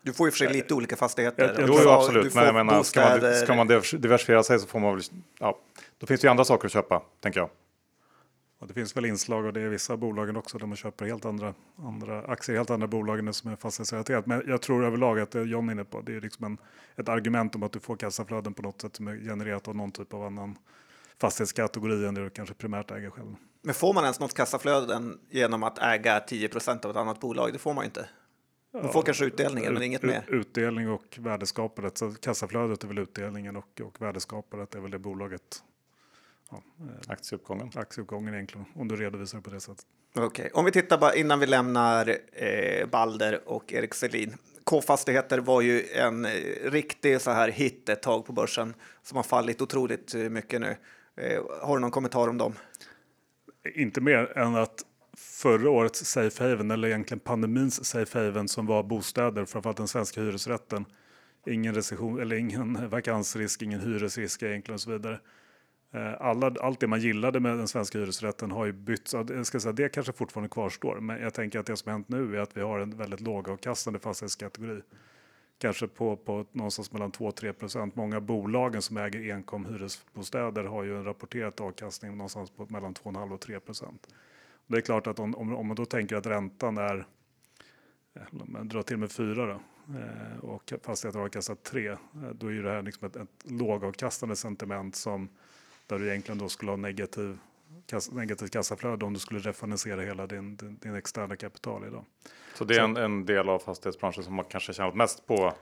Du 0.03 0.12
får 0.12 0.26
ju 0.26 0.30
för 0.30 0.39
sig 0.39 0.53
lite 0.53 0.74
olika 0.74 0.97
fastigheter. 0.97 1.64
Jo, 1.68 1.78
jo 1.82 1.89
absolut, 1.89 2.35
men 2.35 2.45
jag 2.45 2.55
menar, 2.55 2.82
ska 2.82 3.01
man, 3.01 3.35
ska 3.35 3.55
man 3.55 3.66
diversifiera 3.99 4.43
sig 4.43 4.59
så 4.59 4.66
får 4.66 4.80
man 4.80 4.95
väl, 4.95 5.05
ja, 5.39 5.59
då 5.99 6.07
finns 6.07 6.20
det 6.20 6.26
ju 6.26 6.30
andra 6.30 6.45
saker 6.45 6.66
att 6.66 6.72
köpa, 6.72 7.03
tänker 7.20 7.41
jag. 7.41 7.51
Och 8.59 8.69
det 8.69 8.75
finns 8.75 8.97
väl 8.97 9.05
inslag 9.05 9.45
och 9.45 9.53
det 9.53 9.61
är 9.61 9.69
vissa 9.69 9.97
bolagen 9.97 10.37
också 10.37 10.59
där 10.59 10.67
man 10.67 10.77
köper 10.77 11.07
helt 11.07 11.25
andra, 11.25 11.55
andra 11.77 12.23
aktier 12.23 12.57
helt 12.57 12.71
andra 12.71 12.87
bolag 12.87 13.19
än 13.19 13.25
det 13.25 13.33
som 13.33 13.51
är 13.51 13.57
fastighetsrelaterat. 13.57 14.27
Men 14.27 14.43
jag 14.47 14.63
tror 14.63 14.85
överlag 14.85 15.21
att 15.21 15.31
det 15.31 15.43
John 15.43 15.69
är 15.69 15.73
inne 15.73 15.85
på, 15.85 16.01
det 16.01 16.17
är 16.17 16.21
liksom 16.21 16.45
en, 16.45 16.59
ett 16.97 17.09
argument 17.09 17.55
om 17.55 17.63
att 17.63 17.73
du 17.73 17.81
får 17.81 17.97
kassaflöden 17.97 18.55
på 18.55 18.63
något 18.63 18.81
sätt 18.81 18.97
som 18.97 19.09
är 19.09 19.17
genererat 19.17 19.69
av 19.69 19.77
någon 19.77 19.93
typ 19.93 20.15
av 20.15 20.23
annan 20.23 20.59
fastighetskategori 21.21 22.07
än 22.07 22.15
det 22.15 22.25
du 22.25 22.31
kanske 22.31 22.55
primärt 22.55 22.91
äger 22.91 23.11
själv. 23.11 23.35
Men 23.63 23.75
får 23.75 23.95
man 23.95 24.05
ens 24.05 24.21
något 24.21 24.35
kassaflöden 24.35 25.19
genom 25.31 25.63
att 25.63 25.79
äga 25.79 26.19
10% 26.19 26.85
av 26.85 26.91
ett 26.91 26.97
annat 26.97 27.21
bolag? 27.21 27.53
Det 27.53 27.59
får 27.59 27.75
man 27.75 27.85
inte. 27.85 28.09
Man 28.73 28.93
får 28.93 29.03
kanske 29.03 29.25
utdelningen, 29.25 29.73
ut, 29.73 29.75
men 29.75 29.83
inget 29.83 30.03
mer. 30.03 30.25
Utdelning 30.29 30.91
och 30.91 31.19
värdeskapandet. 31.21 31.99
Så 31.99 32.15
kassaflödet 32.15 32.85
är 32.85 32.89
väl 32.89 32.99
utdelningen 32.99 33.57
och, 33.57 33.81
och 33.81 34.03
värdeskapandet 34.03 34.75
är 34.75 34.81
väl 34.81 34.91
det 34.91 34.99
bolaget 34.99 35.63
ja, 36.51 36.62
eh, 36.80 37.12
aktieuppgången. 37.12 37.70
Aktieuppgången 37.74 38.34
egentligen, 38.34 38.66
om 38.74 38.88
du 38.88 38.97
redovisar 38.97 39.40
på 39.40 39.51
det 39.51 39.61
sättet. 39.61 39.86
Okej, 40.16 40.26
okay. 40.26 40.51
om 40.55 40.64
vi 40.64 40.72
tittar 40.72 40.99
bara 40.99 41.14
innan 41.14 41.40
vi 41.40 41.47
lämnar 41.47 42.18
eh, 42.32 42.86
Balder 42.86 43.49
och 43.49 43.72
Erik 43.72 43.95
Selin. 43.95 44.36
K-fastigheter 44.64 45.38
var 45.38 45.61
ju 45.61 45.86
en 45.86 46.24
eh, 46.24 46.30
riktig 46.64 47.20
så 47.20 47.30
här 47.30 47.49
hit 47.49 47.88
ett 47.88 48.03
tag 48.03 48.26
på 48.26 48.32
börsen 48.32 48.74
som 49.03 49.16
har 49.16 49.22
fallit 49.22 49.62
otroligt 49.62 50.14
eh, 50.14 50.20
mycket 50.20 50.61
nu. 50.61 50.76
Eh, 51.16 51.42
har 51.62 51.76
du 51.76 51.80
någon 51.80 51.90
kommentar 51.90 52.28
om 52.28 52.38
dem? 52.38 52.55
Inte 53.74 54.01
mer 54.01 54.38
än 54.38 54.55
att 54.55 54.84
förra 55.16 55.70
årets 55.70 56.05
safe 56.05 56.45
haven, 56.45 56.70
eller 56.70 56.88
egentligen 56.88 57.20
pandemins 57.20 57.84
safe 57.84 58.18
haven 58.18 58.49
som 58.49 58.66
var 58.66 58.82
bostäder, 58.82 59.45
framförallt 59.45 59.76
den 59.76 59.88
svenska 59.88 60.20
hyresrätten. 60.20 60.84
Ingen 61.47 61.74
recession 61.74 62.20
eller 62.20 62.36
ingen 62.36 62.88
vakansrisk, 62.90 63.62
ingen 63.62 63.80
hyresrisk 63.80 64.42
egentligen 64.42 64.74
och 64.74 64.80
så 64.80 64.90
vidare. 64.90 65.20
Eh, 65.95 66.14
alla, 66.20 66.55
allt 66.61 66.80
det 66.80 66.86
man 66.86 67.01
gillade 67.01 67.40
med 67.40 67.59
den 67.59 67.68
svenska 67.68 67.99
hyresrätten 67.99 68.51
har 68.51 68.66
ju 68.66 68.72
bytts. 68.72 69.14
Jag 69.14 69.47
ska 69.47 69.61
säga, 69.61 69.72
det 69.72 69.88
kanske 69.88 70.12
fortfarande 70.12 70.49
kvarstår, 70.49 71.01
men 71.01 71.22
jag 71.22 71.34
tänker 71.34 71.59
att 71.59 71.66
det 71.66 71.76
som 71.76 71.92
hänt 71.92 72.09
nu 72.09 72.36
är 72.36 72.40
att 72.40 72.57
vi 72.57 72.61
har 72.61 72.78
en 72.78 72.97
väldigt 72.97 73.20
lågavkastande 73.20 73.99
fastighetskategori. 73.99 74.80
Kanske 75.59 75.88
på, 75.88 76.16
på 76.16 76.47
någonstans 76.53 76.92
mellan 76.92 77.12
2-3 77.12 77.53
procent. 77.53 77.97
Många 77.97 78.20
bolagen 78.20 78.82
som 78.82 78.97
äger 78.97 79.34
enkom 79.34 79.66
hyresbostäder 79.66 80.64
har 80.64 80.82
ju 80.82 80.97
en 80.97 81.05
rapporterad 81.05 81.61
avkastning 81.61 82.16
någonstans 82.16 82.51
på 82.51 82.66
mellan 82.70 82.95
2,5 82.95 83.34
och 83.34 83.40
3 83.40 83.61
procent. 83.61 84.09
Det 84.66 84.76
är 84.76 84.80
klart 84.80 85.07
att 85.07 85.18
om, 85.18 85.34
om, 85.34 85.57
om 85.57 85.66
man 85.66 85.76
då 85.76 85.84
tänker 85.84 86.16
att 86.16 86.26
räntan 86.26 86.78
är, 86.78 87.07
eh, 88.14 88.22
man 88.30 88.68
drar 88.68 88.82
till 88.82 88.97
med 88.97 89.12
4 89.12 89.47
då, 89.47 89.61
eh, 89.99 90.38
och 90.40 90.72
fastigheten 90.82 91.18
har 91.18 91.26
avkastat 91.26 91.62
3, 91.62 91.97
då 92.32 92.47
är 92.47 92.53
ju 92.53 92.62
det 92.62 92.70
här 92.70 92.82
liksom 92.82 93.07
ett, 93.07 93.16
ett 93.16 93.51
lågavkastande 93.51 94.36
sentiment 94.36 94.97
som 94.97 95.28
där 95.87 95.99
du 95.99 96.09
egentligen 96.09 96.39
då 96.39 96.49
skulle 96.49 96.72
ha 96.72 96.76
negativ, 96.76 97.39
kass, 97.87 98.12
negativt 98.12 98.53
kassaflöde 98.53 99.05
om 99.05 99.14
du 99.14 99.20
skulle 99.20 99.41
refinansiera 99.41 100.01
hela 100.01 100.26
din, 100.26 100.57
din, 100.57 100.78
din 100.82 100.95
externa 100.95 101.37
kapital 101.37 101.85
idag. 101.87 102.05
Så 102.55 102.64
det 102.64 102.76
är 102.76 102.80
en, 102.80 102.97
en, 102.97 103.26
del 103.26 103.49
av 103.49 103.59
fastighetsbranschen 103.59 104.24
som 104.24 104.39
har 104.39 104.45
kanske 104.45 104.72
tjänat 104.72 104.95
mest 104.95 105.26
på 105.26 105.55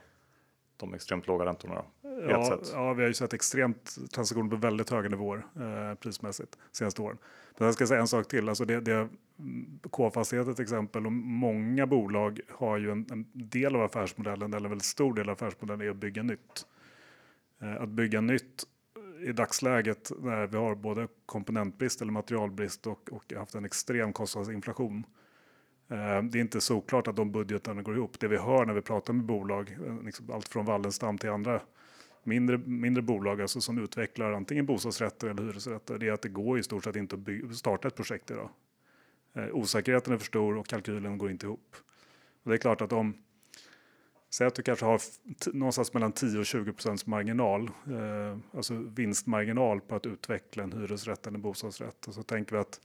de 0.77 0.93
extremt 0.93 1.27
låga 1.27 1.45
räntorna? 1.45 1.75
Då, 2.01 2.09
ja, 2.29 2.59
ja, 2.73 2.93
vi 2.93 3.01
har 3.01 3.07
ju 3.07 3.13
sett 3.13 3.33
extremt 3.33 3.95
transaktioner 4.13 4.49
på 4.49 4.55
väldigt 4.55 4.89
höga 4.89 5.09
nivåer 5.09 5.45
eh, 5.55 5.95
prismässigt 5.95 6.57
senaste 6.71 7.01
åren. 7.01 7.17
Men 7.57 7.65
jag 7.65 7.75
ska 7.75 7.87
säga 7.87 7.99
en 7.99 8.07
sak 8.07 8.27
till, 8.27 8.49
alltså 8.49 8.65
det, 8.65 8.79
det 8.79 9.09
K-fastigheter 9.89 10.53
till 10.53 10.63
exempel 10.63 11.05
och 11.05 11.11
många 11.11 11.87
bolag 11.87 12.39
har 12.49 12.77
ju 12.77 12.91
en, 12.91 13.05
en, 13.11 13.25
del 13.33 13.75
av 13.75 13.81
affärsmodellen, 13.81 14.53
eller 14.53 14.65
en 14.65 14.69
väldigt 14.69 14.85
stor 14.85 15.13
del 15.13 15.29
av 15.29 15.33
affärsmodellen 15.33 15.87
är 15.87 15.91
att 15.91 15.97
bygga 15.97 16.23
nytt. 16.23 16.65
Eh, 17.61 17.81
att 17.81 17.89
bygga 17.89 18.21
nytt 18.21 18.63
i 19.23 19.31
dagsläget 19.31 20.11
när 20.19 20.47
vi 20.47 20.57
har 20.57 20.75
både 20.75 21.07
komponentbrist 21.25 22.01
eller 22.01 22.11
materialbrist 22.11 22.87
och, 22.87 23.09
och 23.11 23.33
haft 23.33 23.55
en 23.55 23.65
extrem 23.65 24.13
kostnadsinflation. 24.13 25.05
Eh, 25.89 26.23
det 26.23 26.37
är 26.37 26.41
inte 26.41 26.61
så 26.61 26.81
klart 26.81 27.07
att 27.07 27.15
de 27.15 27.31
budgetarna 27.31 27.81
går 27.81 27.95
ihop. 27.95 28.19
Det 28.19 28.27
vi 28.27 28.37
hör 28.37 28.65
när 28.65 28.73
vi 28.73 28.81
pratar 28.81 29.13
med 29.13 29.25
bolag, 29.25 29.77
eh, 29.85 30.03
liksom 30.03 30.31
allt 30.31 30.47
från 30.47 30.65
Wallenstam 30.65 31.17
till 31.17 31.29
andra 31.29 31.61
mindre, 32.23 32.57
mindre 32.57 33.01
bolag 33.01 33.41
alltså 33.41 33.61
som 33.61 33.77
utvecklar 33.77 34.31
antingen 34.31 34.65
bostadsrätter 34.65 35.27
eller 35.27 35.43
hyresrätter, 35.43 35.97
det 35.97 36.07
är 36.07 36.11
att 36.11 36.21
det 36.21 36.29
går 36.29 36.59
i 36.59 36.63
stort 36.63 36.83
sett 36.83 36.95
inte 36.95 37.15
att 37.15 37.55
starta 37.55 37.87
ett 37.87 37.95
projekt 37.95 38.31
idag. 38.31 38.49
Eh, 39.33 39.47
osäkerheten 39.51 40.13
är 40.13 40.17
för 40.17 40.25
stor 40.25 40.57
och 40.57 40.67
kalkylen 40.67 41.17
går 41.17 41.31
inte 41.31 41.45
ihop. 41.45 41.75
Och 42.43 42.49
det 42.49 42.55
är 42.55 42.59
klart 42.59 42.81
att 42.81 42.93
om 42.93 43.13
Säg 44.33 44.47
att 44.47 44.55
du 44.55 44.63
kanske 44.63 44.85
har 44.85 45.01
någonstans 45.53 45.93
mellan 45.93 46.11
10 46.11 46.39
och 46.39 46.45
20 46.45 46.73
procents 46.73 47.05
marginal, 47.05 47.71
eh, 47.87 48.37
alltså 48.53 48.73
vinstmarginal 48.73 49.81
på 49.81 49.95
att 49.95 50.05
utveckla 50.05 50.63
en 50.63 50.71
hyresrätt 50.71 51.27
eller 51.27 51.37
en 51.37 51.41
bostadsrätt. 51.41 52.07
Och 52.07 52.13
så 52.13 52.23
tänker 52.23 52.55
vi 52.55 52.61
att 52.61 52.81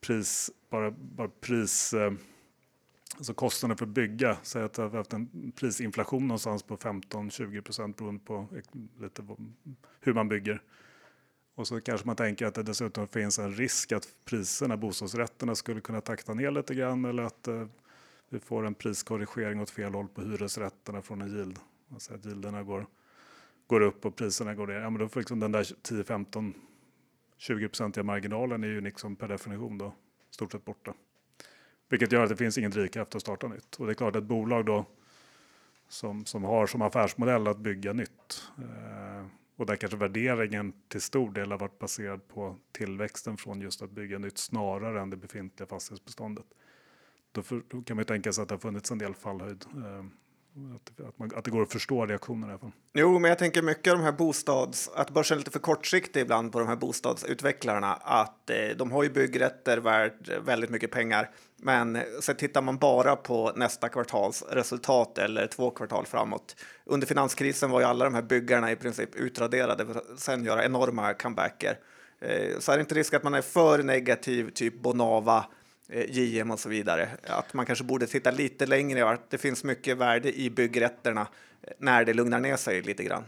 pris, 0.00 0.50
bara, 0.70 0.90
bara 0.90 1.28
pris, 1.28 1.92
eh, 1.92 2.12
alltså 3.16 3.34
kostnaden 3.34 3.76
för 3.76 3.86
att 3.86 3.92
bygga, 3.92 4.36
säg 4.42 4.62
att 4.62 4.78
vi 4.78 4.82
har 4.82 4.90
haft 4.90 5.12
en 5.12 5.52
prisinflation 5.56 6.28
någonstans 6.28 6.62
på 6.62 6.76
15-20 6.76 7.60
procent 7.62 7.96
beroende 7.96 8.24
på 8.24 8.48
lite 9.00 9.22
hur 10.00 10.14
man 10.14 10.28
bygger. 10.28 10.62
Och 11.54 11.68
så 11.68 11.80
kanske 11.80 12.06
man 12.06 12.16
tänker 12.16 12.46
att 12.46 12.54
det 12.54 12.62
dessutom 12.62 13.08
finns 13.08 13.38
en 13.38 13.54
risk 13.54 13.92
att 13.92 14.08
priserna, 14.24 14.76
bostadsrätterna 14.76 15.54
skulle 15.54 15.80
kunna 15.80 16.00
takta 16.00 16.34
ner 16.34 16.50
lite 16.50 16.74
grann 16.74 17.04
eller 17.04 17.22
att 17.22 17.48
eh, 17.48 17.66
vi 18.32 18.40
får 18.40 18.66
en 18.66 18.74
priskorrigering 18.74 19.60
åt 19.60 19.70
fel 19.70 19.94
håll 19.94 20.08
på 20.08 20.22
hyresrätterna 20.22 21.02
från 21.02 21.22
en 21.22 21.36
yield. 21.36 21.58
Alltså 21.92 22.14
att 22.14 22.26
yielderna 22.26 22.62
går, 22.62 22.86
går 23.66 23.80
upp 23.80 24.06
och 24.06 24.16
priserna 24.16 24.54
går 24.54 24.66
ner. 24.66 24.74
Ja, 24.74 24.90
men 24.90 25.00
då 25.00 25.08
får 25.08 25.20
liksom 25.20 25.40
den 25.40 25.52
där 25.52 25.66
10, 25.82 26.04
15, 26.04 26.54
20 27.36 27.68
procentiga 27.68 28.04
marginalen 28.04 28.64
är 28.64 28.68
ju 28.68 28.80
liksom 28.80 29.16
per 29.16 29.28
definition 29.28 29.78
då 29.78 29.94
stort 30.30 30.52
sett 30.52 30.64
borta. 30.64 30.94
Vilket 31.88 32.12
gör 32.12 32.22
att 32.22 32.28
det 32.28 32.36
finns 32.36 32.58
ingen 32.58 32.70
drivkraft 32.70 33.14
att 33.14 33.20
starta 33.20 33.48
nytt. 33.48 33.74
Och 33.76 33.86
det 33.86 33.92
är 33.92 33.94
klart 33.94 34.16
att 34.16 34.22
ett 34.22 34.28
bolag 34.28 34.66
då 34.66 34.86
som, 35.88 36.24
som 36.24 36.44
har 36.44 36.66
som 36.66 36.82
affärsmodell 36.82 37.46
att 37.46 37.58
bygga 37.58 37.92
nytt 37.92 38.50
eh, 38.58 39.26
och 39.56 39.66
där 39.66 39.76
kanske 39.76 39.96
värderingen 39.96 40.72
till 40.88 41.00
stor 41.00 41.30
del 41.30 41.50
har 41.50 41.58
varit 41.58 41.78
baserad 41.78 42.28
på 42.28 42.56
tillväxten 42.72 43.36
från 43.36 43.60
just 43.60 43.82
att 43.82 43.90
bygga 43.90 44.18
nytt 44.18 44.38
snarare 44.38 45.00
än 45.00 45.10
det 45.10 45.16
befintliga 45.16 45.66
fastighetsbeståndet 45.66 46.46
då, 47.32 47.42
för, 47.42 47.62
då 47.68 47.82
kan 47.82 47.96
man 47.96 48.00
ju 48.00 48.04
tänka 48.04 48.32
sig 48.32 48.42
att 48.42 48.48
det 48.48 48.54
har 48.54 48.60
funnits 48.60 48.90
en 48.90 48.98
del 48.98 49.14
fallhöjd. 49.14 49.64
Eh, 49.76 50.04
att, 50.74 51.08
att, 51.08 51.18
man, 51.18 51.30
att 51.34 51.44
det 51.44 51.50
går 51.50 51.62
att 51.62 51.72
förstå 51.72 52.06
reaktionerna 52.06 52.46
i 52.46 52.50
alla 52.50 52.58
fall. 52.58 52.72
Jo, 52.94 53.18
men 53.18 53.28
jag 53.28 53.38
tänker 53.38 53.62
mycket 53.62 53.92
av 53.92 53.98
de 53.98 54.04
här 54.04 54.12
bostads... 54.12 54.90
Att 54.94 55.10
börsen 55.10 55.34
är 55.34 55.38
lite 55.38 55.50
för 55.50 55.58
kortsiktig 55.58 56.20
ibland 56.20 56.52
på 56.52 56.58
de 56.58 56.68
här 56.68 56.76
bostadsutvecklarna. 56.76 57.94
Att 57.94 58.50
eh, 58.50 58.56
de 58.76 58.92
har 58.92 59.02
ju 59.02 59.10
byggrätter 59.10 59.78
värt 59.78 60.28
väldigt 60.28 60.70
mycket 60.70 60.90
pengar. 60.90 61.30
Men 61.56 61.98
så 62.20 62.34
tittar 62.34 62.62
man 62.62 62.78
bara 62.78 63.16
på 63.16 63.52
nästa 63.56 63.88
kvartals 63.88 64.42
resultat 64.50 65.18
eller 65.18 65.46
två 65.46 65.70
kvartal 65.70 66.06
framåt. 66.06 66.56
Under 66.84 67.06
finanskrisen 67.06 67.70
var 67.70 67.80
ju 67.80 67.86
alla 67.86 68.04
de 68.04 68.14
här 68.14 68.22
byggarna 68.22 68.72
i 68.72 68.76
princip 68.76 69.16
utraderade 69.16 69.86
för 69.86 69.94
att 69.94 70.20
sen 70.20 70.44
göra 70.44 70.64
enorma 70.64 71.14
comebacker. 71.14 71.78
Eh, 72.20 72.58
så 72.58 72.72
är 72.72 72.76
det 72.76 72.80
inte 72.80 72.94
risk 72.94 73.14
att 73.14 73.22
man 73.22 73.34
är 73.34 73.42
för 73.42 73.82
negativ, 73.82 74.50
typ 74.50 74.82
Bonava, 74.82 75.44
Eh, 75.92 76.10
JM 76.10 76.50
och 76.50 76.60
så 76.60 76.68
vidare. 76.68 77.08
Att 77.22 77.54
man 77.54 77.66
kanske 77.66 77.84
borde 77.84 78.06
titta 78.06 78.30
lite 78.30 78.66
längre 78.66 79.04
och 79.04 79.10
att 79.10 79.30
det 79.30 79.38
finns 79.38 79.64
mycket 79.64 79.98
värde 79.98 80.38
i 80.38 80.50
byggrätterna 80.50 81.20
eh, 81.62 81.72
när 81.78 82.04
det 82.04 82.14
lugnar 82.14 82.40
ner 82.40 82.56
sig 82.56 82.82
lite 82.82 83.04
grann. 83.04 83.24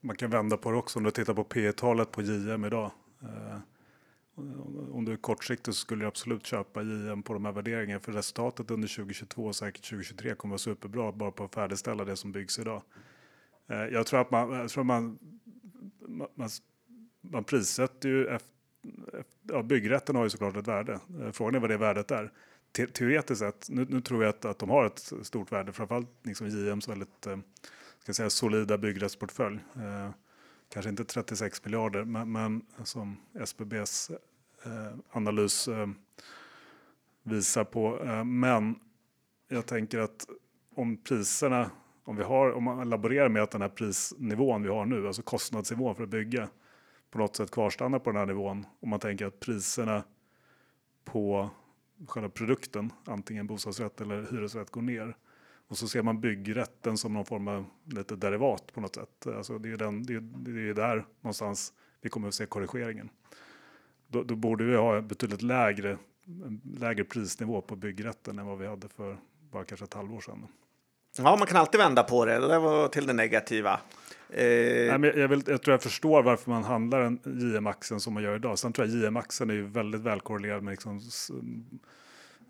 Man 0.00 0.16
kan 0.16 0.30
vända 0.30 0.56
på 0.56 0.70
det 0.70 0.76
också 0.76 0.98
om 0.98 1.04
du 1.04 1.10
tittar 1.10 1.34
på 1.34 1.44
P 1.44 1.72
talet 1.72 2.10
på 2.10 2.22
JM 2.22 2.64
idag. 2.64 2.90
Eh, 3.22 3.58
om 4.92 5.04
du 5.04 5.12
är 5.12 5.16
kortsiktig 5.16 5.74
så 5.74 5.80
skulle 5.80 6.04
du 6.04 6.08
absolut 6.08 6.46
köpa 6.46 6.82
JM 6.82 7.22
på 7.22 7.32
de 7.32 7.44
här 7.44 7.52
värderingarna 7.52 8.00
för 8.00 8.12
resultatet 8.12 8.70
under 8.70 8.88
2022 8.88 9.44
och 9.44 9.56
säkert 9.56 9.90
2023 9.90 10.34
kommer 10.34 10.52
vara 10.52 10.58
superbra 10.58 11.12
bara 11.12 11.30
på 11.30 11.44
att 11.44 11.54
färdigställa 11.54 12.04
det 12.04 12.16
som 12.16 12.32
byggs 12.32 12.58
idag. 12.58 12.82
Jag 13.66 14.06
tror 14.06 14.20
att 14.20 14.30
man, 14.30 14.52
jag 14.52 14.70
tror 14.70 14.84
man 14.84 15.18
man, 16.34 16.48
man 17.20 17.44
prissätter 17.44 18.08
ju 18.08 18.26
efter, 18.26 18.52
ja, 19.42 19.62
byggrätten 19.62 20.16
har 20.16 20.24
ju 20.24 20.30
såklart 20.30 20.56
ett 20.56 20.68
värde. 20.68 21.00
Eh, 21.20 21.32
frågan 21.32 21.54
är 21.54 21.60
vad 21.60 21.70
det 21.70 21.76
värdet 21.76 22.10
är. 22.10 22.32
Te 22.72 22.86
teoretiskt 22.86 23.38
sett, 23.38 23.66
nu, 23.68 23.86
nu, 23.90 24.00
tror 24.00 24.22
jag 24.24 24.30
att, 24.30 24.44
att 24.44 24.58
de 24.58 24.70
har 24.70 24.86
ett 24.86 25.12
stort 25.22 25.52
värde, 25.52 25.72
framförallt 25.72 26.10
liksom 26.22 26.48
JMs 26.48 26.88
väldigt 26.88 27.26
eh, 27.26 27.36
ska 28.02 28.14
säga, 28.14 28.30
solida 28.30 28.78
byggrättsportfölj. 28.78 29.58
Eh, 29.76 30.10
kanske 30.68 30.90
inte 30.90 31.04
36 31.04 31.64
miljarder, 31.64 32.04
men, 32.04 32.32
men 32.32 32.62
som 32.84 33.16
SBBs 33.34 34.10
eh, 34.64 34.98
analys 35.10 35.68
eh, 35.68 35.88
visar 37.22 37.64
på. 37.64 38.04
Eh, 38.04 38.24
men 38.24 38.74
jag 39.48 39.66
tänker 39.66 39.98
att 39.98 40.26
om 40.74 40.96
priserna, 40.96 41.70
om, 42.04 42.16
vi 42.16 42.22
har, 42.22 42.52
om 42.52 42.64
man 42.64 42.90
laborerar 42.90 43.28
med 43.28 43.42
att 43.42 43.50
den 43.50 43.62
här 43.62 43.68
prisnivån 43.68 44.62
vi 44.62 44.68
har 44.68 44.86
nu, 44.86 45.06
alltså 45.06 45.22
kostnadsnivån 45.22 45.94
för 45.94 46.02
att 46.02 46.08
bygga, 46.08 46.48
på 47.12 47.18
något 47.18 47.36
sätt 47.36 47.50
kvarstannar 47.50 47.98
på 47.98 48.10
den 48.10 48.18
här 48.18 48.26
nivån. 48.26 48.66
Om 48.80 48.88
man 48.88 49.00
tänker 49.00 49.26
att 49.26 49.40
priserna 49.40 50.04
på 51.04 51.50
själva 52.06 52.28
produkten, 52.28 52.92
antingen 53.04 53.46
bostadsrätt 53.46 54.00
eller 54.00 54.26
hyresrätt, 54.30 54.70
går 54.70 54.82
ner. 54.82 55.16
Och 55.68 55.78
så 55.78 55.88
ser 55.88 56.02
man 56.02 56.20
byggrätten 56.20 56.98
som 56.98 57.12
någon 57.12 57.24
form 57.24 57.48
av 57.48 57.64
lite 57.84 58.16
derivat 58.16 58.72
på 58.74 58.80
något 58.80 58.94
sätt. 58.94 59.26
Alltså 59.26 59.58
det, 59.58 59.70
är 59.72 59.76
den, 59.76 60.02
det, 60.02 60.20
det 60.20 60.68
är 60.70 60.74
där 60.74 61.06
någonstans 61.20 61.72
vi 62.00 62.08
kommer 62.08 62.28
att 62.28 62.34
se 62.34 62.46
korrigeringen. 62.46 63.08
Då, 64.08 64.22
då 64.22 64.36
borde 64.36 64.64
vi 64.64 64.76
ha 64.76 65.00
betydligt 65.00 65.42
lägre, 65.42 65.98
lägre 66.64 67.04
prisnivå 67.04 67.60
på 67.60 67.76
byggrätten 67.76 68.38
än 68.38 68.46
vad 68.46 68.58
vi 68.58 68.66
hade 68.66 68.88
för 68.88 69.18
bara 69.50 69.64
kanske 69.64 69.84
ett 69.84 69.94
halvår 69.94 70.20
sedan. 70.20 70.46
Ja, 71.18 71.36
man 71.36 71.46
kan 71.46 71.56
alltid 71.56 71.80
vända 71.80 72.02
på 72.02 72.24
det. 72.24 72.48
Det 72.48 72.58
var 72.58 72.88
till 72.88 73.06
det 73.06 73.12
negativa. 73.12 73.80
Eh... 74.28 74.44
Nej, 74.88 74.98
men 74.98 75.20
jag, 75.20 75.28
vill, 75.28 75.42
jag 75.46 75.62
tror 75.62 75.72
jag 75.72 75.82
förstår 75.82 76.22
varför 76.22 76.50
man 76.50 76.64
handlar 76.64 77.00
en 77.00 77.18
JM-axeln 77.24 78.00
som 78.00 78.14
man 78.14 78.22
gör 78.22 78.36
idag. 78.36 78.58
Sen 78.58 78.72
tror 78.72 78.88
jag 78.88 78.96
JM-axeln 78.96 79.50
är 79.50 79.54
ju 79.54 79.66
väldigt 79.66 80.00
välkorrelerad 80.00 80.62
med 80.62 80.70
liksom, 80.70 81.00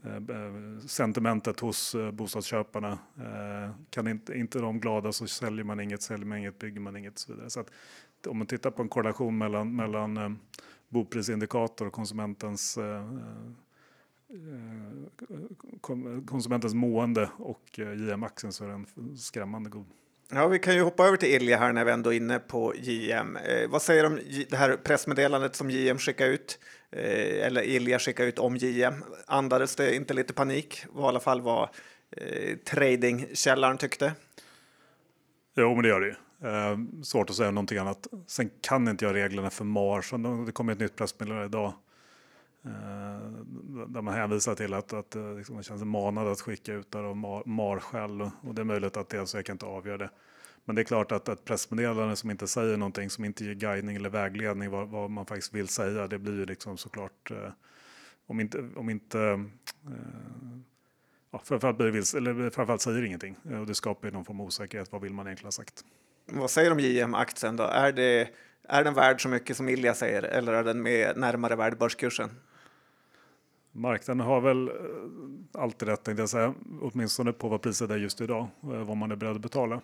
eh, 0.04 0.14
eh, 0.14 0.78
sentimentet 0.86 1.60
hos 1.60 1.94
eh, 1.94 2.10
bostadsköparna. 2.10 2.98
Eh, 3.16 3.70
kan 3.90 4.08
inte, 4.08 4.38
inte 4.38 4.58
de 4.58 4.80
glada 4.80 5.12
så 5.12 5.26
säljer 5.26 5.64
man 5.64 5.80
inget, 5.80 6.02
säljer 6.02 6.26
man 6.26 6.38
inget, 6.38 6.58
bygger 6.58 6.80
man 6.80 6.96
inget 6.96 7.12
och 7.12 7.20
så 7.20 7.32
vidare. 7.32 7.50
Så 7.50 7.60
att, 7.60 7.70
om 8.26 8.38
man 8.38 8.46
tittar 8.46 8.70
på 8.70 8.82
en 8.82 8.88
korrelation 8.88 9.38
mellan, 9.38 9.76
mellan 9.76 10.16
eh, 10.16 10.30
boprisindikator 10.88 11.86
och 11.86 11.92
konsumentens 11.92 12.78
konsumentens 16.26 16.74
mående 16.74 17.30
och 17.36 17.62
JM-aktien 17.74 18.52
så 18.52 18.64
är 18.64 18.68
den 18.68 18.86
skrämmande 19.16 19.70
god. 19.70 19.86
Ja, 20.30 20.48
vi 20.48 20.58
kan 20.58 20.74
ju 20.74 20.82
hoppa 20.82 21.06
över 21.06 21.16
till 21.16 21.28
Ilja 21.28 21.58
här 21.58 21.72
när 21.72 21.84
vi 21.84 21.92
ändå 21.92 22.12
är 22.12 22.16
inne 22.16 22.38
på 22.38 22.74
JM. 22.76 23.36
Eh, 23.36 23.70
vad 23.70 23.82
säger 23.82 24.02
du 24.02 24.08
om 24.08 24.20
det 24.50 24.56
här 24.56 24.76
pressmeddelandet 24.76 25.56
som 25.56 25.70
JM 25.70 25.98
skickade 25.98 26.30
ut? 26.30 26.58
Eh, 26.90 27.46
eller 27.46 27.62
Ilja 27.62 27.98
skickade 27.98 28.28
ut 28.28 28.38
om 28.38 28.56
JM. 28.56 28.94
Andades 29.26 29.76
det 29.76 29.96
inte 29.96 30.14
lite 30.14 30.32
panik? 30.32 30.84
Var 30.90 31.04
i 31.04 31.08
alla 31.08 31.20
fall 31.20 31.40
vad 31.40 31.68
eh, 32.16 32.56
tradingkällaren 32.56 33.78
tyckte. 33.78 34.12
Jo, 35.56 35.74
men 35.74 35.82
det 35.82 35.88
gör 35.88 36.00
det 36.00 36.06
ju. 36.06 36.14
Eh, 36.48 37.02
svårt 37.02 37.30
att 37.30 37.36
säga 37.36 37.50
någonting 37.50 37.78
annat. 37.78 38.06
Sen 38.26 38.50
kan 38.60 38.88
inte 38.88 39.04
jag 39.04 39.14
reglerna 39.14 39.50
för 39.50 39.64
MAR, 39.64 40.44
det 40.46 40.52
kommer 40.52 40.72
ett 40.72 40.80
nytt 40.80 40.96
pressmeddelande 40.96 41.46
idag 41.46 41.72
Eh, 41.72 41.91
Eh, 42.64 43.30
där 43.88 44.02
man 44.02 44.14
hänvisar 44.14 44.54
till 44.54 44.74
att, 44.74 44.92
att 44.92 45.16
eh, 45.16 45.36
liksom, 45.36 45.54
man 45.54 45.62
känner 45.62 45.78
sig 45.78 45.86
manad 45.86 46.28
att 46.28 46.40
skicka 46.40 46.72
ut 46.72 46.90
där 46.90 47.02
och 47.02 47.16
mar, 47.46 47.80
själv. 47.80 48.30
och 48.40 48.54
det 48.54 48.62
är 48.62 48.64
möjligt 48.64 48.96
att 48.96 49.08
det 49.08 49.16
är 49.16 49.24
så, 49.24 49.36
jag 49.36 49.46
kan 49.46 49.54
inte 49.54 49.66
avgöra 49.66 49.98
det. 49.98 50.10
Men 50.64 50.76
det 50.76 50.82
är 50.82 50.84
klart 50.84 51.12
att 51.12 51.28
ett 51.28 51.44
pressmeddelande 51.44 52.16
som 52.16 52.30
inte 52.30 52.46
säger 52.46 52.76
någonting, 52.76 53.10
som 53.10 53.24
inte 53.24 53.44
ger 53.44 53.54
guidning 53.54 53.96
eller 53.96 54.10
vägledning 54.10 54.70
vad, 54.70 54.88
vad 54.88 55.10
man 55.10 55.26
faktiskt 55.26 55.54
vill 55.54 55.68
säga, 55.68 56.08
det 56.08 56.18
blir 56.18 56.32
ju 56.32 56.46
liksom 56.46 56.76
såklart 56.78 57.30
eh, 57.30 57.50
om 58.26 58.40
inte, 58.40 58.64
om 58.76 58.90
inte 58.90 59.18
eh, 59.20 59.40
ja, 61.30 61.42
framförallt, 61.44 61.78
blir 61.78 61.90
vilse, 61.90 62.16
eller 62.16 62.50
framförallt 62.50 62.80
säger 62.80 63.02
ingenting 63.02 63.36
eh, 63.50 63.60
och 63.60 63.66
det 63.66 63.74
skapar 63.74 64.08
ju 64.08 64.14
någon 64.14 64.24
form 64.24 64.40
av 64.40 64.46
osäkerhet. 64.46 64.92
Vad 64.92 65.00
vill 65.00 65.12
man 65.12 65.26
egentligen 65.26 65.46
ha 65.46 65.52
sagt? 65.52 65.84
Vad 66.26 66.50
säger 66.50 66.70
du 66.70 66.74
om 66.74 66.80
JM-aktien 66.80 67.56
då? 67.56 67.64
Är, 67.64 67.92
det, 67.92 68.28
är 68.68 68.84
den 68.84 68.94
värd 68.94 69.22
så 69.22 69.28
mycket 69.28 69.56
som 69.56 69.68
Ilja 69.68 69.94
säger 69.94 70.22
eller 70.22 70.52
är 70.52 70.64
den 70.64 70.82
med 70.82 71.16
närmare 71.16 71.56
värd 71.56 71.78
börskursen? 71.78 72.30
Marknaden 73.72 74.26
har 74.26 74.40
väl 74.40 74.68
eh, 74.68 74.74
alltid 75.62 75.88
rätt, 75.88 76.04
tänkte 76.04 76.22
jag 76.22 76.28
säga, 76.28 76.54
åtminstone 76.80 77.32
på 77.32 77.48
vad 77.48 77.62
priset 77.62 77.90
är 77.90 77.96
just 77.96 78.20
idag, 78.20 78.48
eh, 78.62 78.68
vad 78.68 78.96
man 78.96 79.10
är 79.12 79.16
beredd 79.16 79.36
att 79.36 79.42
betala. 79.42 79.80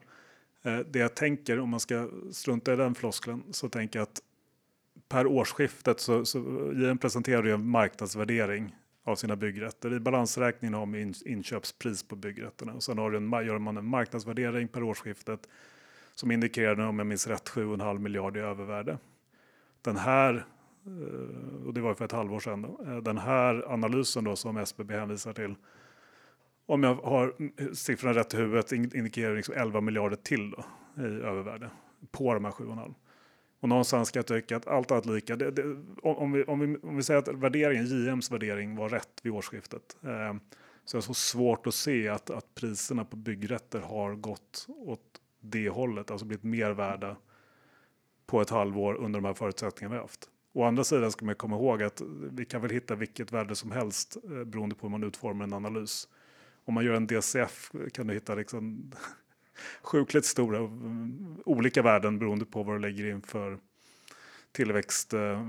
Eh, 0.62 0.78
det 0.78 0.98
jag 0.98 1.14
tänker, 1.14 1.60
om 1.60 1.70
man 1.70 1.80
ska 1.80 2.08
strunta 2.32 2.72
i 2.72 2.76
den 2.76 2.94
floskeln, 2.94 3.42
så 3.50 3.68
tänker 3.68 3.98
jag 3.98 4.02
att 4.02 4.22
per 5.08 5.26
årsskiftet 5.26 6.00
så, 6.00 6.24
så 6.24 6.38
JM 6.76 6.98
presenterar 6.98 7.44
ju 7.44 7.54
en 7.54 7.68
marknadsvärdering 7.68 8.76
av 9.04 9.16
sina 9.16 9.36
byggrätter. 9.36 9.94
I 9.94 10.00
balansräkningen 10.00 10.74
har 10.74 10.86
man 10.86 11.14
inköpspris 11.24 12.02
på 12.02 12.16
byggrätterna 12.16 12.72
och 12.72 12.82
sen 12.82 12.98
har 12.98 13.12
en, 13.12 13.46
gör 13.46 13.58
man 13.58 13.76
en 13.76 13.84
marknadsvärdering 13.84 14.68
per 14.68 14.82
årsskiftet 14.82 15.48
som 16.14 16.30
indikerar, 16.30 16.80
om 16.80 16.98
jag 16.98 17.06
minns 17.06 17.26
rätt, 17.26 17.48
7,5 17.48 17.98
miljarder 17.98 18.40
i 18.40 18.44
övervärde. 18.44 18.98
Den 19.82 19.96
här 19.96 20.46
Eh, 20.88 21.66
och 21.66 21.74
det 21.74 21.80
var 21.80 21.94
för 21.94 22.04
ett 22.04 22.12
halvår 22.12 22.40
sedan. 22.40 22.62
Då. 22.62 22.80
Eh, 22.86 22.96
den 22.96 23.18
här 23.18 23.72
analysen 23.72 24.24
då 24.24 24.36
som 24.36 24.56
SBB 24.56 24.94
hänvisar 24.94 25.32
till, 25.32 25.54
om 26.66 26.82
jag 26.82 26.94
har 26.94 27.34
siffrorna 27.74 28.14
rätt 28.14 28.34
i 28.34 28.36
huvudet, 28.36 28.72
indikerar 28.72 29.36
liksom 29.36 29.54
11 29.54 29.80
miljarder 29.80 30.16
till 30.16 30.50
då, 30.50 30.64
i 31.02 31.06
övervärde 31.06 31.70
på 32.10 32.34
de 32.34 32.44
här 32.44 32.52
7,5. 32.52 32.94
Och 33.60 33.68
någonstans 33.68 34.08
ska 34.08 34.18
jag 34.18 34.26
tycka 34.26 34.56
att 34.56 34.66
allt 34.66 34.90
annat 34.90 35.06
lika, 35.06 35.36
det, 35.36 35.50
det, 35.50 35.76
om, 36.02 36.32
vi, 36.32 36.44
om, 36.44 36.60
vi, 36.60 36.76
om 36.76 36.96
vi 36.96 37.02
säger 37.02 37.18
att 37.18 37.28
värderingen, 37.28 37.86
JMs 37.86 38.30
värdering 38.30 38.76
var 38.76 38.88
rätt 38.88 39.20
vid 39.22 39.32
årsskiftet, 39.32 39.96
eh, 40.02 40.34
så 40.84 40.96
är 40.96 40.98
det 40.98 41.02
så 41.02 41.14
svårt 41.14 41.66
att 41.66 41.74
se 41.74 42.08
att, 42.08 42.30
att 42.30 42.54
priserna 42.54 43.04
på 43.04 43.16
byggrätter 43.16 43.80
har 43.80 44.14
gått 44.14 44.66
åt 44.68 45.20
det 45.40 45.68
hållet, 45.68 46.10
alltså 46.10 46.26
blivit 46.26 46.44
mer 46.44 46.70
värda 46.70 47.16
på 48.26 48.40
ett 48.40 48.50
halvår 48.50 48.94
under 48.94 49.20
de 49.20 49.26
här 49.26 49.34
förutsättningarna 49.34 49.94
vi 49.94 50.00
haft. 50.00 50.28
Å 50.58 50.64
andra 50.64 50.84
sidan 50.84 51.12
ska 51.12 51.24
man 51.24 51.34
komma 51.34 51.56
ihåg 51.56 51.82
att 51.82 52.02
vi 52.32 52.44
kan 52.44 52.62
väl 52.62 52.70
hitta 52.70 52.94
vilket 52.94 53.32
värde 53.32 53.56
som 53.56 53.70
helst 53.70 54.16
eh, 54.24 54.44
beroende 54.44 54.74
på 54.74 54.86
hur 54.86 54.90
man 54.90 55.04
utformar 55.04 55.44
en 55.44 55.52
analys. 55.52 56.08
Om 56.64 56.74
man 56.74 56.84
gör 56.84 56.94
en 56.94 57.06
DCF 57.06 57.72
kan 57.92 58.06
du 58.06 58.14
hitta 58.14 58.34
liksom 58.34 58.92
sjukligt 59.82 60.24
stora 60.24 60.58
mm, 60.58 61.36
olika 61.44 61.82
värden 61.82 62.18
beroende 62.18 62.44
på 62.44 62.62
vad 62.62 62.76
du 62.76 62.78
lägger 62.78 63.10
in 63.10 63.22
för 63.22 63.58
tillväxt, 64.52 65.14
eh, 65.14 65.42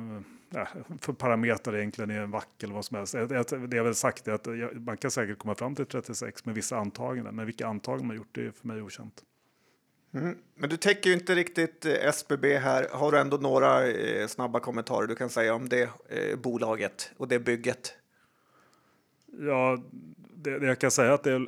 för 1.01 1.14
parametrar 1.14 1.76
egentligen 1.78 2.12
i 2.12 2.16
en 2.16 2.32
vack 2.32 2.64
eller 2.64 2.74
vad 2.74 2.86
som 2.86 2.97
helst. 2.97 3.14
Det 3.14 3.76
jag 3.76 3.84
väl 3.84 3.95
sagt 3.95 4.28
är 4.28 4.32
att 4.32 4.47
man 4.86 4.97
kan 4.97 5.12
säkert 5.12 5.38
komma 5.38 5.55
fram 5.55 5.76
till 5.76 5.86
36 5.86 6.45
med 6.45 6.55
vissa 6.55 6.78
antaganden, 6.78 7.36
men 7.36 7.45
vilka 7.45 7.68
antaganden 7.68 8.07
man 8.07 8.16
gjort 8.18 8.30
det 8.32 8.45
är 8.45 8.51
för 8.51 8.68
mig 8.68 8.82
okänt. 8.82 9.24
Mm. 10.14 10.38
Men 10.55 10.70
du 10.70 10.78
täcker 10.78 11.10
ju 11.10 11.16
inte 11.16 11.36
riktigt 11.36 11.86
eh, 11.86 11.93
SBB 11.93 12.57
här. 12.57 12.88
Har 12.91 13.12
du 13.12 13.20
ändå 13.20 13.38
några 13.38 13.88
eh, 13.88 14.28
snabba 14.28 14.60
kommentarer 14.60 15.07
du 15.07 15.16
kan 15.16 15.30
säga 15.30 15.53
om 15.53 15.70
det 15.70 15.89
eh, 16.10 16.39
bolaget 16.39 17.12
och 17.18 17.28
det 17.28 17.39
bygget? 17.39 17.93
Ja, 19.39 19.84
det, 20.34 20.60
det 20.60 20.68
jag 20.68 20.80
kan 20.80 20.91
säga 20.91 21.14
att 21.14 21.24
det 21.24 21.32
är 21.32 21.47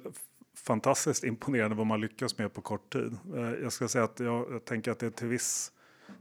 fantastiskt 0.55 1.23
imponerande 1.23 1.75
vad 1.75 1.87
man 1.87 2.01
lyckas 2.01 2.37
med 2.37 2.53
på 2.53 2.61
kort 2.61 2.93
tid. 2.93 3.17
Eh, 3.35 3.51
jag 3.61 3.73
ska 3.73 3.87
säga 3.87 4.03
att 4.03 4.19
jag, 4.19 4.51
jag 4.51 4.65
tänker 4.65 4.91
att 4.91 4.99
det 4.99 5.11
till 5.11 5.27
viss 5.27 5.71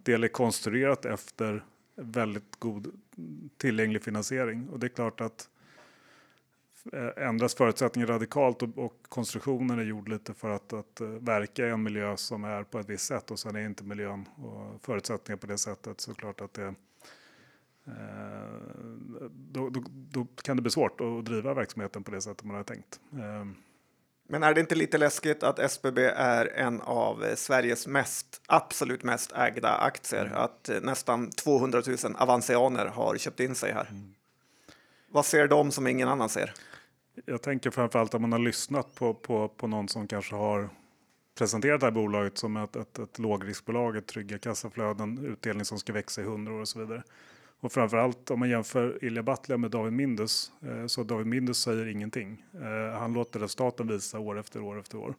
del 0.02 0.24
är 0.24 0.28
konstruerat 0.28 1.04
efter 1.04 1.64
väldigt 1.96 2.56
god 2.58 3.00
tillgänglig 3.56 4.02
finansiering 4.02 4.68
och 4.68 4.78
det 4.78 4.86
är 4.86 4.88
klart 4.88 5.20
att 5.20 5.48
ändras 7.16 7.54
förutsättningar 7.54 8.06
radikalt 8.06 8.62
och, 8.62 8.78
och, 8.78 8.92
konstruktionen 9.08 9.78
är 9.78 9.82
gjord 9.82 10.08
lite 10.08 10.34
för 10.34 10.50
att, 10.50 10.72
att 10.72 11.00
uh, 11.00 11.08
verka 11.08 11.66
i 11.66 11.70
en 11.70 11.82
miljö 11.82 12.16
som 12.16 12.44
är 12.44 12.64
på 12.64 12.78
ett 12.78 12.88
visst 12.88 13.06
sätt 13.06 13.30
och 13.30 13.38
sen 13.38 13.56
är 13.56 13.60
inte 13.60 13.84
miljön 13.84 14.28
och 14.36 14.84
förutsättningar 14.84 15.36
på 15.36 15.46
det 15.46 15.58
sättet 15.58 16.00
så 16.00 16.14
klart 16.14 16.40
att 16.40 16.54
det 16.54 16.66
uh, 16.66 16.74
då, 19.30 19.68
då, 19.68 19.84
då, 19.90 20.26
kan 20.42 20.56
det 20.56 20.62
bli 20.62 20.70
svårt 20.70 21.00
att 21.00 21.24
driva 21.24 21.54
verksamheten 21.54 22.04
på 22.04 22.10
det 22.10 22.20
sättet 22.20 22.44
man 22.44 22.56
har 22.56 22.64
tänkt. 22.64 23.00
Men 24.28 24.42
är 24.42 24.54
det 24.54 24.60
inte 24.60 24.74
lite 24.74 24.98
läskigt 24.98 25.42
att 25.42 25.58
SBB 25.58 25.98
är 26.16 26.46
en 26.46 26.80
av 26.80 27.24
Sveriges 27.34 27.86
mest, 27.86 28.42
absolut 28.46 29.02
mest 29.02 29.32
ägda 29.32 29.68
aktier? 29.68 30.26
Mm. 30.26 30.38
Att 30.38 30.70
nästan 30.82 31.30
200 31.30 31.82
000 31.86 32.16
avansianer 32.18 32.86
har 32.86 33.16
köpt 33.16 33.40
in 33.40 33.54
sig 33.54 33.72
här. 33.72 33.88
Mm. 33.90 34.14
Vad 35.12 35.26
ser 35.26 35.48
de 35.48 35.70
som 35.70 35.86
ingen 35.86 36.08
annan 36.08 36.28
ser? 36.28 36.52
Jag 37.24 37.42
tänker 37.42 37.70
framförallt 37.70 38.14
om 38.14 38.22
man 38.22 38.32
har 38.32 38.38
lyssnat 38.38 38.94
på, 38.94 39.14
på, 39.14 39.48
på 39.48 39.66
någon 39.66 39.88
som 39.88 40.06
kanske 40.06 40.36
har 40.36 40.68
presenterat 41.38 41.80
det 41.80 41.86
här 41.86 41.90
bolaget 41.90 42.38
som 42.38 42.56
ett, 42.56 42.76
ett, 42.76 42.98
ett 42.98 43.18
lågriskbolag, 43.18 43.96
ett 43.96 44.06
trygga 44.06 44.38
kassaflöden, 44.38 45.26
utdelning 45.26 45.64
som 45.64 45.78
ska 45.78 45.92
växa 45.92 46.20
i 46.20 46.24
hundra 46.24 46.54
år 46.54 46.60
och 46.60 46.68
så 46.68 46.78
vidare. 46.78 47.02
Och 47.60 47.72
framförallt 47.72 48.30
om 48.30 48.38
man 48.38 48.50
jämför 48.50 49.04
Ilja 49.04 49.22
Batlja 49.22 49.56
med 49.56 49.70
David 49.70 49.92
Mindus, 49.92 50.52
eh, 50.62 50.86
så 50.86 51.02
David 51.02 51.26
Mindus 51.26 51.58
säger 51.58 51.86
ingenting. 51.86 52.44
Eh, 52.54 52.98
han 52.98 53.12
låter 53.12 53.46
staten 53.46 53.88
visa 53.88 54.18
år 54.18 54.38
efter 54.38 54.62
år 54.62 54.80
efter 54.80 54.98
år. 54.98 55.14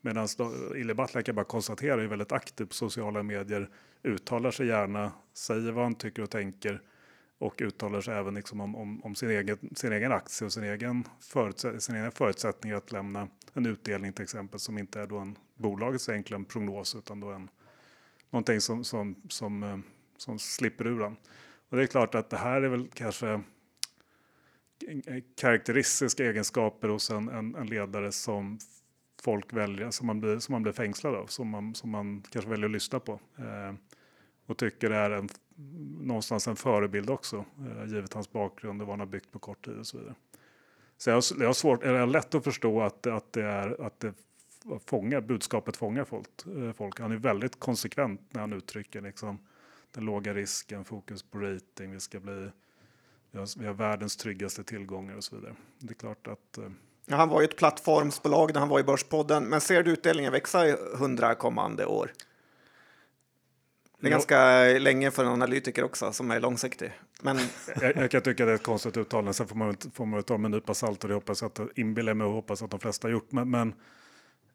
Medan 0.00 0.28
Ille 0.76 1.22
kan 1.24 1.34
bara 1.34 1.44
konstatera 1.44 2.02
är 2.02 2.06
väldigt 2.06 2.32
aktiv 2.32 2.64
på 2.64 2.74
sociala 2.74 3.22
medier, 3.22 3.68
uttalar 4.02 4.50
sig 4.50 4.66
gärna, 4.66 5.12
säger 5.32 5.72
vad 5.72 5.84
han 5.84 5.94
tycker 5.94 6.22
och 6.22 6.30
tänker 6.30 6.80
och 7.38 7.62
uttalar 7.62 8.00
sig 8.00 8.14
även 8.14 8.34
liksom 8.34 8.60
om, 8.60 8.76
om, 8.76 9.04
om, 9.04 9.14
sin, 9.14 9.30
egen, 9.30 9.58
sin 9.74 9.92
egen 9.92 10.12
aktie 10.12 10.44
och 10.44 10.52
sin 10.52 10.64
egen, 10.64 11.04
förutsätt, 11.20 11.82
sin 11.82 11.96
egen 11.96 12.12
förutsättning 12.12 12.72
att 12.72 12.92
lämna 12.92 13.28
en 13.52 13.66
utdelning 13.66 14.12
till 14.12 14.22
exempel 14.22 14.60
som 14.60 14.78
inte 14.78 15.00
är 15.00 15.06
då 15.06 15.18
en 15.18 15.38
bolagets 15.54 16.08
enkla 16.08 16.44
prognos 16.48 16.94
utan 16.94 17.20
då 17.20 17.30
en, 17.30 17.48
någonting 18.30 18.60
som, 18.60 18.84
som, 18.84 19.16
som, 19.28 19.62
eh, 19.62 19.78
som 20.16 20.38
slipper 20.38 20.86
ur 20.86 21.00
den. 21.00 21.16
Och 21.68 21.76
det 21.76 21.82
är 21.82 21.86
klart 21.86 22.14
att 22.14 22.30
det 22.30 22.36
här 22.36 22.62
är 22.62 22.68
väl 22.68 22.88
kanske 22.94 23.40
karaktäristiska 25.36 26.24
egenskaper 26.24 26.88
hos 26.88 27.10
en, 27.10 27.28
en, 27.28 27.54
en, 27.54 27.66
ledare 27.66 28.12
som 28.12 28.58
folk 29.22 29.52
väljer, 29.52 29.90
som 29.90 30.06
man 30.06 30.20
blir, 30.20 30.38
som 30.38 30.52
man 30.52 30.62
blir 30.62 30.72
fängslad 30.72 31.14
av, 31.14 31.26
som 31.26 31.48
man, 31.48 31.74
som 31.74 31.90
man 31.90 32.22
kanske 32.30 32.50
väljer 32.50 32.66
att 32.66 32.72
lyssna 32.72 33.00
på. 33.00 33.12
Eh, 33.38 33.74
och 34.46 34.58
tycker 34.58 34.90
det 34.90 34.96
är 34.96 35.10
en, 35.10 35.28
någonstans 36.00 36.48
en 36.48 36.56
förebild 36.56 37.10
också, 37.10 37.44
eh, 37.58 37.92
givet 37.92 38.14
hans 38.14 38.32
bakgrund 38.32 38.80
och 38.80 38.86
vad 38.86 38.92
han 38.92 39.00
har 39.00 39.06
byggt 39.06 39.32
på 39.32 39.38
kort 39.38 39.64
tid 39.64 39.78
och 39.78 39.86
så 39.86 39.98
vidare. 39.98 40.14
Så 40.96 41.10
jag, 41.10 41.22
jag 41.38 41.46
har 41.46 41.52
svårt, 41.52 41.82
är 41.82 42.06
lätt 42.06 42.34
att 42.34 42.44
förstå 42.44 42.82
att, 42.82 43.06
att 43.06 43.32
det 43.32 43.44
är 43.44 43.86
att 43.86 44.00
det 44.00 44.14
fångar, 44.86 45.20
budskapet 45.20 45.76
fångar 45.76 46.04
folk, 46.04 46.28
eh, 46.46 46.72
folk. 46.72 47.00
Han 47.00 47.12
är 47.12 47.16
väldigt 47.16 47.60
konsekvent 47.60 48.20
när 48.30 48.40
han 48.40 48.52
uttrycker 48.52 49.00
liksom, 49.00 49.38
den 49.92 50.04
låga 50.04 50.34
risken, 50.34 50.84
fokus 50.84 51.22
på 51.22 51.38
rating, 51.38 51.92
vi 51.92 52.00
ska 52.00 52.20
bli 52.20 52.50
vi 53.34 53.40
har, 53.40 53.58
vi 53.58 53.66
har 53.66 53.74
världens 53.74 54.16
tryggaste 54.16 54.64
tillgångar 54.64 55.16
och 55.16 55.24
så 55.24 55.36
vidare. 55.36 55.54
Det 55.78 55.92
är 55.92 55.94
klart 55.94 56.26
att... 56.26 56.58
Eh... 56.58 56.64
Ja, 57.06 57.16
han 57.16 57.28
var 57.28 57.40
ju 57.40 57.44
ett 57.44 57.56
plattformsbolag 57.56 58.52
när 58.52 58.60
han 58.60 58.68
var 58.68 58.80
i 58.80 58.82
Börspodden, 58.82 59.44
men 59.44 59.60
ser 59.60 59.82
du 59.82 59.92
utdelningen 59.92 60.32
växa 60.32 60.68
i 60.68 60.76
hundra 60.98 61.34
kommande 61.34 61.86
år? 61.86 62.12
Det 64.04 64.08
är 64.08 64.10
ja. 64.10 64.16
ganska 64.16 64.64
länge 64.78 65.10
för 65.10 65.24
en 65.24 65.30
analytiker 65.30 65.84
också 65.84 66.12
som 66.12 66.30
är 66.30 66.40
långsiktig. 66.40 66.92
Men... 67.22 67.38
jag, 67.80 67.96
jag 67.96 68.10
kan 68.10 68.22
tycka 68.22 68.42
att 68.42 68.48
det 68.48 68.52
är 68.52 68.54
ett 68.54 68.62
konstigt 68.62 68.96
uttalande. 68.96 69.34
Sen 69.34 69.46
får 69.46 69.56
man, 69.56 69.76
får 69.94 70.06
man 70.06 70.22
ta 70.22 70.38
med 70.38 70.44
en 70.44 70.52
nypa 70.52 70.74
salt 70.74 71.04
och 71.04 71.08
det 71.08 71.14
hoppas 71.14 71.42
att 71.42 71.60
inbillar 71.74 72.14
mig 72.14 72.26
och 72.26 72.32
hoppas 72.32 72.62
att 72.62 72.70
de 72.70 72.80
flesta 72.80 73.08
har 73.08 73.12
gjort. 73.12 73.32
Men, 73.32 73.50
men, 73.50 73.74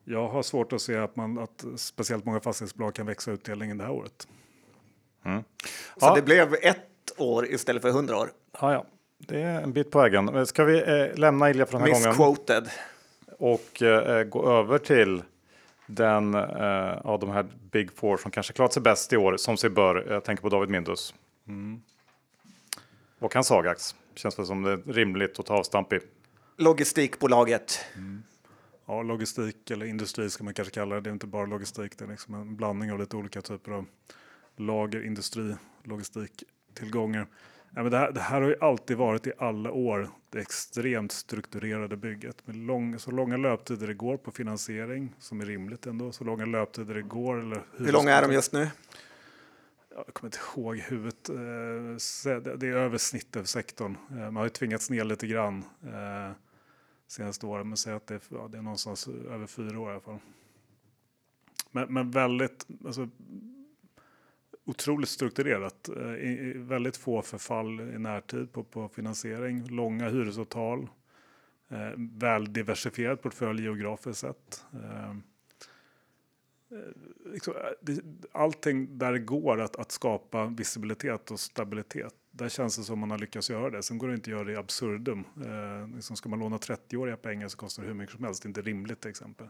jag 0.03 0.27
har 0.27 0.43
svårt 0.43 0.73
att 0.73 0.81
se 0.81 0.97
att, 0.97 1.15
man, 1.15 1.39
att 1.39 1.65
speciellt 1.75 2.25
många 2.25 2.39
fastighetsbolag 2.39 2.95
kan 2.95 3.05
växa 3.05 3.31
utdelningen 3.31 3.77
det 3.77 3.83
här 3.83 3.91
året. 3.91 4.27
Mm. 5.25 5.43
Så 5.97 6.05
ja. 6.05 6.15
det 6.15 6.21
blev 6.21 6.53
ett 6.61 6.85
år 7.17 7.45
istället 7.45 7.81
för 7.81 7.91
hundra 7.91 8.17
år? 8.17 8.31
Ja, 8.61 8.73
ja, 8.73 8.85
det 9.17 9.41
är 9.41 9.61
en 9.61 9.73
bit 9.73 9.91
på 9.91 9.99
vägen. 9.99 10.45
Ska 10.45 10.63
vi 10.63 10.77
eh, 10.77 11.17
lämna 11.17 11.49
Ilja 11.49 11.65
för 11.65 11.79
den 11.79 11.93
här 11.93 12.07
Misquoted. 12.07 12.63
gången? 12.63 13.51
Och 13.53 13.81
eh, 13.81 14.23
gå 14.23 14.51
över 14.51 14.77
till 14.77 15.21
den 15.89 16.33
eh, 16.35 16.97
av 16.97 17.19
de 17.19 17.29
här 17.29 17.45
Big 17.71 17.91
Four 17.91 18.17
som 18.17 18.31
kanske 18.31 18.53
klarat 18.53 18.73
sig 18.73 18.81
bäst 18.81 19.13
i 19.13 19.17
år, 19.17 19.37
som 19.37 19.57
sig 19.57 19.69
bör. 19.69 20.05
Jag 20.09 20.23
tänker 20.23 20.41
på 20.41 20.49
David 20.49 20.69
Mindus. 20.69 21.13
Mm. 21.47 21.81
Vad 23.19 23.31
kan 23.31 23.43
Sagax? 23.43 23.95
Känns 24.15 24.39
väl 24.39 24.45
som 24.45 24.61
det 24.61 24.71
är 24.71 24.77
rimligt 24.93 25.39
att 25.39 25.45
ta 25.45 25.53
avstamp 25.53 25.93
i. 25.93 25.99
Logistikbolaget. 26.57 27.85
Mm. 27.95 28.23
Ja, 28.85 29.01
logistik 29.01 29.71
eller 29.71 29.85
industri 29.85 30.29
ska 30.29 30.43
man 30.43 30.53
kanske 30.53 30.73
kalla 30.73 30.95
det. 30.95 31.01
Det 31.01 31.09
är 31.09 31.13
inte 31.13 31.27
bara 31.27 31.45
logistik, 31.45 31.97
det 31.97 32.05
är 32.05 32.09
liksom 32.09 32.33
en 32.33 32.55
blandning 32.55 32.91
av 32.91 32.99
lite 32.99 33.17
olika 33.17 33.41
typer 33.41 33.71
av 33.71 33.85
lager, 34.55 35.05
industri, 35.05 35.55
logistiktillgångar. 35.83 37.27
Ja, 37.75 37.83
men 37.83 37.91
det, 37.91 37.97
här, 37.97 38.11
det 38.11 38.19
här 38.19 38.41
har 38.41 38.49
ju 38.49 38.55
alltid 38.61 38.97
varit 38.97 39.27
i 39.27 39.31
alla 39.37 39.71
år 39.71 40.09
det 40.29 40.39
extremt 40.39 41.11
strukturerade 41.11 41.97
bygget 41.97 42.47
med 42.47 42.55
lång, 42.55 42.99
så 42.99 43.11
långa 43.11 43.37
löptider 43.37 43.87
det 43.87 43.93
går 43.93 44.17
på 44.17 44.31
finansiering 44.31 45.15
som 45.19 45.41
är 45.41 45.45
rimligt 45.45 45.85
ändå, 45.85 46.11
så 46.11 46.23
långa 46.23 46.45
löptider 46.45 46.93
det 46.93 47.01
går. 47.01 47.39
Eller 47.39 47.61
hur 47.77 47.91
långa 47.91 48.11
är 48.11 48.21
de 48.21 48.33
just 48.33 48.53
nu? 48.53 48.67
Jag 50.05 50.13
kommer 50.13 50.27
inte 50.27 50.39
ihåg 50.55 50.77
huvudet. 50.77 51.29
Eh, 51.29 52.55
det 52.57 52.67
är 52.67 52.75
över 52.75 52.97
snittet 52.97 53.33
för 53.33 53.43
sektorn. 53.43 53.97
Eh, 54.11 54.17
man 54.17 54.35
har 54.35 54.43
ju 54.43 54.49
tvingats 54.49 54.89
ner 54.89 55.03
lite 55.03 55.27
grann 55.27 55.63
eh, 55.83 56.31
senaste 57.07 57.45
åren, 57.45 57.67
men 57.67 57.77
säg 57.77 57.93
att 57.93 58.07
det 58.07 58.13
är, 58.13 58.21
ja, 58.29 58.47
det 58.51 58.57
är 58.57 58.61
någonstans 58.61 59.07
över 59.07 59.47
fyra 59.47 59.79
år 59.79 59.89
i 59.89 59.91
alla 59.91 60.01
fall. 60.01 60.19
Men, 61.71 61.93
men 61.93 62.11
väldigt, 62.11 62.67
alltså, 62.85 63.09
otroligt 64.69 65.09
strukturerat. 65.09 65.89
Eh, 65.89 66.61
väldigt 66.61 66.97
få 66.97 67.21
förfall 67.21 67.79
i 67.79 67.99
närtid 67.99 68.51
på, 68.51 68.63
på 68.63 68.89
finansiering, 68.89 69.67
långa 69.67 70.09
hyresavtal, 70.09 70.89
eh, 71.69 71.91
väl 71.97 72.53
diversifierad 72.53 73.21
portfölj 73.21 73.63
geografiskt 73.63 74.19
sett. 74.19 74.65
Eh, 74.73 75.09
eh 75.09 75.15
liksom, 77.25 77.53
eh, 77.87 77.95
allting 78.31 78.97
där 78.97 79.11
det 79.11 79.19
går 79.19 79.61
att, 79.61 79.75
att 79.75 79.91
skapa 79.91 80.45
visibilitet 80.45 81.31
och 81.31 81.39
stabilitet, 81.39 82.13
där 82.31 82.49
känns 82.49 82.77
det 82.77 82.83
som 82.83 82.99
man 82.99 83.11
har 83.11 83.17
lyckats 83.17 83.49
göra 83.49 83.69
det. 83.69 83.83
Sen 83.83 83.97
går 83.97 84.07
det 84.07 84.13
inte 84.13 84.29
att 84.29 84.37
göra 84.37 84.43
det 84.43 84.51
i 84.51 84.55
absurdum. 84.55 85.23
Eh, 85.45 85.95
liksom 85.95 86.15
ska 86.15 86.29
man 86.29 86.39
låna 86.39 86.57
30-åriga 86.57 87.17
pengar 87.17 87.47
så 87.47 87.57
kostar 87.57 87.83
det 87.83 87.87
hur 87.87 87.95
mycket 87.95 88.15
som 88.15 88.23
helst, 88.23 88.43
det 88.43 88.47
är 88.47 88.49
inte 88.49 88.61
rimligt 88.61 89.01
till 89.01 89.09
exempel. 89.09 89.47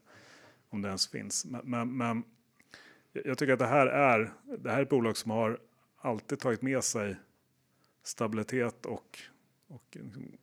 Om 0.69 0.81
det 0.81 0.87
ens 0.87 1.07
finns. 1.07 1.45
Men, 1.45 1.61
men, 1.63 1.97
men 1.97 2.23
jag 3.13 3.37
tycker 3.37 3.53
att 3.53 3.59
det 3.59 3.67
här 3.67 3.87
är, 3.87 4.31
det 4.57 4.71
här 4.71 4.77
är 4.77 4.81
ett 4.81 4.89
bolag 4.89 5.17
som 5.17 5.31
har 5.31 5.59
alltid 5.97 6.39
tagit 6.39 6.61
med 6.61 6.83
sig 6.83 7.15
stabilitet 8.03 8.85
och, 8.85 9.19
och 9.67 9.97
liksom 9.99 10.37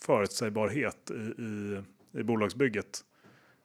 förutsägbarhet 0.00 1.10
i, 1.10 1.42
i, 1.42 1.82
i 2.12 2.22
bolagsbygget. 2.22 3.04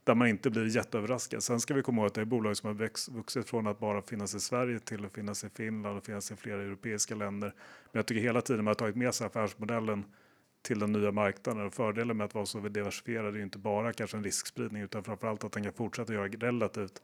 Där 0.03 0.15
man 0.15 0.27
inte 0.27 0.49
blir 0.49 0.75
jätteöverraskad. 0.75 1.43
Sen 1.43 1.59
ska 1.59 1.73
vi 1.73 1.81
komma 1.81 2.01
ihåg 2.01 2.07
att 2.07 2.13
det 2.13 2.21
är 2.21 2.25
bolag 2.25 2.57
som 2.57 2.67
har 2.67 2.73
växt, 2.73 3.09
vuxit 3.09 3.49
från 3.49 3.67
att 3.67 3.79
bara 3.79 4.01
finnas 4.01 4.35
i 4.35 4.39
Sverige 4.39 4.79
till 4.79 5.05
att 5.05 5.13
finnas 5.13 5.43
i 5.43 5.49
Finland 5.49 5.97
och 5.97 6.05
finnas 6.05 6.31
i 6.31 6.35
flera 6.35 6.61
europeiska 6.61 7.15
länder. 7.15 7.53
Men 7.91 7.99
jag 7.99 8.05
tycker 8.05 8.21
hela 8.21 8.41
tiden 8.41 8.63
man 8.63 8.69
har 8.69 8.75
tagit 8.75 8.95
med 8.95 9.15
sig 9.15 9.27
affärsmodellen 9.27 10.05
till 10.61 10.79
den 10.79 10.91
nya 10.91 11.11
marknaden. 11.11 11.65
Och 11.65 11.73
fördelen 11.73 12.17
med 12.17 12.25
att 12.25 12.35
vara 12.35 12.45
så 12.45 12.59
diversifierad 12.59 13.33
är 13.33 13.37
ju 13.37 13.43
inte 13.43 13.57
bara 13.57 13.93
kanske 13.93 14.17
en 14.17 14.23
riskspridning 14.23 14.81
utan 14.81 15.03
framförallt 15.03 15.43
att 15.43 15.51
den 15.51 15.63
kan 15.63 15.73
fortsätta 15.73 16.13
göra 16.13 16.27
relativt 16.27 17.01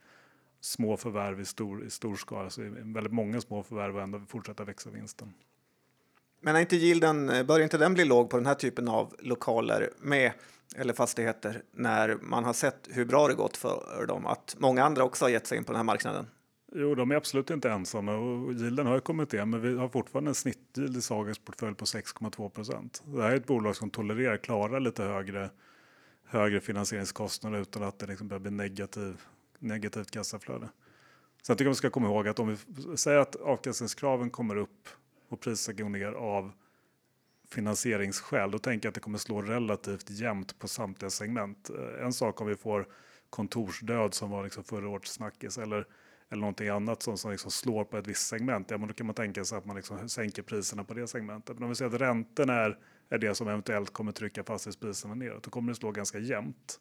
små 0.66 0.98
förvärv 0.98 1.42
i 1.42 1.46
stor, 1.46 1.86
i 1.86 1.90
stor 1.90 2.16
skala, 2.16 2.44
alltså 2.44 2.62
väldigt 2.72 3.14
många 3.14 3.42
små 3.42 3.64
förvärv 3.64 3.96
och 3.96 4.02
ändå 4.02 4.22
fortsätta 4.28 4.64
växa 4.64 4.90
vinsten. 4.90 5.34
Men 6.42 6.56
är 6.56 6.60
inte 6.60 6.76
yielden, 6.76 7.30
eh, 7.30 7.44
börjar 7.44 7.64
inte 7.64 7.78
den 7.78 7.94
bli 7.94 8.06
låg 8.06 8.30
på 8.30 8.38
den 8.38 8.46
här 8.46 8.56
typen 8.56 8.88
av 8.88 9.16
lokaler 9.20 9.90
med 9.98 10.32
eller 10.76 10.94
fastigheter 10.94 11.62
när 11.72 12.18
man 12.22 12.44
har 12.44 12.54
sett 12.54 12.88
hur 12.92 13.06
bra 13.06 13.28
det 13.28 13.34
gått 13.34 13.58
för 13.58 14.06
dem? 14.08 14.26
Att 14.26 14.56
många 14.60 14.84
andra 14.84 15.04
också 15.04 15.26
har 15.26 15.30
gett 15.30 15.48
sig 15.48 15.58
in 15.58 15.64
på 15.64 15.72
den 15.72 15.78
här 15.78 15.84
marknaden? 15.84 16.28
Jo, 16.76 16.96
de 16.96 17.12
är 17.12 17.16
absolut 17.16 17.50
inte 17.50 17.70
ensamma 17.70 18.16
och 18.16 18.54
yielden 18.54 18.88
har 18.88 18.96
ju 18.96 19.02
kommit 19.02 19.34
igen, 19.34 19.50
men 19.50 19.62
vi 19.62 19.78
har 19.78 19.90
fortfarande 19.90 20.32
en 20.32 20.36
snittyield 20.36 20.98
i 20.98 21.02
Sagas 21.02 21.40
portfölj 21.40 21.76
på 21.76 21.86
6,2 21.86 22.50
procent. 22.50 23.04
Det 23.06 23.22
här 23.22 23.32
är 23.32 23.36
ett 23.36 23.48
bolag 23.48 23.76
som 23.76 23.90
tolererar, 23.90 24.38
klarar 24.38 24.80
lite 24.80 25.04
högre, 25.04 25.50
högre 26.26 26.60
finansieringskostnader 26.60 27.60
utan 27.60 27.84
att 27.84 28.00
det 28.00 28.08
liksom 28.08 28.28
börjar 28.28 28.40
bli 28.40 28.52
negativ 28.52 29.22
negativt 29.60 30.12
kassaflöde. 30.12 30.70
Sen 31.44 31.56
tycker 31.56 31.66
jag 31.66 31.70
man 31.70 31.76
ska 31.76 31.90
komma 31.90 32.08
ihåg 32.08 32.28
att 32.28 32.40
om 32.40 32.58
vi 32.68 32.98
säger 32.98 33.20
att 33.20 33.36
avkastningskraven 33.36 34.30
kommer 34.30 34.56
upp 34.56 34.88
och 35.30 35.40
priset 35.40 35.78
går 35.78 35.90
ner 35.90 36.12
av 36.12 36.52
finansieringsskäl, 37.52 38.52
då 38.52 38.60
tänker 38.60 38.88
jag 38.88 38.92
att 38.92 38.96
det 38.96 39.02
kommer 39.02 39.18
slå 39.18 39.42
relativt 39.42 40.10
jämnt 40.10 40.60
på 40.60 40.68
samtliga 40.68 41.10
segment. 41.10 41.70
Eh, 41.70 42.06
en 42.06 42.14
sak 42.14 42.42
om 42.42 42.48
vi 42.48 42.56
får 42.56 42.88
kontorsdöd 43.30 44.14
som 44.14 44.30
var 44.30 44.44
liksom 44.44 44.64
förra 44.64 44.90
årets 44.90 45.12
snackis 45.12 45.58
eller, 45.58 45.88
eller 46.30 46.42
någonting 46.42 46.70
annat 46.70 47.02
som, 47.02 47.18
som 47.18 47.32
liksom 47.32 47.52
slår 47.52 47.84
på 47.84 47.98
ett 47.98 48.08
visst 48.08 48.28
segment, 48.28 48.72
ja, 48.72 48.78
men 48.78 48.88
då 48.88 48.94
kan 48.94 49.06
man 49.06 49.16
tänka 49.16 49.46
sig 49.46 49.58
att 49.58 49.66
man 49.66 49.76
liksom 49.76 50.10
sänker 50.10 50.42
priserna 50.42 50.84
på 50.84 50.94
det 50.94 51.08
segmentet. 51.08 51.56
Men 51.56 51.64
om 51.64 51.70
vi 51.70 51.76
säger 51.76 51.96
att 51.96 52.02
räntorna 52.02 52.54
är, 52.54 52.78
är 53.10 53.18
det 53.18 53.36
som 53.36 53.48
eventuellt 53.48 53.94
kommer 53.94 54.12
trycka 54.12 54.44
fastighetspriserna 54.44 55.16
neråt, 55.16 55.44
då 55.44 55.50
kommer 55.50 55.72
det 55.72 55.76
slå 55.76 55.92
ganska 55.92 56.20
jämnt. 56.20 56.80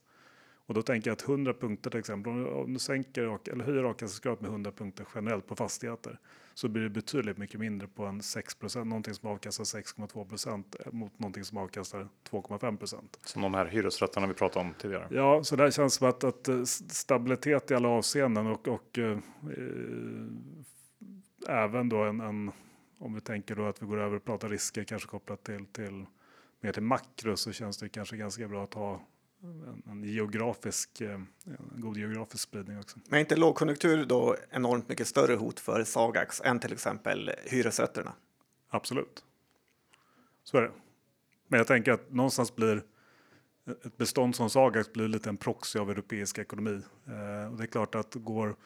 Och 0.67 0.75
då 0.75 0.83
tänker 0.83 1.11
jag 1.11 1.15
att 1.15 1.29
100 1.29 1.55
punkter 1.55 1.91
till 1.91 2.01
exempel, 2.01 2.33
om 2.47 2.73
du 2.73 2.79
sänker 2.79 3.51
eller 3.53 3.65
höjer 3.65 3.83
avkastningskravet 3.83 4.41
med 4.41 4.51
100 4.51 4.73
punkter 4.73 5.07
generellt 5.15 5.47
på 5.47 5.57
fastigheter 5.57 6.19
så 6.55 6.69
blir 6.69 6.83
det 6.83 6.91
betydligt 6.91 7.39
mycket 7.39 7.61
mindre 7.61 7.89
på 7.89 8.05
en 8.05 8.21
6% 8.21 8.85
någonting 8.85 9.15
som 9.15 9.29
avkastar 9.29 9.65
6,2% 9.65 10.93
mot 10.93 11.19
någonting 11.19 11.45
som 11.45 11.59
avkastar 11.59 12.09
2,5% 12.31 12.99
Som 13.25 13.43
de 13.43 13.55
här 13.55 13.67
hyresrätterna 13.67 14.27
vi 14.27 14.35
pratade 14.35 14.67
om 14.67 14.75
tidigare. 14.75 15.09
Ja, 15.11 15.45
så 15.45 15.57
det 15.57 15.75
känns 15.75 15.95
som 15.95 16.09
att, 16.09 16.25
att 16.25 16.49
eh, 16.49 16.65
stabilitet 16.65 17.71
i 17.71 17.75
alla 17.75 17.89
avseenden 17.89 18.47
och, 18.47 18.69
och 18.69 18.99
eh, 18.99 19.19
även 21.49 21.89
då 21.89 22.05
en, 22.05 22.21
en, 22.21 22.51
om 22.99 23.15
vi 23.15 23.21
tänker 23.21 23.57
då 23.57 23.67
att 23.67 23.83
vi 23.83 23.87
går 23.87 23.99
över 23.99 24.17
och 24.17 24.25
pratar 24.25 24.49
risker 24.49 24.85
kanske 24.85 25.09
kopplat 25.09 25.45
till, 25.45 25.67
till 25.67 26.07
mer 26.61 26.73
till 26.73 26.83
makro 26.83 27.37
så 27.37 27.53
känns 27.53 27.79
det 27.79 27.89
kanske 27.89 28.17
ganska 28.17 28.49
bra 28.49 28.65
att 28.65 28.75
ha 28.75 29.01
en, 29.87 30.05
geografisk, 30.05 31.01
eh, 31.01 31.15
en 31.15 31.27
god 31.77 31.97
geografisk 31.97 32.43
spridning 32.45 32.79
också. 32.79 32.99
Men 33.09 33.21
inte 33.21 33.37
lågkonjunktur 33.37 34.05
då 34.05 34.37
enormt 34.51 34.89
mycket 34.89 35.09
större 35.09 35.35
hot 35.35 35.61
för 35.61 35.85
Sagax 35.85 36.41
än 36.45 36.59
till 36.59 36.73
exempel 36.73 37.31
hyresrätterna? 37.45 38.13
Absolut. 38.69 39.25
Så 40.45 40.57
är 40.57 40.63
det. 40.63 40.71
Men 41.49 41.59
jag 41.59 41.67
tänker 41.67 41.93
att 41.93 42.13
någonstans 42.13 42.57
blir 42.57 42.83
ett 43.85 43.97
bestånd 43.97 44.37
som 44.37 44.51
Sagax 44.51 44.93
blir 44.93 45.09
lite 45.09 45.29
en 45.29 45.37
proxy 45.37 45.79
av 45.79 45.91
europeisk 45.91 46.39
ekonomi. 46.39 46.81
Eh, 47.07 47.53
och 47.53 47.59
det 47.59 47.65
är 47.65 47.67
klart 47.67 47.95
att 47.95 48.15
går, 48.15 48.57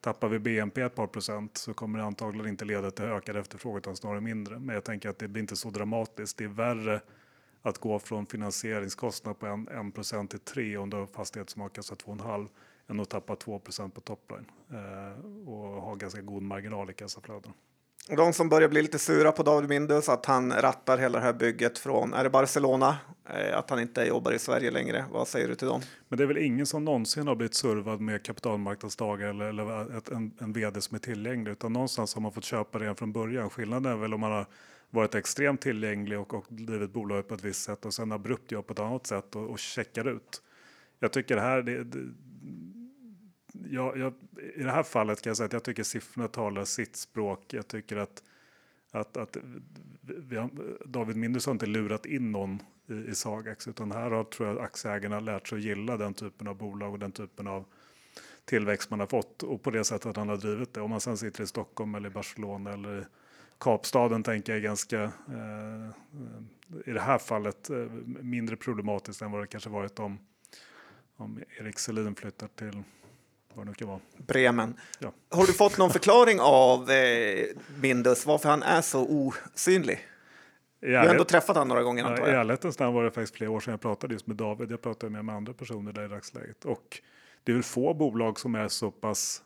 tappar 0.00 0.28
vi 0.28 0.38
BNP 0.38 0.80
ett 0.80 0.94
par 0.94 1.06
procent 1.06 1.56
så 1.56 1.74
kommer 1.74 1.98
det 1.98 2.04
antagligen 2.04 2.48
inte 2.48 2.64
leda 2.64 2.90
till 2.90 3.04
ökad 3.04 3.36
efterfrågan 3.36 3.78
utan 3.78 3.96
snarare 3.96 4.20
mindre. 4.20 4.58
Men 4.58 4.74
jag 4.74 4.84
tänker 4.84 5.08
att 5.08 5.18
det 5.18 5.28
blir 5.28 5.42
inte 5.42 5.56
så 5.56 5.70
dramatiskt. 5.70 6.36
Det 6.36 6.44
är 6.44 6.48
värre 6.48 7.00
att 7.62 7.78
gå 7.78 7.98
från 7.98 8.26
finansieringskostnad 8.26 9.38
på 9.38 9.46
1 9.86 9.94
procent 9.94 10.30
till 10.30 10.38
3 10.38 10.76
om 10.76 10.90
du 10.90 10.96
har 10.96 11.06
fastighet 11.06 11.50
som 11.50 11.62
har 11.62 11.68
kastat 11.68 12.04
2,5 12.04 12.48
än 12.88 13.00
att 13.00 13.10
tappa 13.10 13.36
2 13.36 13.58
procent 13.58 13.94
på 13.94 14.00
topline 14.00 14.46
eh, 14.70 15.48
och 15.48 15.82
ha 15.82 15.94
ganska 15.94 16.20
god 16.20 16.42
marginal 16.42 16.90
i 16.90 16.94
kassaflöden. 16.94 17.52
De 18.08 18.32
som 18.32 18.48
börjar 18.48 18.68
bli 18.68 18.82
lite 18.82 18.98
sura 18.98 19.32
på 19.32 19.42
David 19.42 19.68
Mindus 19.68 20.08
att 20.08 20.26
han 20.26 20.52
rattar 20.52 20.98
hela 20.98 21.18
det 21.18 21.24
här 21.24 21.32
bygget 21.32 21.78
från, 21.78 22.14
är 22.14 22.24
det 22.24 22.30
Barcelona? 22.30 22.96
Eh, 23.28 23.58
att 23.58 23.70
han 23.70 23.80
inte 23.80 24.02
jobbar 24.02 24.32
i 24.32 24.38
Sverige 24.38 24.70
längre. 24.70 25.04
Vad 25.10 25.28
säger 25.28 25.48
du 25.48 25.54
till 25.54 25.68
dem? 25.68 25.80
Men 26.08 26.16
det 26.16 26.24
är 26.24 26.26
väl 26.26 26.38
ingen 26.38 26.66
som 26.66 26.84
någonsin 26.84 27.26
har 27.28 27.34
blivit 27.34 27.54
servad 27.54 28.00
med 28.00 28.24
kapitalmarknadsdagar 28.24 29.28
eller, 29.28 29.44
eller 29.44 29.98
ett, 29.98 30.08
en, 30.08 30.32
en 30.38 30.52
vd 30.52 30.80
som 30.80 30.94
är 30.94 30.98
tillgänglig, 30.98 31.52
utan 31.52 31.72
någonstans 31.72 32.14
har 32.14 32.22
man 32.22 32.32
fått 32.32 32.44
köpa 32.44 32.78
det 32.78 32.94
från 32.94 33.12
början. 33.12 33.50
Skillnaden 33.50 33.92
är 33.92 33.96
väl 33.96 34.14
om 34.14 34.20
man 34.20 34.32
har 34.32 34.46
varit 34.92 35.14
extremt 35.14 35.60
tillgänglig 35.60 36.18
och, 36.18 36.34
och 36.34 36.46
drivit 36.48 36.92
bolaget 36.92 37.28
på 37.28 37.34
ett 37.34 37.44
visst 37.44 37.62
sätt 37.62 37.86
och 37.86 37.94
sen 37.94 38.12
abrupt 38.12 38.52
gör 38.52 38.62
på 38.62 38.72
ett 38.72 38.78
annat 38.78 39.06
sätt 39.06 39.36
och, 39.36 39.50
och 39.50 39.58
checkar 39.58 40.08
ut. 40.08 40.42
Jag 40.98 41.12
tycker 41.12 41.36
det 41.36 41.42
här, 41.42 41.62
det, 41.62 41.84
det, 41.84 41.98
jag, 43.52 43.98
jag, 43.98 44.14
I 44.54 44.62
det 44.62 44.70
här 44.70 44.82
fallet 44.82 45.22
kan 45.22 45.30
jag 45.30 45.36
säga 45.36 45.46
att 45.46 45.52
jag 45.52 45.62
tycker 45.62 45.82
siffrorna 45.82 46.28
talar 46.28 46.64
sitt 46.64 46.96
språk. 46.96 47.54
Jag 47.54 47.68
tycker 47.68 47.96
att, 47.96 48.22
att, 48.90 49.16
att 49.16 49.36
har, 50.30 50.50
David 50.86 51.16
Mindus 51.16 51.46
har 51.46 51.52
inte 51.52 51.66
lurat 51.66 52.06
in 52.06 52.32
någon 52.32 52.62
i, 52.88 52.94
i 52.94 53.14
Sagax 53.14 53.68
utan 53.68 53.92
här 53.92 54.10
har 54.10 54.24
tror 54.24 54.48
jag 54.48 54.58
aktieägarna 54.58 55.20
lärt 55.20 55.48
sig 55.48 55.58
att 55.58 55.64
gilla 55.64 55.96
den 55.96 56.14
typen 56.14 56.48
av 56.48 56.56
bolag 56.56 56.92
och 56.92 56.98
den 56.98 57.12
typen 57.12 57.46
av 57.46 57.64
tillväxt 58.44 58.90
man 58.90 59.00
har 59.00 59.06
fått 59.06 59.42
och 59.42 59.62
på 59.62 59.70
det 59.70 59.84
sättet 59.84 60.16
han 60.16 60.28
har 60.28 60.36
drivit 60.36 60.74
det. 60.74 60.80
Om 60.80 60.90
man 60.90 61.00
sen 61.00 61.18
sitter 61.18 61.44
i 61.44 61.46
Stockholm 61.46 61.94
eller 61.94 62.08
i 62.08 62.12
Barcelona 62.12 62.72
eller 62.72 63.00
i 63.00 63.04
Kapstaden 63.62 64.22
tänker 64.22 64.52
jag 64.52 64.58
är 64.58 64.62
ganska 64.62 65.02
eh, 65.02 65.90
i 66.86 66.92
det 66.92 67.00
här 67.00 67.18
fallet 67.18 67.70
eh, 67.70 67.76
mindre 68.20 68.56
problematiskt 68.56 69.22
än 69.22 69.30
vad 69.30 69.42
det 69.42 69.46
kanske 69.46 69.70
varit 69.70 69.98
om, 69.98 70.18
om 71.16 71.42
Erik 71.60 71.78
Selin 71.78 72.14
flyttar 72.14 72.48
till 72.48 72.82
vad 73.54 73.66
det 73.66 73.74
kan 73.74 73.88
vara. 73.88 74.00
Bremen. 74.16 74.74
Ja. 74.98 75.12
Har 75.30 75.46
du 75.46 75.52
fått 75.52 75.78
någon 75.78 75.90
förklaring 75.90 76.40
av 76.40 76.90
eh, 76.90 77.46
Mindus 77.80 78.26
varför 78.26 78.48
han 78.48 78.62
är 78.62 78.80
så 78.80 79.06
osynlig? 79.06 79.98
Du 80.80 80.96
har 80.96 81.06
ändå 81.06 81.24
träffat 81.24 81.56
honom 81.56 81.68
några 81.68 81.82
gånger 81.82 82.04
antar 82.04 82.26
jag. 82.26 82.34
I 82.34 82.38
ärlighetens 82.38 82.78
namn 82.78 82.94
var 82.94 83.04
det 83.04 83.10
faktiskt 83.10 83.36
flera 83.36 83.50
år 83.50 83.60
sedan 83.60 83.70
jag 83.70 83.80
pratade 83.80 84.14
just 84.14 84.26
med 84.26 84.36
David. 84.36 84.70
Jag 84.70 84.82
pratade 84.82 85.12
med, 85.12 85.24
med 85.24 85.34
andra 85.34 85.52
personer 85.52 85.92
där 85.92 86.04
i 86.04 86.08
dagsläget. 86.08 86.64
Och 86.64 87.00
det 87.44 87.52
är 87.52 87.54
väl 87.54 87.62
få 87.62 87.94
bolag 87.94 88.40
som 88.40 88.54
är 88.54 88.68
så 88.68 88.90
pass 88.90 89.42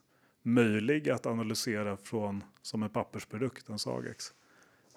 möjliga 0.47 1.15
att 1.15 1.27
analysera 1.27 1.97
från 1.97 2.45
som 2.63 2.83
en 2.83 2.89
pappersprodukt, 2.91 3.69
en 3.69 3.79
Sagex. 3.79 4.33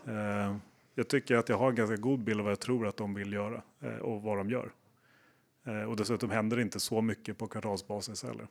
Eh, 0.08 0.56
jag 0.96 1.08
tycker 1.08 1.36
att 1.36 1.50
jag 1.50 1.58
har 1.58 1.70
en 1.70 1.76
ganska 1.76 1.96
god 1.96 2.20
bild 2.20 2.40
av 2.40 2.44
vad 2.44 2.52
jag 2.52 2.60
tror 2.60 2.88
att 2.88 2.98
de 2.98 3.14
vill 3.14 3.34
göra 3.34 3.62
eh, 3.82 3.98
och 3.98 4.22
vad 4.22 4.38
de 4.38 4.50
gör. 4.50 4.72
Eh, 5.68 5.84
och 5.84 5.96
dessutom 5.96 6.30
händer 6.30 6.58
det 6.58 6.64
inte 6.64 6.80
så 6.80 7.02
mycket 7.02 7.38
på 7.38 7.48
kvartalsbasis 7.48 8.24
heller. 8.24 8.48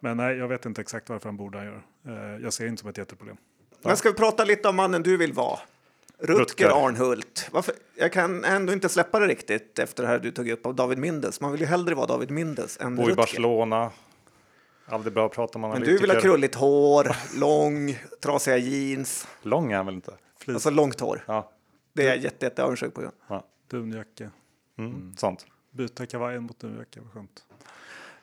Men 0.00 0.16
nej, 0.16 0.36
jag 0.36 0.48
vet 0.48 0.66
inte 0.66 0.80
exakt 0.80 1.08
varför 1.08 1.28
han 1.28 1.36
borde 1.36 1.58
han 1.58 1.66
göra. 1.66 1.82
Eh, 2.06 2.42
jag 2.42 2.52
ser 2.52 2.64
det 2.64 2.68
inte 2.68 2.80
som 2.80 2.90
ett 2.90 2.98
jätteproblem. 2.98 3.36
Men 3.82 3.96
ska 3.96 4.08
vi 4.08 4.14
prata 4.14 4.44
lite 4.44 4.68
om 4.68 4.76
mannen 4.76 5.02
du 5.02 5.16
vill 5.16 5.32
vara? 5.32 5.58
Rutger, 6.18 6.40
Rutger. 6.40 6.86
Arnhult. 6.86 7.48
Varför? 7.52 7.74
Jag 7.94 8.12
kan 8.12 8.44
ändå 8.44 8.72
inte 8.72 8.88
släppa 8.88 9.20
det 9.20 9.26
riktigt 9.26 9.78
efter 9.78 10.02
det 10.02 10.08
här 10.08 10.18
du 10.18 10.30
tog 10.30 10.48
upp 10.48 10.66
av 10.66 10.74
David 10.74 10.98
Mindes. 10.98 11.40
Man 11.40 11.52
vill 11.52 11.60
ju 11.60 11.66
hellre 11.66 11.94
vara 11.94 12.06
David 12.06 12.30
Mindes 12.30 12.80
än 12.80 12.96
Bo 12.96 13.02
Rutger. 13.02 13.12
i 13.12 13.16
Barcelona. 13.16 13.90
Aldrig 14.88 15.14
bra 15.14 15.26
att 15.26 15.32
prata 15.32 15.58
om 15.58 15.70
Men 15.70 15.82
du 15.82 15.98
vill 15.98 16.10
ha 16.10 16.20
krulligt 16.20 16.54
hår, 16.54 17.16
lång, 17.38 17.98
trasiga 18.20 18.56
jeans. 18.56 19.28
Lång 19.42 19.72
är 19.72 19.76
han 19.76 19.86
väl 19.86 19.94
inte? 19.94 20.12
Flis. 20.38 20.54
Alltså 20.54 20.70
långt 20.70 21.00
hår. 21.00 21.24
Ja. 21.26 21.52
Det 21.92 22.02
är 22.02 22.06
jag 22.06 22.18
jätte, 22.18 22.46
jätte 22.46 22.64
avundsjuk 22.64 22.94
på. 22.94 23.10
Ja. 23.28 23.44
Dunjacka. 23.68 24.30
Mm. 24.78 24.90
Mm. 24.90 25.16
Sånt. 25.16 25.46
Byta 25.70 26.06
kavajen 26.06 26.42
mot 26.42 26.60
dunjacka, 26.60 27.00
vad 27.02 27.12
skönt. 27.12 27.44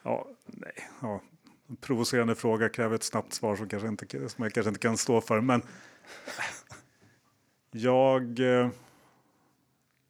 Ja, 0.04 0.28
nej, 0.46 0.90
ja, 1.02 1.22
en 1.70 1.76
provocerande 1.76 2.36
fråga 2.36 2.70
kräver 2.70 2.96
ett 2.96 3.04
snabbt 3.04 3.34
svar 3.34 3.56
som, 3.56 3.70
kanske 3.70 3.88
inte, 3.88 4.30
som 4.30 4.44
jag 4.44 4.54
kanske 4.54 4.70
inte 4.70 4.80
kan 4.80 4.98
stå 4.98 5.22
för. 5.22 5.42
Men 5.42 5.62
jag... 7.72 8.40
Eh, 8.40 8.70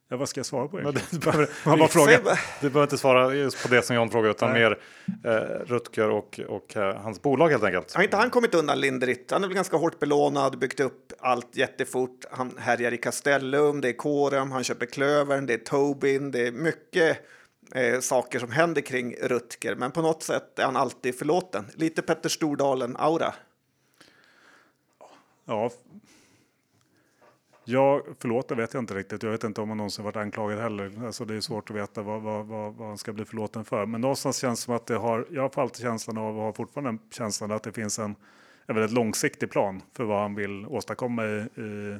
ja, 0.08 0.16
vad 0.16 0.28
ska 0.28 0.38
jag 0.38 0.46
svara 0.46 0.68
på 0.68 0.76
behöver, 0.76 1.48
man 1.64 1.78
bara 1.78 1.88
fråga. 1.88 2.18
du 2.60 2.70
behöver 2.70 2.82
inte 2.82 2.98
svara 2.98 3.34
just 3.34 3.62
på 3.62 3.68
det 3.68 3.82
som 3.82 3.96
John 3.96 4.10
frågar 4.10 4.30
utan 4.30 4.52
Nej. 4.52 4.60
mer 4.60 4.78
eh, 5.24 5.66
Rutger 5.66 6.10
och, 6.10 6.40
och 6.48 6.76
eh, 6.76 6.96
hans 6.96 7.22
bolag 7.22 7.48
helt 7.48 7.62
enkelt. 7.62 7.94
Har 7.94 8.02
inte 8.02 8.16
han 8.16 8.30
kommit 8.30 8.54
undan 8.54 8.80
lindrigt? 8.80 9.30
Han 9.30 9.44
är 9.44 9.48
väl 9.48 9.54
ganska 9.54 9.76
hårt 9.76 9.98
belånad, 9.98 10.58
byggt 10.58 10.80
upp 10.80 11.12
allt 11.18 11.56
jättefort. 11.56 12.24
Han 12.30 12.52
härjar 12.58 12.92
i 12.92 12.96
Castellum, 12.96 13.80
det 13.80 13.88
är 13.88 13.92
Corem, 13.92 14.52
han 14.52 14.64
köper 14.64 14.86
Klövern, 14.86 15.46
det 15.46 15.54
är 15.54 15.58
Tobin, 15.58 16.30
det 16.30 16.46
är 16.46 16.52
mycket 16.52 17.18
eh, 17.74 18.00
saker 18.00 18.38
som 18.38 18.50
händer 18.50 18.80
kring 18.80 19.14
Rutger, 19.14 19.74
men 19.74 19.90
på 19.90 20.02
något 20.02 20.22
sätt 20.22 20.58
är 20.58 20.64
han 20.64 20.76
alltid 20.76 21.18
förlåten. 21.18 21.64
Lite 21.74 22.02
Petter 22.02 22.28
Stordalen-aura. 22.28 23.32
Ja, 25.46 25.70
Ja, 27.64 28.02
förlåt, 28.18 28.48
det 28.48 28.54
vet 28.54 28.74
jag 28.74 28.82
inte 28.82 28.94
riktigt. 28.94 29.22
Jag 29.22 29.30
vet 29.30 29.44
inte 29.44 29.60
om 29.60 29.68
han 29.68 29.76
någonsin 29.76 30.04
varit 30.04 30.16
anklagad 30.16 30.58
heller. 30.58 31.06
Alltså 31.06 31.24
det 31.24 31.34
är 31.34 31.40
svårt 31.40 31.70
att 31.70 31.76
veta 31.76 32.02
vad, 32.02 32.22
vad, 32.22 32.46
vad, 32.46 32.74
vad 32.74 32.88
han 32.88 32.98
ska 32.98 33.12
bli 33.12 33.24
förlåten 33.24 33.64
för. 33.64 33.86
Men 33.86 34.00
någonstans 34.00 34.38
känns 34.38 34.60
det 34.60 34.64
som 34.64 34.74
att 34.74 34.86
det 34.86 34.96
har, 34.96 35.26
jag 35.30 35.42
har 35.42 35.62
alltid 35.62 35.82
känslan 35.82 36.18
av 36.18 36.38
och 36.38 36.44
har 36.44 36.52
fortfarande 36.52 37.02
känslan 37.10 37.50
att 37.50 37.62
det 37.62 37.72
finns 37.72 37.98
en, 37.98 38.16
en 38.66 38.74
väldigt 38.74 38.92
långsiktig 38.92 39.50
plan 39.50 39.82
för 39.96 40.04
vad 40.04 40.20
han 40.20 40.34
vill 40.34 40.66
åstadkomma 40.66 41.24
i, 41.24 41.60
i 41.60 41.98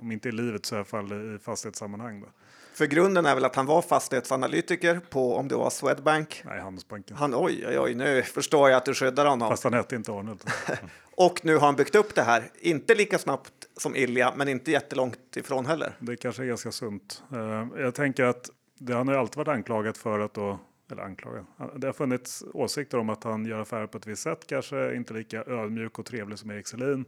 om 0.00 0.12
inte 0.12 0.28
i 0.28 0.32
livet 0.32 0.66
så 0.66 0.74
i 0.74 0.78
alla 0.78 0.84
fall 0.84 1.34
i 1.34 1.38
fastighetssammanhang. 1.38 2.20
Då. 2.20 2.26
För 2.74 2.86
grunden 2.86 3.26
är 3.26 3.34
väl 3.34 3.44
att 3.44 3.56
han 3.56 3.66
var 3.66 3.82
fastighetsanalytiker 3.82 5.00
på, 5.10 5.36
om 5.36 5.48
det 5.48 5.54
var 5.54 5.70
Swedbank? 5.70 6.42
Nej, 6.44 6.60
Handelsbanken. 6.60 7.16
Han, 7.16 7.34
oj, 7.34 7.64
oj, 7.68 7.78
oj, 7.78 7.94
nu 7.94 8.22
förstår 8.22 8.70
jag 8.70 8.76
att 8.76 8.84
du 8.84 8.94
skyddar 8.94 9.26
honom. 9.26 9.48
Fast 9.48 9.64
han 9.64 9.74
hette 9.74 9.96
inte 9.96 10.12
Arnold. 10.12 10.50
och 11.16 11.44
nu 11.44 11.54
har 11.54 11.66
han 11.66 11.76
byggt 11.76 11.94
upp 11.94 12.14
det 12.14 12.22
här, 12.22 12.50
inte 12.60 12.94
lika 12.94 13.18
snabbt 13.18 13.52
som 13.76 13.96
Ilja, 13.96 14.32
men 14.36 14.48
inte 14.48 14.70
jättelångt 14.70 15.36
ifrån 15.36 15.66
heller. 15.66 15.96
Det 15.98 16.16
kanske 16.16 16.42
är 16.42 16.46
ganska 16.46 16.72
sunt. 16.72 17.22
Eh, 17.32 17.66
jag 17.76 17.94
tänker 17.94 18.24
att 18.24 18.50
det, 18.78 18.94
han 18.94 19.08
har 19.08 19.14
alltid 19.14 19.36
varit 19.36 19.48
anklagad 19.48 19.96
för 19.96 20.20
att 20.20 20.34
då, 20.34 20.58
eller 20.90 21.02
anklagad, 21.02 21.44
det 21.76 21.86
har 21.86 21.92
funnits 21.92 22.44
åsikter 22.54 22.98
om 22.98 23.10
att 23.10 23.24
han 23.24 23.46
gör 23.46 23.60
affärer 23.60 23.86
på 23.86 23.98
ett 23.98 24.06
visst 24.06 24.22
sätt, 24.22 24.46
kanske 24.46 24.94
inte 24.96 25.14
lika 25.14 25.44
ödmjuk 25.44 25.98
och 25.98 26.06
trevlig 26.06 26.38
som 26.38 26.50
Erik 26.50 26.66
Selin. 26.66 27.04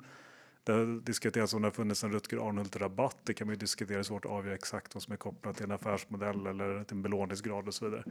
Det 0.64 0.72
har 0.72 1.00
diskuterats 1.00 1.54
om 1.54 1.62
det 1.62 1.66
har 1.68 1.72
funnits 1.72 2.04
en 2.04 2.12
Rutger 2.12 2.48
Arnhult-rabatt. 2.48 3.16
Det 3.22 3.34
kan 3.34 3.46
man 3.46 3.54
ju 3.54 3.58
diskutera 3.58 4.04
svårt 4.04 4.24
att 4.24 4.30
avgöra 4.30 4.54
exakt 4.54 4.94
vad 4.94 5.02
som 5.02 5.12
är 5.12 5.16
kopplat 5.16 5.56
till 5.56 5.64
en 5.64 5.72
affärsmodell 5.72 6.46
eller 6.46 6.84
till 6.84 6.96
en 6.96 7.02
belåningsgrad 7.02 7.68
och 7.68 7.74
så 7.74 7.84
vidare. 7.84 8.04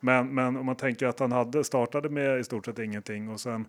Men, 0.00 0.34
men 0.34 0.56
om 0.56 0.66
man 0.66 0.76
tänker 0.76 1.06
att 1.06 1.18
han 1.18 1.32
hade 1.32 1.64
startade 1.64 2.08
med 2.08 2.40
i 2.40 2.44
stort 2.44 2.66
sett 2.66 2.78
ingenting 2.78 3.28
och 3.28 3.40
sen 3.40 3.66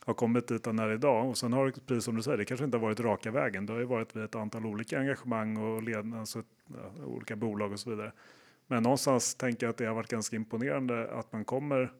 har 0.00 0.14
kommit 0.14 0.48
dit 0.48 0.64
den 0.64 0.78
är 0.78 0.92
idag 0.92 1.28
och 1.28 1.38
sen 1.38 1.52
har 1.52 1.66
det, 1.66 1.86
precis 1.86 2.04
som 2.04 2.16
du 2.16 2.22
säger, 2.22 2.38
det 2.38 2.44
kanske 2.44 2.64
inte 2.64 2.76
har 2.76 2.82
varit 2.82 3.00
raka 3.00 3.30
vägen. 3.30 3.66
Det 3.66 3.72
har 3.72 3.80
ju 3.80 3.86
varit 3.86 4.16
vid 4.16 4.24
ett 4.24 4.34
antal 4.34 4.66
olika 4.66 4.98
engagemang 4.98 5.56
och 5.56 5.82
led, 5.82 6.14
alltså, 6.14 6.42
ja, 6.66 7.04
olika 7.04 7.36
bolag 7.36 7.72
och 7.72 7.80
så 7.80 7.90
vidare. 7.90 8.12
Men 8.66 8.82
någonstans 8.82 9.34
tänker 9.34 9.66
jag 9.66 9.70
att 9.70 9.76
det 9.76 9.86
har 9.86 9.94
varit 9.94 10.08
ganska 10.08 10.36
imponerande 10.36 11.10
att 11.10 11.32
man 11.32 11.44
kommer 11.44 11.92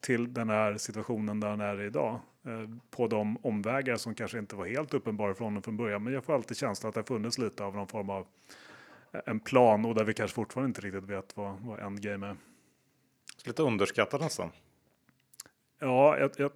till 0.00 0.34
den 0.34 0.48
här 0.48 0.76
situationen 0.76 1.40
där 1.40 1.50
den 1.50 1.60
är 1.60 1.82
idag 1.82 2.20
eh, 2.44 2.68
på 2.90 3.06
de 3.06 3.36
omvägar 3.42 3.96
som 3.96 4.14
kanske 4.14 4.38
inte 4.38 4.56
var 4.56 4.66
helt 4.66 4.94
uppenbara 4.94 5.34
från 5.34 5.44
honom 5.44 5.62
från 5.62 5.76
början. 5.76 6.02
Men 6.04 6.12
jag 6.12 6.24
får 6.24 6.34
alltid 6.34 6.56
känslan 6.56 6.88
att 6.88 6.94
det 6.94 7.00
har 7.00 7.06
funnits 7.06 7.38
lite 7.38 7.64
av 7.64 7.76
någon 7.76 7.88
form 7.88 8.10
av 8.10 8.26
eh, 9.12 9.20
en 9.26 9.40
plan 9.40 9.84
och 9.84 9.94
där 9.94 10.04
vi 10.04 10.14
kanske 10.14 10.34
fortfarande 10.34 10.68
inte 10.68 10.80
riktigt 10.80 11.04
vet 11.04 11.36
vad, 11.36 11.60
vad 11.60 11.80
endgame 11.80 12.26
är. 12.26 12.36
Lite 13.44 13.62
underskattat 13.62 14.20
nästan. 14.20 14.50
Ja, 15.78 16.18
jag, 16.18 16.30
jag, 16.36 16.50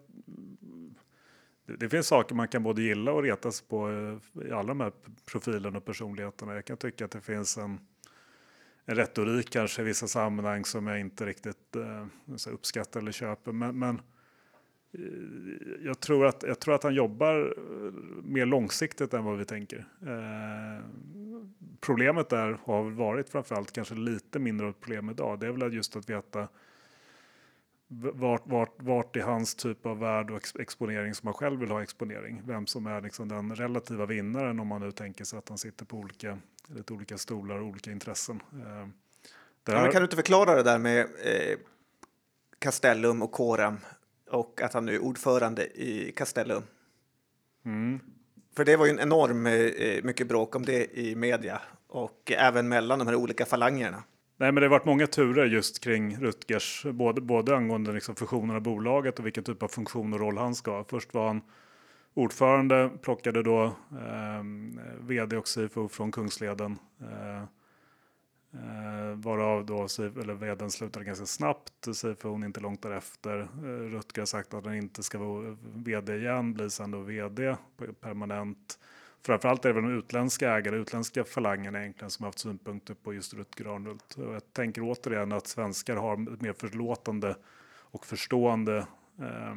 det, 1.67 1.77
det, 1.77 1.89
finns 1.89 2.07
saker 2.07 2.35
man 2.35 2.49
kan 2.49 2.63
både 2.63 2.83
gilla 2.83 3.13
och 3.13 3.23
retas 3.23 3.61
på 3.61 3.91
eh, 3.91 4.47
i 4.47 4.53
alla 4.53 4.69
de 4.69 4.81
här 4.81 4.93
profilerna 5.33 5.79
och 5.79 5.85
personligheterna. 5.85 6.55
Jag 6.55 6.65
kan 6.65 6.77
tycka 6.77 7.05
att 7.05 7.11
det 7.11 7.21
finns 7.21 7.59
en 7.59 7.81
en 8.85 8.95
retorik 8.95 9.51
kanske 9.51 9.83
i 9.83 9.85
vissa 9.85 10.07
sammanhang 10.07 10.65
som 10.65 10.87
jag 10.87 11.01
inte 11.01 11.27
riktigt 11.27 11.77
eh, 11.77 12.53
uppskattar 12.53 13.01
eller 13.01 13.13
köper. 13.13 13.53
Men, 13.53 13.79
men 13.79 14.01
eh, 14.93 15.85
jag, 15.85 16.01
tror 16.01 16.27
att, 16.27 16.43
jag 16.43 16.61
tror 16.61 16.75
att 16.75 16.83
han 16.83 16.95
jobbar 16.95 17.55
eh, 17.57 17.93
mer 18.23 18.47
långsiktigt 18.47 19.15
än 19.15 19.25
vad 19.25 19.39
vi 19.39 19.45
tänker. 19.45 19.87
Eh, 20.03 20.85
problemet 21.81 22.29
där 22.29 22.59
har 22.65 22.91
varit 22.91 23.29
framförallt 23.29 23.73
kanske 23.73 23.95
lite 23.95 24.39
mindre 24.39 24.69
ett 24.69 24.81
problem 24.81 25.11
idag. 25.11 25.41
Det 25.41 25.47
är 25.47 25.53
väl 25.53 25.75
just 25.75 25.97
att 25.97 26.11
veta 26.11 26.49
vart, 28.01 28.43
vart, 28.47 28.83
vart 28.83 29.17
i 29.17 29.21
hans 29.21 29.55
typ 29.55 29.87
av 29.87 29.99
värld 29.99 30.31
och 30.31 30.61
exponering 30.61 31.15
som 31.15 31.27
man 31.27 31.35
själv 31.35 31.61
vill 31.61 31.71
ha 31.71 31.83
exponering. 31.83 32.43
Vem 32.47 32.67
som 32.67 32.87
är 32.87 33.01
liksom 33.01 33.29
den 33.29 33.55
relativa 33.57 34.07
vinnaren 34.07 34.61
om 34.61 34.67
man 34.67 34.81
nu 34.81 34.93
tänker 34.93 35.25
sig 35.25 35.39
att 35.39 35.49
han 35.49 35.59
sitter 35.59 35.85
på 35.85 35.97
olika, 35.97 36.39
lite 36.67 36.93
olika 36.93 37.19
stolar 37.19 37.59
och 37.59 37.67
olika 37.67 37.91
intressen. 37.91 38.43
Eh, 38.53 38.89
Det 39.63 39.73
Ja, 39.73 39.91
kan 39.91 40.01
du 40.01 40.05
inte 40.05 40.17
förklara 40.17 40.55
det 40.55 40.63
där 40.63 40.79
med 40.79 41.01
eh, 41.01 41.59
Castellum 42.59 43.23
och 43.23 43.33
Corem 43.33 43.77
och 44.31 44.61
att 44.63 44.73
han 44.73 44.87
nu 44.87 44.95
är 44.95 45.03
ordförande 45.03 45.67
i 45.67 46.13
Castellum? 46.17 46.63
mm, 47.65 48.01
För 48.57 48.65
det 48.65 48.77
var 48.77 48.87
ju 48.87 48.91
en 48.91 49.01
enorm 49.01 49.47
eh, 49.47 50.05
mycket 50.05 50.29
bråk 50.29 50.57
om 50.57 50.65
det 50.65 50.99
i 50.99 51.17
media 51.17 51.63
och 51.87 52.33
även 52.37 52.69
mellan 52.69 52.99
de 52.99 53.09
här 53.09 53.15
olika 53.15 53.47
falangerna. 53.47 54.03
Nej, 54.43 54.53
men 54.53 54.61
det 54.61 54.67
har 54.67 54.71
varit 54.71 54.85
många 54.85 55.07
turer 55.07 55.47
just 55.47 55.81
kring 55.81 56.17
Rutgers, 56.17 56.87
både, 56.93 57.21
både 57.21 57.57
angående 57.57 57.93
liksom 57.93 58.15
fusionen 58.15 58.57
av 58.57 58.63
bolaget 58.63 59.19
och 59.19 59.27
vilken 59.27 59.45
typ 59.45 59.63
av 59.63 59.69
funktion 59.69 60.13
och 60.13 60.21
roll 60.21 60.39
han 60.39 60.55
ska 60.55 60.71
ha. 60.71 60.85
Först 60.85 61.15
var 61.15 61.27
han 61.27 61.41
ordförande, 62.15 62.91
plockade 63.03 63.43
då 63.43 63.65
eh, 63.65 64.43
vd 65.01 65.37
och 65.37 65.47
CFO 65.47 65.89
från 65.89 66.13
Kungsleden. 66.13 66.79
Eh, 67.01 67.43
eh, 68.53 69.15
varav 69.15 69.67
då 69.67 69.89
CFO, 69.89 70.21
eller 70.21 70.35
vdn 70.35 70.71
slutade 70.71 71.05
ganska 71.05 71.27
snabbt, 71.27 71.89
CFO 72.03 72.45
inte 72.45 72.61
långt 72.61 72.83
därefter. 72.83 73.41
Eh, 73.41 73.67
Rutger 73.67 74.23
har 74.23 74.27
sagt 74.27 74.55
att 74.55 74.65
han 74.65 74.75
inte 74.75 75.03
ska 75.03 75.19
vara 75.19 75.57
vd 75.75 76.17
igen, 76.17 76.55
blir 76.55 76.69
sen 76.69 76.91
då 76.91 76.99
vd 76.99 77.57
permanent. 78.01 78.79
Framförallt 79.25 79.65
är 79.65 79.69
det 79.69 79.81
väl 79.81 79.91
de 79.91 79.99
utländska 79.99 80.51
ägare, 80.51 80.77
utländska 80.77 81.25
falangerna 81.25 81.81
egentligen 81.81 82.11
som 82.11 82.23
har 82.23 82.29
haft 82.29 82.39
synpunkter 82.39 82.95
på 82.95 83.15
just 83.15 83.35
Rutger 83.35 83.75
Arnhult. 83.75 84.15
Och 84.15 84.35
jag 84.35 84.53
tänker 84.53 84.83
återigen 84.83 85.33
att 85.33 85.47
svenskar 85.47 85.97
har 85.97 86.33
ett 86.35 86.41
mer 86.41 86.53
förlåtande 86.53 87.37
och 87.81 88.07
förstående 88.07 88.87
eh, 89.19 89.57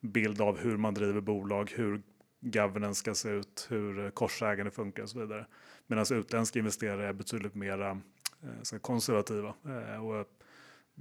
bild 0.00 0.40
av 0.40 0.58
hur 0.58 0.76
man 0.76 0.94
driver 0.94 1.20
bolag, 1.20 1.72
hur 1.76 2.02
governance 2.40 2.98
ska 2.98 3.14
se 3.14 3.28
ut, 3.28 3.66
hur 3.70 4.10
korsägande 4.10 4.70
funkar 4.70 5.02
och 5.02 5.10
så 5.10 5.20
vidare. 5.20 5.46
Medan 5.86 6.04
utländska 6.10 6.58
investerare 6.58 7.06
är 7.06 7.12
betydligt 7.12 7.54
mer 7.54 7.80
eh, 7.80 8.78
konservativa. 8.80 9.54
Eh, 9.64 10.06
och, 10.06 10.26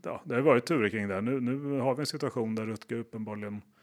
ja, 0.03 0.21
det 0.25 0.35
har 0.35 0.41
varit 0.41 0.65
turer 0.65 0.89
kring 0.89 1.07
det. 1.07 1.21
Nu, 1.21 1.41
nu 1.41 1.79
har 1.79 1.95
vi 1.95 1.99
en 1.99 2.05
situation 2.05 2.55
där 2.55 2.65
Rutger 2.65 2.95
uppenbarligen 2.95 3.53
Eh, 3.53 3.78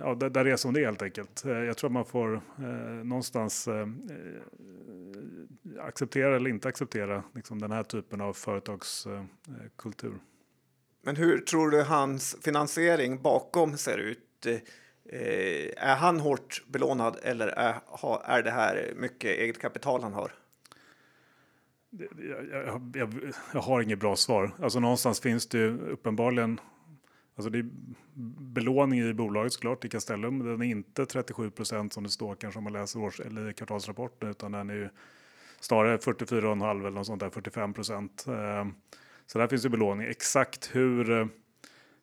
ja, 0.00 0.14
där, 0.14 0.30
där 0.30 0.44
är 0.44 0.56
som 0.56 0.72
det 0.74 0.80
är 0.80 0.84
helt 0.84 1.02
enkelt. 1.02 1.44
Eh, 1.44 1.52
Jag 1.52 1.76
tror 1.76 1.88
att 1.88 1.92
man 1.92 2.04
får 2.04 2.34
eh, 2.58 2.64
någonstans 3.04 3.68
eh, 3.68 3.80
eh, 3.80 3.86
acceptera 5.80 6.36
eller 6.36 6.50
inte 6.50 6.68
acceptera 6.68 7.22
liksom, 7.34 7.58
den 7.60 7.72
här 7.72 7.82
typen 7.82 8.20
av 8.20 8.32
företagskultur. 8.32 10.18
Men 11.04 11.16
hur 11.16 11.38
tror 11.38 11.70
du 11.70 11.82
hans 11.82 12.36
finansiering 12.44 13.22
bakom 13.22 13.76
ser 13.76 13.98
ut? 13.98 14.46
Eh, 14.46 14.60
är 15.76 15.96
han 15.96 16.20
hårt 16.20 16.64
belånad 16.66 17.16
eller 17.22 17.46
är, 17.48 17.74
är 18.24 18.42
det 18.42 18.50
här 18.50 18.92
mycket 18.96 19.30
eget 19.30 19.60
kapital 19.60 20.02
han 20.02 20.12
har? 20.12 20.32
Jag, 21.90 22.48
jag, 22.50 22.92
jag, 22.96 23.32
jag 23.52 23.60
har 23.60 23.80
inget 23.80 24.00
bra 24.00 24.16
svar. 24.16 24.50
Alltså 24.58 24.80
någonstans 24.80 25.20
finns 25.20 25.46
det 25.48 25.58
ju 25.58 25.78
uppenbarligen 25.78 26.60
Alltså 27.36 27.50
det 27.50 27.58
är 27.58 27.66
belåning 28.54 29.00
i 29.00 29.14
bolaget 29.14 29.52
såklart 29.52 29.84
i 29.84 29.88
Castellum. 29.88 30.38
Den 30.38 30.62
är 30.62 30.66
inte 30.66 31.06
37 31.06 31.50
procent 31.50 31.92
som 31.92 32.04
det 32.04 32.10
står 32.10 32.34
kanske 32.34 32.58
om 32.58 32.64
man 32.64 32.72
läser 32.72 33.00
års 33.00 33.20
eller 33.20 33.52
kvartalsrapporten 33.52 34.28
utan 34.28 34.52
den 34.52 34.70
är 34.70 34.74
ju 34.74 34.88
snarare 35.60 35.96
44,5 35.96 36.80
eller 36.80 36.90
något 36.90 37.06
sånt 37.06 37.20
där 37.20 37.30
45 37.30 37.72
procent. 37.72 38.24
Eh, 38.28 38.66
så 39.26 39.38
där 39.38 39.46
finns 39.46 39.64
ju 39.64 39.68
belåning. 39.68 40.06
Exakt 40.06 40.70
hur, 40.76 41.10
eh, 41.10 41.26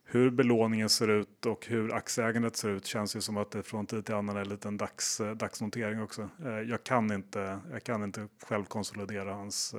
hur 0.04 0.30
belåningen 0.30 0.90
ser 0.90 1.08
ut 1.08 1.46
och 1.46 1.66
hur 1.68 1.94
aktieägandet 1.94 2.56
ser 2.56 2.70
ut 2.70 2.86
känns 2.86 3.16
ju 3.16 3.22
som 3.22 3.38
att 3.38 3.52
det 3.52 3.64
från 3.64 3.86
tid 3.86 4.06
till 4.06 4.16
annan 4.16 4.38
är 4.38 4.42
en 4.42 4.50
liten 4.50 4.78
dags, 4.78 5.20
eh, 5.22 5.36
dagsnotering 5.36 6.02
också. 6.02 6.30
Jag 6.68 6.84
kan 6.84 7.12
inte, 7.12 7.60
jag 7.72 7.84
kan 7.84 8.04
inte 8.04 8.28
själv 8.44 8.66
konsolidera 8.66 9.34
hans, 9.34 9.76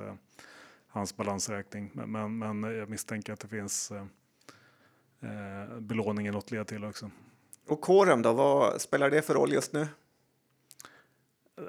hans 0.87 1.17
balansräkning 1.17 1.91
men, 1.93 2.11
men, 2.11 2.39
men 2.39 2.63
jag 2.63 2.89
misstänker 2.89 3.33
att 3.33 3.39
det 3.39 3.47
finns 3.47 3.91
eh, 5.21 5.79
belåning 5.79 6.27
i 6.27 6.31
något 6.31 6.51
led 6.51 6.67
till 6.67 6.85
också. 6.85 7.11
Och 7.67 7.81
Corem 7.81 8.21
då, 8.21 8.33
vad 8.33 8.81
spelar 8.81 9.09
det 9.09 9.21
för 9.21 9.33
roll 9.33 9.53
just 9.53 9.73
nu? 9.73 9.87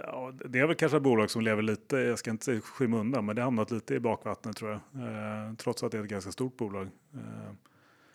Ja, 0.02 0.32
det 0.44 0.58
är 0.58 0.66
väl 0.66 0.76
kanske 0.76 0.96
ett 0.96 1.02
bolag 1.02 1.30
som 1.30 1.42
lever 1.42 1.62
lite, 1.62 1.96
jag 1.96 2.18
ska 2.18 2.30
inte 2.30 2.44
säga 2.44 2.60
skymundan, 2.60 3.26
men 3.26 3.36
det 3.36 3.42
har 3.42 3.46
hamnat 3.46 3.70
lite 3.70 3.94
i 3.94 4.00
bakvattnet 4.00 4.56
tror 4.56 4.70
jag. 4.70 4.80
Eh, 5.06 5.54
trots 5.54 5.82
att 5.82 5.92
det 5.92 5.98
är 5.98 6.02
ett 6.02 6.08
ganska 6.08 6.32
stort 6.32 6.56
bolag. 6.56 6.88
Eh, 7.14 7.52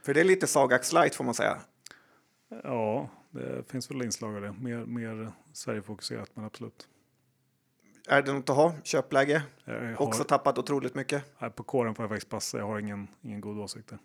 För 0.02 0.14
det 0.14 0.20
är 0.20 0.24
lite 0.24 0.48
Sagax 0.48 0.94
light 0.94 1.16
får 1.16 1.24
man 1.24 1.34
säga. 1.34 1.58
ja, 2.64 3.10
det 3.32 3.72
finns 3.72 3.92
väl 3.92 4.02
inslag 4.02 4.36
av 4.36 4.42
det. 4.42 4.52
Mer, 4.60 4.86
mer 4.86 5.32
Sverigefokuserat, 5.54 6.30
men 6.34 6.46
absolut. 6.46 6.88
Är 8.10 8.22
det 8.22 8.34
något 8.34 8.50
att 8.50 8.56
ha? 8.56 8.74
Köpläge? 8.84 9.42
Har, 9.66 10.02
Också 10.02 10.24
tappat 10.24 10.58
otroligt 10.58 10.96
mycket. 10.96 11.40
på 11.56 11.64
kåren 11.64 11.96
får 11.96 12.04
jag 12.04 12.10
faktiskt 12.10 12.30
passa, 12.30 12.58
jag 12.58 12.66
har 12.68 12.80
ingen, 12.80 13.08
ingen 13.22 13.42
god 13.42 13.58
åsikt 13.60 13.88
där. 13.90 14.00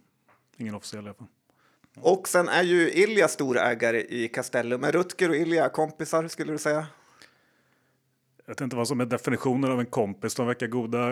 Ingen 0.63 0.75
officiell 0.75 1.05
i 1.05 1.09
alla 1.09 1.15
fall. 1.15 1.27
Och 2.01 2.29
sen 2.29 2.49
är 2.49 2.63
ju 2.63 2.91
Ilja 2.91 3.29
storägare 3.29 4.03
i 4.03 4.29
Castellum. 4.29 4.85
Är 4.85 4.93
Rutger 4.93 5.29
och 5.29 5.37
Ilja 5.37 5.69
kompisar 5.69 6.29
skulle 6.29 6.53
du 6.53 6.59
säga? 6.59 6.87
Jag 8.37 8.55
vet 8.55 8.61
inte 8.61 8.77
vad 8.77 8.89
som 8.89 9.01
är 9.01 9.07
definitionen 9.07 9.73
av 9.73 9.81
en 9.81 9.87
kompis. 9.87 10.35
De 10.35 10.47
verkar 10.47 10.67
goda, 10.67 11.09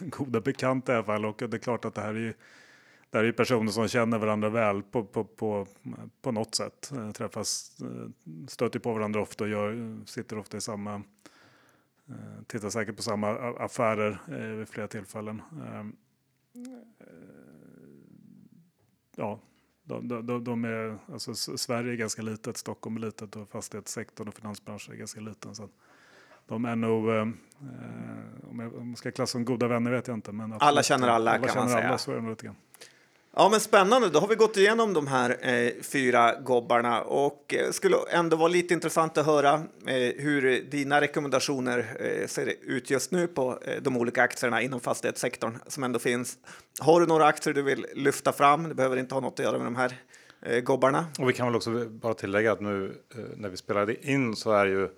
goda 0.00 0.40
bekanta 0.40 0.92
i 0.92 0.96
alla 0.96 1.04
fall. 1.04 1.24
Och 1.24 1.36
det 1.38 1.56
är 1.56 1.58
klart 1.58 1.84
att 1.84 1.94
det 1.94 2.00
här 2.00 2.14
är 2.14 2.18
ju, 2.18 2.34
det 3.10 3.18
här 3.18 3.22
är 3.22 3.26
ju 3.26 3.32
personer 3.32 3.72
som 3.72 3.88
känner 3.88 4.18
varandra 4.18 4.48
väl 4.48 4.82
på, 4.82 5.04
på, 5.04 5.24
på, 5.24 5.66
på 6.22 6.32
något 6.32 6.54
sätt. 6.54 6.90
Eh, 6.92 7.12
Träffas, 7.12 7.76
eh, 7.80 8.10
stöter 8.48 8.78
på 8.78 8.92
varandra 8.92 9.20
ofta 9.20 9.44
och 9.44 9.50
gör, 9.50 9.98
sitter 10.06 10.38
ofta 10.38 10.56
i 10.56 10.60
samma, 10.60 10.94
eh, 12.08 12.42
tittar 12.46 12.70
säkert 12.70 12.96
på 12.96 13.02
samma 13.02 13.28
affärer 13.58 14.20
vid 14.56 14.68
flera 14.68 14.88
tillfällen. 14.88 15.42
Ja, 19.16 19.40
de, 19.84 20.08
de, 20.26 20.44
de, 20.44 20.64
är, 20.64 20.98
alltså 21.12 21.34
Sverige 21.34 21.92
är 21.92 21.96
ganska 21.96 22.22
litet, 22.22 22.56
Stockholm 22.56 22.96
är 22.96 23.00
litet 23.00 23.36
och 23.36 23.48
fastighetssektorn 23.48 24.28
och 24.28 24.34
finansbranschen 24.34 24.94
är 24.94 24.98
ganska 24.98 25.20
liten. 25.20 25.54
Så 25.54 25.68
de 26.46 26.64
är 26.64 26.76
nog, 26.76 27.08
eh, 27.08 27.14
eh, 27.16 27.26
om 28.50 28.58
jag 28.58 28.74
om 28.74 28.88
jag 28.88 28.98
ska 28.98 29.10
klassa 29.10 29.32
som 29.32 29.44
goda 29.44 29.68
vänner 29.68 29.90
vet 29.90 30.06
jag 30.08 30.16
inte. 30.16 30.32
Men 30.32 30.52
Alla 30.60 30.82
känner 30.82 31.08
alla, 31.08 31.30
alla 31.30 31.46
kan 31.46 31.56
man 31.56 31.68
känner 31.68 31.80
säga. 31.80 31.88
Alla, 31.88 31.98
så 31.98 32.10
är 32.10 32.14
det 32.14 32.20
nog 32.20 32.30
lite 32.30 32.46
grann. 32.46 32.56
Ja, 33.38 33.48
men 33.48 33.60
spännande. 33.60 34.08
Då 34.08 34.18
har 34.18 34.28
vi 34.28 34.34
gått 34.34 34.56
igenom 34.56 34.92
de 34.94 35.06
här 35.06 35.36
eh, 35.40 35.72
fyra 35.82 36.34
gobbarna 36.40 37.02
och 37.02 37.54
eh, 37.54 37.70
skulle 37.70 37.96
ändå 38.10 38.36
vara 38.36 38.48
lite 38.48 38.74
intressant 38.74 39.18
att 39.18 39.26
höra 39.26 39.54
eh, 39.86 40.12
hur 40.16 40.62
dina 40.70 41.00
rekommendationer 41.00 41.78
eh, 42.00 42.26
ser 42.26 42.52
ut 42.62 42.90
just 42.90 43.10
nu 43.10 43.26
på 43.26 43.58
eh, 43.62 43.82
de 43.82 43.96
olika 43.96 44.22
aktierna 44.22 44.62
inom 44.62 44.80
fastighetssektorn 44.80 45.58
som 45.66 45.84
ändå 45.84 45.98
finns. 45.98 46.38
Har 46.80 47.00
du 47.00 47.06
några 47.06 47.26
aktier 47.26 47.54
du 47.54 47.62
vill 47.62 47.86
lyfta 47.94 48.32
fram? 48.32 48.68
Det 48.68 48.74
behöver 48.74 48.96
inte 48.96 49.14
ha 49.14 49.20
något 49.20 49.40
att 49.40 49.44
göra 49.46 49.58
med 49.58 49.66
de 49.66 49.76
här 49.76 49.92
eh, 50.42 50.60
gobbarna. 50.60 51.06
Och 51.18 51.28
vi 51.28 51.32
kan 51.32 51.46
väl 51.46 51.56
också 51.56 51.84
bara 51.88 52.14
tillägga 52.14 52.52
att 52.52 52.60
nu 52.60 53.00
eh, 53.14 53.20
när 53.36 53.48
vi 53.48 53.56
spelade 53.56 54.10
in 54.10 54.36
så 54.36 54.52
är 54.52 54.66
ju 54.66 54.80
vi 54.80 54.90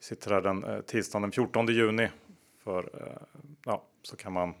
sitter 0.00 0.30
här 0.30 0.40
den 0.40 0.64
eh, 0.64 0.80
tisdagen 0.80 1.22
den 1.22 1.32
14 1.32 1.66
juni 1.66 2.08
för 2.64 2.78
eh, 2.78 3.22
ja, 3.64 3.84
så 4.02 4.16
kan 4.16 4.32
man 4.32 4.54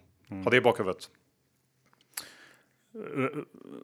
ha 0.44 0.50
det 0.50 0.56
i 0.56 0.60
bakhuvudet. 0.60 1.08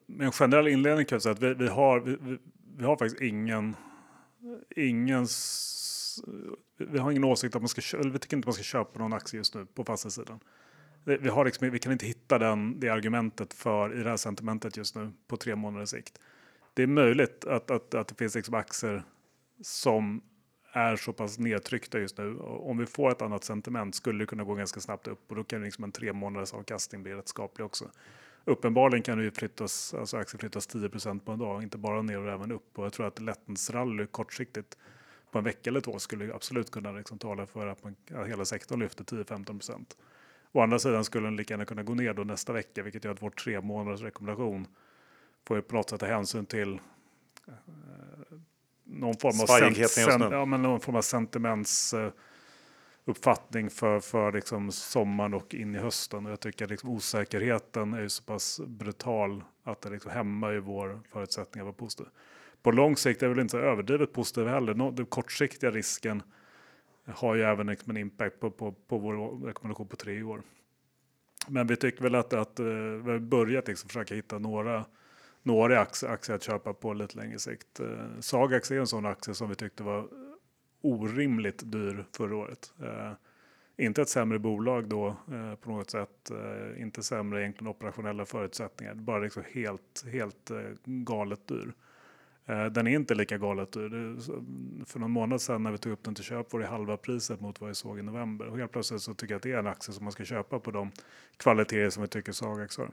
Med 0.05 0.25
en 0.25 0.31
generell 0.31 0.67
inledning 0.67 1.05
kan 1.05 1.15
jag 1.15 1.21
säga 1.21 1.33
att 1.33 1.41
vi, 1.41 1.53
vi, 1.53 1.67
har, 1.67 1.99
vi, 1.99 2.37
vi, 2.77 2.85
har 2.85 2.97
faktiskt 2.97 3.21
ingen, 3.21 3.75
ingen 4.75 5.27
vi 6.77 6.99
har 6.99 7.11
ingen 7.11 7.23
åsikt 7.23 7.55
att 7.55 7.61
man 7.61 7.69
ska 7.69 7.81
köpa, 7.81 8.09
vi 8.09 8.19
tycker 8.19 8.37
inte 8.37 8.47
man 8.47 8.53
ska 8.53 8.63
köpa 8.63 8.99
någon 8.99 9.13
aktie 9.13 9.37
just 9.37 9.55
nu 9.55 9.65
på 9.65 9.83
fastighetssidan. 9.83 10.39
Vi, 11.03 11.17
vi, 11.17 11.29
har 11.29 11.45
liksom, 11.45 11.71
vi 11.71 11.79
kan 11.79 11.91
inte 11.91 12.05
hitta 12.05 12.37
den, 12.37 12.79
det 12.79 12.89
argumentet 12.89 13.53
för 13.53 13.99
i 13.99 14.03
det 14.03 14.09
här 14.09 14.17
sentimentet 14.17 14.77
just 14.77 14.95
nu 14.95 15.11
på 15.27 15.37
tre 15.37 15.55
månaders 15.55 15.89
sikt. 15.89 16.19
Det 16.73 16.83
är 16.83 16.87
möjligt 16.87 17.45
att, 17.45 17.71
att, 17.71 17.93
att 17.93 18.07
det 18.07 18.15
finns 18.15 18.35
liksom 18.35 18.53
aktier 18.53 19.03
som 19.61 20.21
är 20.73 20.95
så 20.95 21.13
pass 21.13 21.39
nedtryckta 21.39 21.99
just 21.99 22.17
nu. 22.17 22.37
Om 22.39 22.77
vi 22.77 22.85
får 22.85 23.11
ett 23.11 23.21
annat 23.21 23.43
sentiment 23.43 23.95
skulle 23.95 24.19
det 24.19 24.25
kunna 24.25 24.43
gå 24.43 24.55
ganska 24.55 24.79
snabbt 24.79 25.07
upp 25.07 25.29
och 25.29 25.35
då 25.35 25.43
kan 25.43 25.63
liksom 25.63 25.83
en 25.83 25.91
tre 25.91 26.13
månaders 26.13 26.53
avkastning 26.53 27.03
bli 27.03 27.13
rätt 27.13 27.27
skaplig 27.27 27.65
också. 27.65 27.85
Uppenbarligen 28.47 29.03
kan 29.03 29.17
det 29.17 29.23
ju 29.23 29.31
flyttas, 29.31 29.93
alltså 29.93 30.17
aktier 30.17 30.39
flyttas 30.39 30.69
10% 30.69 31.19
på 31.19 31.31
en 31.31 31.39
dag, 31.39 31.63
inte 31.63 31.77
bara 31.77 32.01
ner 32.01 32.19
och 32.19 32.31
även 32.31 32.51
upp. 32.51 32.79
Och 32.79 32.85
jag 32.85 32.93
tror 32.93 33.07
att 33.07 33.19
lättnadsrally 33.19 34.05
kortsiktigt 34.05 34.77
på 35.31 35.37
en 35.37 35.43
vecka 35.43 35.69
eller 35.69 35.81
två 35.81 35.99
skulle 35.99 36.33
absolut 36.33 36.71
kunna 36.71 36.91
liksom 36.91 37.17
tala 37.17 37.45
för 37.45 37.67
att, 37.67 37.83
man, 37.83 37.95
att 38.15 38.27
hela 38.27 38.45
sektorn 38.45 38.79
lyfter 38.79 39.03
10-15% 39.03 39.85
Å 40.51 40.61
andra 40.61 40.79
sidan 40.79 41.03
skulle 41.03 41.27
den 41.27 41.35
lika 41.35 41.53
gärna 41.53 41.65
kunna 41.65 41.83
gå 41.83 41.93
ner 41.93 42.13
då 42.13 42.23
nästa 42.23 42.53
vecka, 42.53 42.83
vilket 42.83 43.03
gör 43.03 43.11
att 43.11 43.21
vår 43.21 43.29
tre 43.29 43.61
månaders 43.61 44.01
rekommendation 44.01 44.67
får 45.47 45.61
på 45.61 45.75
något 45.75 45.89
sätt 45.89 45.99
ta 45.99 46.05
hänsyn 46.05 46.45
till 46.45 46.73
eh, 47.47 47.53
någon 48.83 49.17
form 49.17 49.41
av, 49.41 49.45
sen, 49.87 50.19
nu. 50.19 50.35
ja, 50.35 50.45
men 50.45 50.61
någon 50.61 50.79
form 50.79 50.95
av 50.95 51.01
sentiments 51.01 51.93
eh, 51.93 52.11
uppfattning 53.07 53.69
för, 53.69 53.99
för 53.99 54.31
liksom 54.31 54.71
sommaren 54.71 55.33
och 55.33 55.53
in 55.53 55.75
i 55.75 55.77
hösten. 55.77 56.25
Och 56.25 56.31
jag 56.31 56.39
tycker 56.39 56.65
att 56.65 56.71
liksom 56.71 56.89
osäkerheten 56.89 57.93
är 57.93 58.01
ju 58.01 58.09
så 58.09 58.23
pass 58.23 58.61
brutal 58.67 59.43
att 59.63 59.81
det 59.81 59.89
liksom 59.89 60.11
hämmar 60.11 60.51
ju 60.51 60.59
vår 60.59 61.01
förutsättning 61.11 61.61
att 61.61 61.65
vara 61.65 61.73
positiv. 61.73 62.05
På 62.61 62.71
lång 62.71 62.97
sikt 62.97 63.23
är 63.23 63.27
det 63.27 63.33
väl 63.33 63.41
inte 63.41 63.51
så 63.51 63.57
överdrivet 63.57 64.13
positiv 64.13 64.47
heller. 64.47 64.73
Den 64.91 65.05
kortsiktiga 65.05 65.71
risken 65.71 66.23
har 67.05 67.35
ju 67.35 67.41
även 67.41 67.67
liksom 67.67 67.89
en 67.89 67.97
impact 67.97 68.39
på, 68.39 68.51
på, 68.51 68.71
på 68.71 68.97
vår 68.97 69.45
rekommendation 69.45 69.87
på 69.87 69.95
tre 69.95 70.23
år. 70.23 70.41
Men 71.47 71.67
vi 71.67 71.75
tycker 71.75 72.03
väl 72.03 72.15
att, 72.15 72.33
att 72.33 72.59
eh, 72.59 72.65
vi 72.65 73.11
har 73.11 73.19
börjat 73.19 73.67
liksom 73.67 73.89
försöka 73.89 74.15
hitta 74.15 74.39
några, 74.39 74.85
några 75.43 75.79
aktier, 75.79 76.11
aktier 76.11 76.35
att 76.35 76.43
köpa 76.43 76.73
på 76.73 76.93
lite 76.93 77.17
längre 77.17 77.39
sikt. 77.39 77.79
Eh, 77.79 78.19
Sagax 78.19 78.71
är 78.71 78.79
en 78.79 78.87
sån 78.87 79.05
aktie 79.05 79.33
som 79.33 79.49
vi 79.49 79.55
tyckte 79.55 79.83
var 79.83 80.07
orimligt 80.81 81.71
dyr 81.71 82.05
förra 82.17 82.35
året. 82.35 82.73
Eh, 82.83 83.11
inte 83.77 84.01
ett 84.01 84.09
sämre 84.09 84.39
bolag 84.39 84.87
då 84.87 85.07
eh, 85.07 85.55
på 85.55 85.69
något 85.69 85.89
sätt, 85.89 86.31
eh, 86.31 86.81
inte 86.81 87.03
sämre 87.03 87.41
egentligen 87.41 87.67
operationella 87.67 88.25
förutsättningar, 88.25 88.95
bara 88.95 89.19
liksom 89.19 89.43
helt, 89.53 90.05
helt 90.11 90.51
eh, 90.51 90.59
galet 90.85 91.47
dyr. 91.47 91.73
Eh, 92.45 92.65
den 92.65 92.87
är 92.87 92.91
inte 92.91 93.15
lika 93.15 93.37
galet 93.37 93.71
dyr. 93.71 93.89
Det, 93.89 94.85
för 94.85 94.99
någon 94.99 95.11
månad 95.11 95.41
sedan 95.41 95.63
när 95.63 95.71
vi 95.71 95.77
tog 95.77 95.93
upp 95.93 96.03
den 96.03 96.15
till 96.15 96.23
köp 96.23 96.53
var 96.53 96.59
det 96.59 96.67
halva 96.67 96.97
priset 96.97 97.41
mot 97.41 97.61
vad 97.61 97.67
vi 97.67 97.75
såg 97.75 97.99
i 97.99 98.01
november. 98.01 98.47
Och 98.47 98.57
helt 98.57 98.71
plötsligt 98.71 99.01
så 99.01 99.13
tycker 99.13 99.33
jag 99.33 99.37
att 99.37 99.43
det 99.43 99.51
är 99.51 99.59
en 99.59 99.67
aktie 99.67 99.93
som 99.93 100.03
man 100.03 100.11
ska 100.11 100.25
köpa 100.25 100.59
på 100.59 100.71
de 100.71 100.91
kvaliteter 101.37 101.89
som 101.89 102.01
vi 102.01 102.07
tycker 102.07 102.31
Sagax 102.31 102.77
har. 102.77 102.91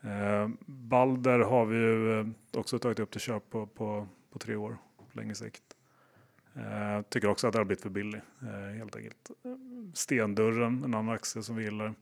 Eh, 0.00 0.48
Balder 0.66 1.38
har 1.38 1.66
vi 1.66 1.76
ju 1.76 2.20
eh, 2.20 2.26
också 2.52 2.78
tagit 2.78 2.98
upp 2.98 3.10
till 3.10 3.20
köp 3.20 3.50
på, 3.50 3.66
på, 3.66 4.08
på 4.30 4.38
tre 4.38 4.56
år 4.56 4.78
på 4.96 5.04
längre 5.18 5.34
sikt. 5.34 5.62
Eh, 6.56 7.02
tycker 7.08 7.28
också 7.28 7.46
att 7.46 7.52
det 7.52 7.58
har 7.58 7.64
blivit 7.64 7.82
för 7.82 7.90
billig, 7.90 8.20
eh, 8.42 8.76
helt 8.78 8.96
enkelt. 8.96 9.30
Eh, 9.44 9.50
stendörren, 9.94 10.84
en 10.84 10.94
annan 10.94 11.14
aktie 11.14 11.42
som 11.42 11.56
vi 11.56 11.64
gillar. 11.64 11.94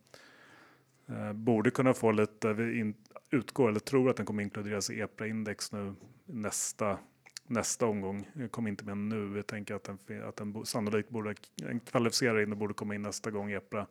Eh, 1.07 1.33
borde 1.33 1.71
kunna 1.71 1.95
få 1.95 2.13
lite, 2.13 2.53
vi 2.53 2.79
in, 2.79 2.95
utgår 3.31 3.69
eller 3.69 3.81
tror 3.81 4.11
att 4.11 4.17
den 4.17 4.27
kommer 4.27 4.43
inkluderas 4.43 4.91
i 4.91 5.01
EPRA-index 5.01 5.73
nu 5.73 5.95
nästa, 6.27 6.99
nästa 7.47 7.87
omgång. 7.87 8.29
Jag 8.33 8.51
kommer 8.51 8.71
inte 8.71 8.85
med 8.85 8.97
nu, 8.97 9.29
vi 9.29 9.43
tänker 9.43 9.75
att 9.75 9.85
den, 9.85 10.23
att 10.23 10.37
den 10.37 10.67
sannolikt 10.67 11.09
borde, 11.09 11.35
kvalificera 11.91 12.43
in 12.43 12.53
och 12.53 12.59
borde 12.59 12.75
komma 12.75 12.95
in 12.95 13.03
nästa 13.03 13.31
gång 13.31 13.51
EPRA 13.51 13.87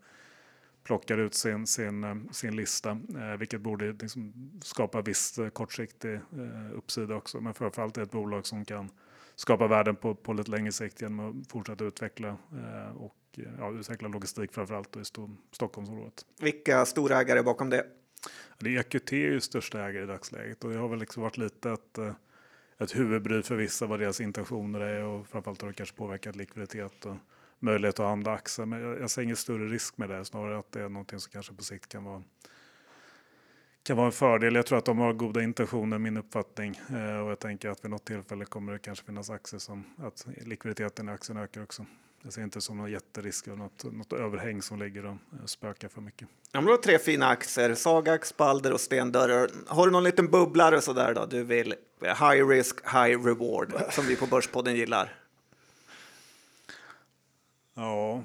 plockar 0.84 1.18
ut 1.18 1.34
sin, 1.34 1.68
sin, 1.68 2.04
eh, 2.04 2.16
sin 2.32 2.56
lista, 2.56 2.90
eh, 2.92 3.38
vilket 3.40 3.62
borde 3.62 3.92
liksom 3.92 4.52
skapa 4.64 5.02
viss 5.02 5.40
eh, 5.40 5.50
kortsiktig 5.50 6.14
eh, 6.14 6.72
uppsida 6.74 7.16
också. 7.16 7.42
Men 7.42 7.54
framförallt 7.54 7.98
är 7.98 8.02
det 8.02 8.06
ett 8.06 8.12
bolag 8.12 8.46
som 8.46 8.66
kan 8.66 8.90
skapa 9.36 9.68
värden 9.68 9.96
på, 9.96 10.16
på 10.16 10.34
lite 10.34 10.52
längre 10.52 10.72
sikt 10.72 11.02
genom 11.02 11.42
att 11.42 11.52
fortsätta 11.52 11.84
utveckla 11.84 12.28
eh, 12.30 12.96
och 12.98 13.16
ja, 13.60 13.72
utveckla 13.72 14.08
logistik 14.08 14.54
framförallt 14.54 14.98
i 14.98 15.06
Sto 15.06 15.30
Stockholmsområdet. 15.52 16.26
Vilka 16.42 16.86
storägare 16.86 17.44
bakom 17.44 17.70
det? 17.70 17.86
Det 18.60 18.76
är 18.76 18.80
EQT 18.80 19.14
är 19.14 19.18
ju 19.18 19.42
största 19.42 19.80
ägare 19.80 20.04
i 20.04 20.08
dagsläget 20.08 20.64
och 20.64 20.70
det 20.70 20.78
har 20.78 20.88
väl 20.88 21.00
liksom 21.00 21.24
varit 21.24 21.38
lite 21.38 21.72
ett, 21.72 21.98
eh, 21.98 22.14
ett 22.78 22.96
huvudbry 22.96 23.42
för 23.42 23.56
vissa 23.56 23.86
vad 23.86 24.00
deras 24.00 24.22
intentioner 24.22 24.80
är 24.80 25.04
och 25.04 25.28
framförallt 25.28 25.62
har 25.62 25.70
det 25.70 25.76
kanske 25.76 25.96
påverkat 25.96 26.36
likviditet 26.36 27.06
och 27.06 27.16
möjlighet 27.60 28.00
att 28.00 28.06
handla 28.06 28.34
aktier. 28.34 28.66
Men 28.66 28.82
jag, 28.82 29.00
jag 29.00 29.10
ser 29.10 29.22
ingen 29.22 29.36
större 29.36 29.68
risk 29.68 29.98
med 29.98 30.10
det, 30.10 30.26
snarare 30.26 30.60
att 30.60 30.72
det 30.72 30.82
är 30.82 30.90
någonting 30.90 31.20
som 31.20 31.32
kanske 31.32 31.54
på 31.54 31.64
sikt 31.64 31.88
kan 31.88 32.04
vara 32.04 32.24
kan 33.84 33.98
vara 33.98 34.06
en 34.06 34.12
fördel. 34.12 34.56
Jag 34.56 34.66
tror 34.66 34.78
att 34.78 34.86
de 34.86 34.98
har 34.98 35.14
goda 35.14 35.42
intentioner, 35.42 35.98
min 35.98 36.18
uppfattning. 36.18 36.82
Eh, 36.90 37.20
och 37.20 37.32
jag 37.32 37.40
tänker 37.40 37.70
att 37.70 37.84
vid 37.84 37.92
något 37.92 38.06
tillfälle 38.06 38.46
kommer 38.46 38.74
det 38.74 38.80
kanske 38.80 39.06
finnas 39.06 39.30
aktier 39.30 39.60
som 39.60 39.84
att 39.98 40.28
likviditeten 40.46 41.10
i 41.10 41.12
aktien 41.12 41.38
ökar 41.38 41.64
också. 41.64 41.86
Jag 42.24 42.34
ser 42.34 42.44
inte 42.44 42.62
som 42.62 42.78
någon 42.78 42.92
jätterisk 42.92 43.48
eller 43.48 43.58
något, 43.58 43.84
något 43.84 44.14
överhäng 44.14 44.62
som 44.62 44.80
ligger 44.80 45.06
och 45.06 45.12
eh, 45.12 45.46
spökar 45.46 45.88
för 45.88 46.02
mycket. 46.02 46.28
Ja, 46.52 46.62
du 46.62 46.68
har 46.68 46.78
tre 46.78 47.00
fina 47.00 47.28
aktier, 47.28 47.76
Sagax, 47.76 48.38
Balder 48.38 48.74
och 48.74 48.82
Stendörrar. 48.82 49.50
Har 49.68 49.86
du 49.86 49.92
någon 49.92 50.04
liten 50.04 50.28
bubblare 50.28 50.82
så 50.82 50.94
där 50.94 51.14
då? 51.14 51.26
Du 51.26 51.44
vill 51.44 51.76
high 52.02 52.48
risk, 52.48 52.86
high 52.86 53.26
reward 53.26 53.74
som 53.90 54.06
vi 54.06 54.16
på 54.16 54.26
Börspodden 54.26 54.76
gillar. 54.76 55.16
Ja. 57.74 58.24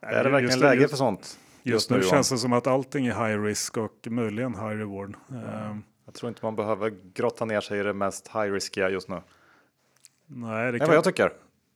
Är 0.00 0.24
det 0.24 0.30
verkligen 0.30 0.58
läge 0.58 0.88
för 0.88 0.96
sånt? 0.96 1.38
Just, 1.62 1.90
nu, 1.90 1.96
nu 1.96 2.02
känns 2.02 2.30
det 2.30 2.38
som 2.38 2.52
att 2.52 2.66
allting 2.66 3.06
är 3.06 3.28
high 3.28 3.42
risk 3.42 3.76
och 3.76 4.06
möjligen 4.10 4.54
high 4.54 4.76
reward. 4.76 5.16
Mm. 5.30 5.82
Jag 6.04 6.14
tror 6.14 6.28
inte 6.28 6.40
man 6.44 6.56
behöver 6.56 6.94
grotta 7.14 7.44
ner 7.44 7.60
sig 7.60 7.80
i 7.80 7.82
det 7.82 7.92
mest 7.92 8.28
high 8.28 8.52
riskiga 8.52 8.90
just 8.90 9.08
nu. 9.08 9.22
Nej, 10.26 10.72
det 10.72 10.78
kan... 10.78 10.88
vad 10.88 10.96
jag 10.96 11.04
tycker. 11.04 11.32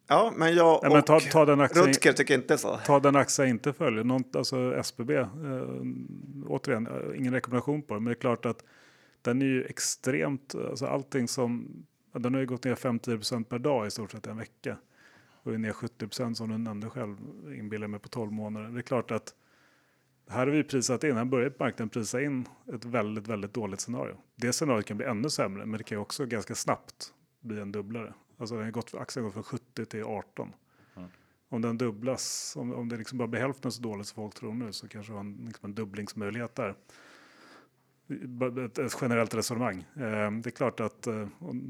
Ja, 0.08 0.32
men 0.36 0.54
jag 0.54 0.80
Nej, 0.82 0.92
men 0.92 1.02
ta, 1.02 1.20
ta 1.20 1.44
den 1.44 1.60
aktien, 1.60 1.86
Rutger 1.86 2.12
tycker 2.12 2.34
inte 2.34 2.58
så. 2.58 2.76
Ta 2.76 3.00
den 3.00 3.16
aktie 3.16 3.46
inte 3.46 3.72
följer. 3.72 4.04
Någon, 4.04 4.24
alltså 4.36 4.76
SBB, 4.76 5.14
eh, 5.16 5.26
återigen, 6.46 6.86
eh, 6.86 7.18
ingen 7.18 7.32
rekommendation 7.32 7.82
på 7.82 7.94
det, 7.94 8.00
men 8.00 8.04
det 8.04 8.12
är 8.12 8.20
klart 8.20 8.46
att 8.46 8.64
den 9.22 9.42
är 9.42 9.46
ju 9.46 9.64
extremt, 9.64 10.54
alltså 10.54 10.86
allting 10.86 11.28
som, 11.28 11.68
den 12.12 12.34
har 12.34 12.40
ju 12.40 12.46
gått 12.46 12.64
ner 12.64 12.74
5-10% 12.74 13.44
per 13.44 13.58
dag 13.58 13.86
i 13.86 13.90
stort 13.90 14.12
sett 14.12 14.26
en 14.26 14.38
vecka. 14.38 14.76
Och 15.42 15.54
är 15.54 15.58
ner 15.58 15.72
70% 15.72 16.34
som 16.34 16.48
du 16.50 16.58
nämnde 16.58 16.90
själv, 16.90 17.16
inbillar 17.54 17.88
mig 17.88 18.00
på 18.00 18.08
12 18.08 18.32
månader. 18.32 18.68
Det 18.68 18.80
är 18.80 18.82
klart 18.82 19.10
att 19.10 19.34
här 20.28 20.38
har 20.38 20.46
vi 20.46 20.64
prisat 20.64 21.04
in, 21.04 21.16
här 21.16 21.24
börjar 21.24 21.52
marknaden 21.58 21.88
prisa 21.88 22.22
in 22.22 22.48
ett 22.74 22.84
väldigt, 22.84 23.28
väldigt 23.28 23.54
dåligt 23.54 23.80
scenario. 23.80 24.16
Det 24.36 24.52
scenariot 24.52 24.86
kan 24.86 24.96
bli 24.96 25.06
ännu 25.06 25.30
sämre, 25.30 25.66
men 25.66 25.78
det 25.78 25.84
kan 25.84 25.98
också 25.98 26.26
ganska 26.26 26.54
snabbt 26.54 27.12
bli 27.40 27.60
en 27.60 27.72
dubblare. 27.72 28.14
Alltså 28.38 28.54
den 28.54 28.64
har 28.64 28.70
gått, 28.70 28.94
aktien 28.94 29.24
har 29.24 29.32
gått 29.32 29.34
från 29.34 29.58
70 29.58 29.84
till 29.84 30.04
18. 30.04 30.52
Mm. 30.96 31.08
Om 31.48 31.62
den 31.62 31.78
dubblas, 31.78 32.54
om, 32.56 32.74
om 32.74 32.88
det 32.88 32.96
liksom 32.96 33.18
bara 33.18 33.28
blir 33.28 33.40
hälften 33.40 33.72
så 33.72 33.82
dåligt 33.82 34.06
som 34.06 34.14
folk 34.14 34.34
tror 34.34 34.54
nu 34.54 34.72
så 34.72 34.88
kanske 34.88 35.12
det 35.12 35.16
har 35.16 35.24
en, 35.24 35.44
liksom 35.46 35.64
en 35.70 35.74
dubblingsmöjlighet 35.74 36.54
där. 36.54 36.74
Ett, 38.64 38.78
ett 38.78 38.96
generellt 39.00 39.34
resonemang. 39.34 39.86
Eh, 39.96 40.02
det 40.30 40.48
är 40.48 40.50
klart 40.50 40.80
att 40.80 41.06
eh, 41.06 41.26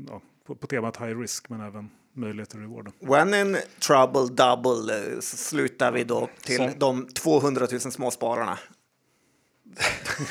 ja, 0.09 0.20
på, 0.47 0.55
på 0.55 0.66
temat 0.66 0.97
high 0.97 1.18
risk 1.18 1.49
men 1.49 1.61
även 1.61 1.91
möjlighet 2.12 2.51
till 2.51 2.61
reward. 2.61 2.91
When 3.01 3.34
in 3.34 3.57
trouble 3.87 4.26
double 4.34 4.95
eh, 4.95 5.20
slutar 5.20 5.93
vi 5.93 6.05
då 6.05 6.28
till 6.43 6.57
Som... 6.57 6.72
de 6.78 7.07
200 7.07 7.66
000 7.70 7.80
småspararna. 7.80 8.59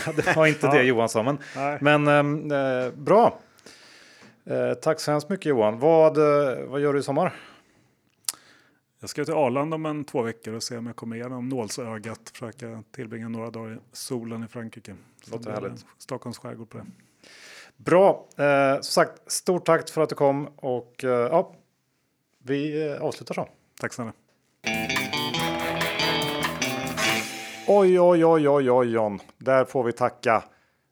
det 0.16 0.36
var 0.36 0.48
inte 0.48 0.68
det 0.68 0.84
Johan 0.84 1.10
sa, 1.10 1.24
men, 1.24 1.38
men 1.82 2.08
ehm, 2.08 2.52
eh, 2.52 2.92
bra. 2.94 3.40
Eh, 4.46 4.74
tack 4.74 5.00
så 5.00 5.12
hemskt 5.12 5.30
mycket 5.30 5.46
Johan. 5.46 5.80
Vad, 5.80 6.18
vad 6.68 6.82
gör 6.82 6.94
du 6.94 7.00
i 7.00 7.04
sommar? 7.04 7.34
Jag 9.00 9.10
ska 9.10 9.26
till 9.26 9.34
Arlanda 9.34 9.76
om 9.76 9.86
en 9.86 10.04
två 10.04 10.22
veckor 10.22 10.54
och 10.54 10.64
se 10.64 10.78
om 10.78 10.86
jag 10.86 10.96
kommer 10.96 11.16
igenom 11.16 11.50
nålsögat. 11.50 12.30
Försöka 12.30 12.84
tillbringa 12.92 13.30
några 13.30 13.50
dagar 13.50 13.74
i 13.74 13.78
solen 13.92 14.44
i 14.44 14.48
Frankrike. 14.48 14.96
Låter 15.32 15.52
härligt. 15.52 15.86
Stockholms 15.98 16.38
skärgård 16.38 16.70
på 16.70 16.78
det. 16.78 16.86
Bra. 17.78 18.28
Eh, 18.38 18.76
som 18.76 18.84
sagt, 18.84 19.32
stort 19.32 19.66
tack 19.66 19.90
för 19.90 20.02
att 20.02 20.10
du 20.10 20.16
kom 20.16 20.48
och 20.56 21.04
eh, 21.04 21.10
ja, 21.10 21.56
vi 22.44 22.88
eh, 22.88 23.02
avslutar 23.02 23.36
så. 23.36 23.50
Tack 23.80 23.94
snälla. 23.94 24.14
Oj, 27.68 28.00
oj, 28.00 28.26
oj, 28.26 28.50
oj, 28.50 28.72
oj, 28.72 28.92
John. 28.92 29.20
Där 29.38 29.66
får 29.66 29.84
vi 29.84 29.92
tacka 29.92 30.44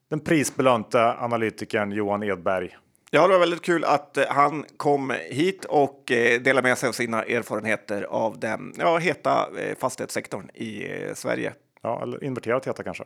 den 0.09 0.19
prisbelönte 0.19 1.13
analytikern 1.13 1.91
Johan 1.91 2.23
Edberg. 2.23 2.77
Ja, 3.15 3.27
det 3.27 3.33
var 3.33 3.39
väldigt 3.39 3.61
kul 3.61 3.83
att 3.83 4.17
eh, 4.17 4.25
han 4.29 4.65
kom 4.77 5.13
hit 5.29 5.65
och 5.65 6.11
eh, 6.11 6.41
delade 6.41 6.67
med 6.67 6.77
sig 6.77 6.89
av 6.89 6.93
sina 6.93 7.23
erfarenheter 7.23 8.03
av 8.03 8.39
den 8.39 8.73
ja, 8.77 8.97
heta 8.97 9.49
fastighetssektorn 9.77 10.49
i 10.49 10.87
Sverige. 11.13 11.53
Ja, 11.81 12.03
eller 12.03 12.23
inverterat 12.23 12.67
heta 12.67 12.83
kanske. 12.83 13.03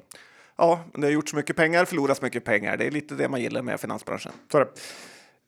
Ja, 0.58 0.80
det 0.94 1.02
har 1.02 1.12
gjorts 1.12 1.34
mycket 1.34 1.56
pengar, 1.56 1.86
förlorats 1.86 2.22
mycket 2.22 2.44
pengar. 2.44 2.78
Det 2.78 2.88
är 2.88 2.92
lite 2.92 3.16
det 3.16 3.30
man 3.30 3.42
gillar 3.42 3.62
med 3.62 3.80
finansbranschen. 3.80 4.32
Så 4.52 4.60
det. 4.60 4.68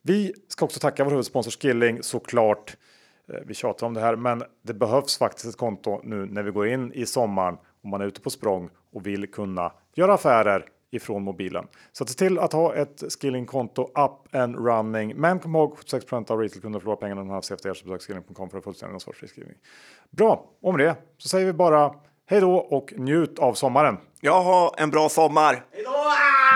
Vi 0.02 0.34
ska 0.48 0.66
också 0.66 0.80
tacka 0.80 1.04
vår 1.04 1.12
huvudsponsor 1.12 1.52
Skilling 1.52 2.04
såklart. 2.04 2.78
Eh, 3.34 3.40
vi 3.46 3.54
tjatar 3.54 3.88
om 3.88 3.94
det 3.94 4.02
här, 4.02 4.16
men 4.16 4.44
det 4.64 4.74
behövs 4.74 5.18
faktiskt 5.18 5.46
ett 5.46 5.58
konto 5.58 6.02
nu 6.04 6.26
när 6.26 6.44
vi 6.44 6.52
går 6.52 6.68
in 6.68 6.94
i 6.94 7.06
sommaren 7.06 7.58
om 7.84 7.90
man 7.90 8.02
är 8.02 8.06
ute 8.06 8.22
på 8.22 8.30
språng 8.30 8.70
och 8.94 9.08
vill 9.08 9.32
kunna 9.32 9.72
göra 9.96 10.14
affärer 10.14 10.66
ifrån 10.92 11.24
mobilen. 11.24 11.68
Så 11.92 12.06
se 12.06 12.14
till 12.14 12.40
att 12.40 12.54
ha 12.54 12.76
ett 12.76 13.04
skillingkonto 13.20 13.84
up 13.84 14.36
and 14.36 14.56
running. 14.56 15.16
Men 15.16 15.40
kom 15.40 15.56
ihåg 15.56 15.78
76 15.78 16.14
av 16.14 16.40
retailkunder 16.40 16.80
förlorar 16.80 16.96
pengarna 16.96 17.22
när 17.22 17.28
de 17.28 17.34
har 17.34 17.54
efter 17.54 17.74
så 17.74 17.86
besök 17.86 18.02
skilling.com 18.02 18.50
för 18.50 18.58
en 18.58 18.64
fullständig 18.64 18.94
ansvarsfri 18.94 19.28
skrivning. 19.28 19.56
Bra, 20.10 20.46
och 20.62 20.74
med 20.74 20.88
det 20.88 20.96
så 21.18 21.30
säger 21.30 21.46
vi 21.46 21.54
bara 21.54 21.96
hej 22.26 22.42
då 22.42 22.56
och 22.56 22.94
njut 22.98 23.40
av 23.40 23.54
sommaren. 23.54 23.98
Jag 24.22 24.42
har 24.42 24.76
en 24.78 24.90
bra 24.90 25.10
sommar. 25.10 25.66
Hej 25.72 25.84
då! 25.84 26.49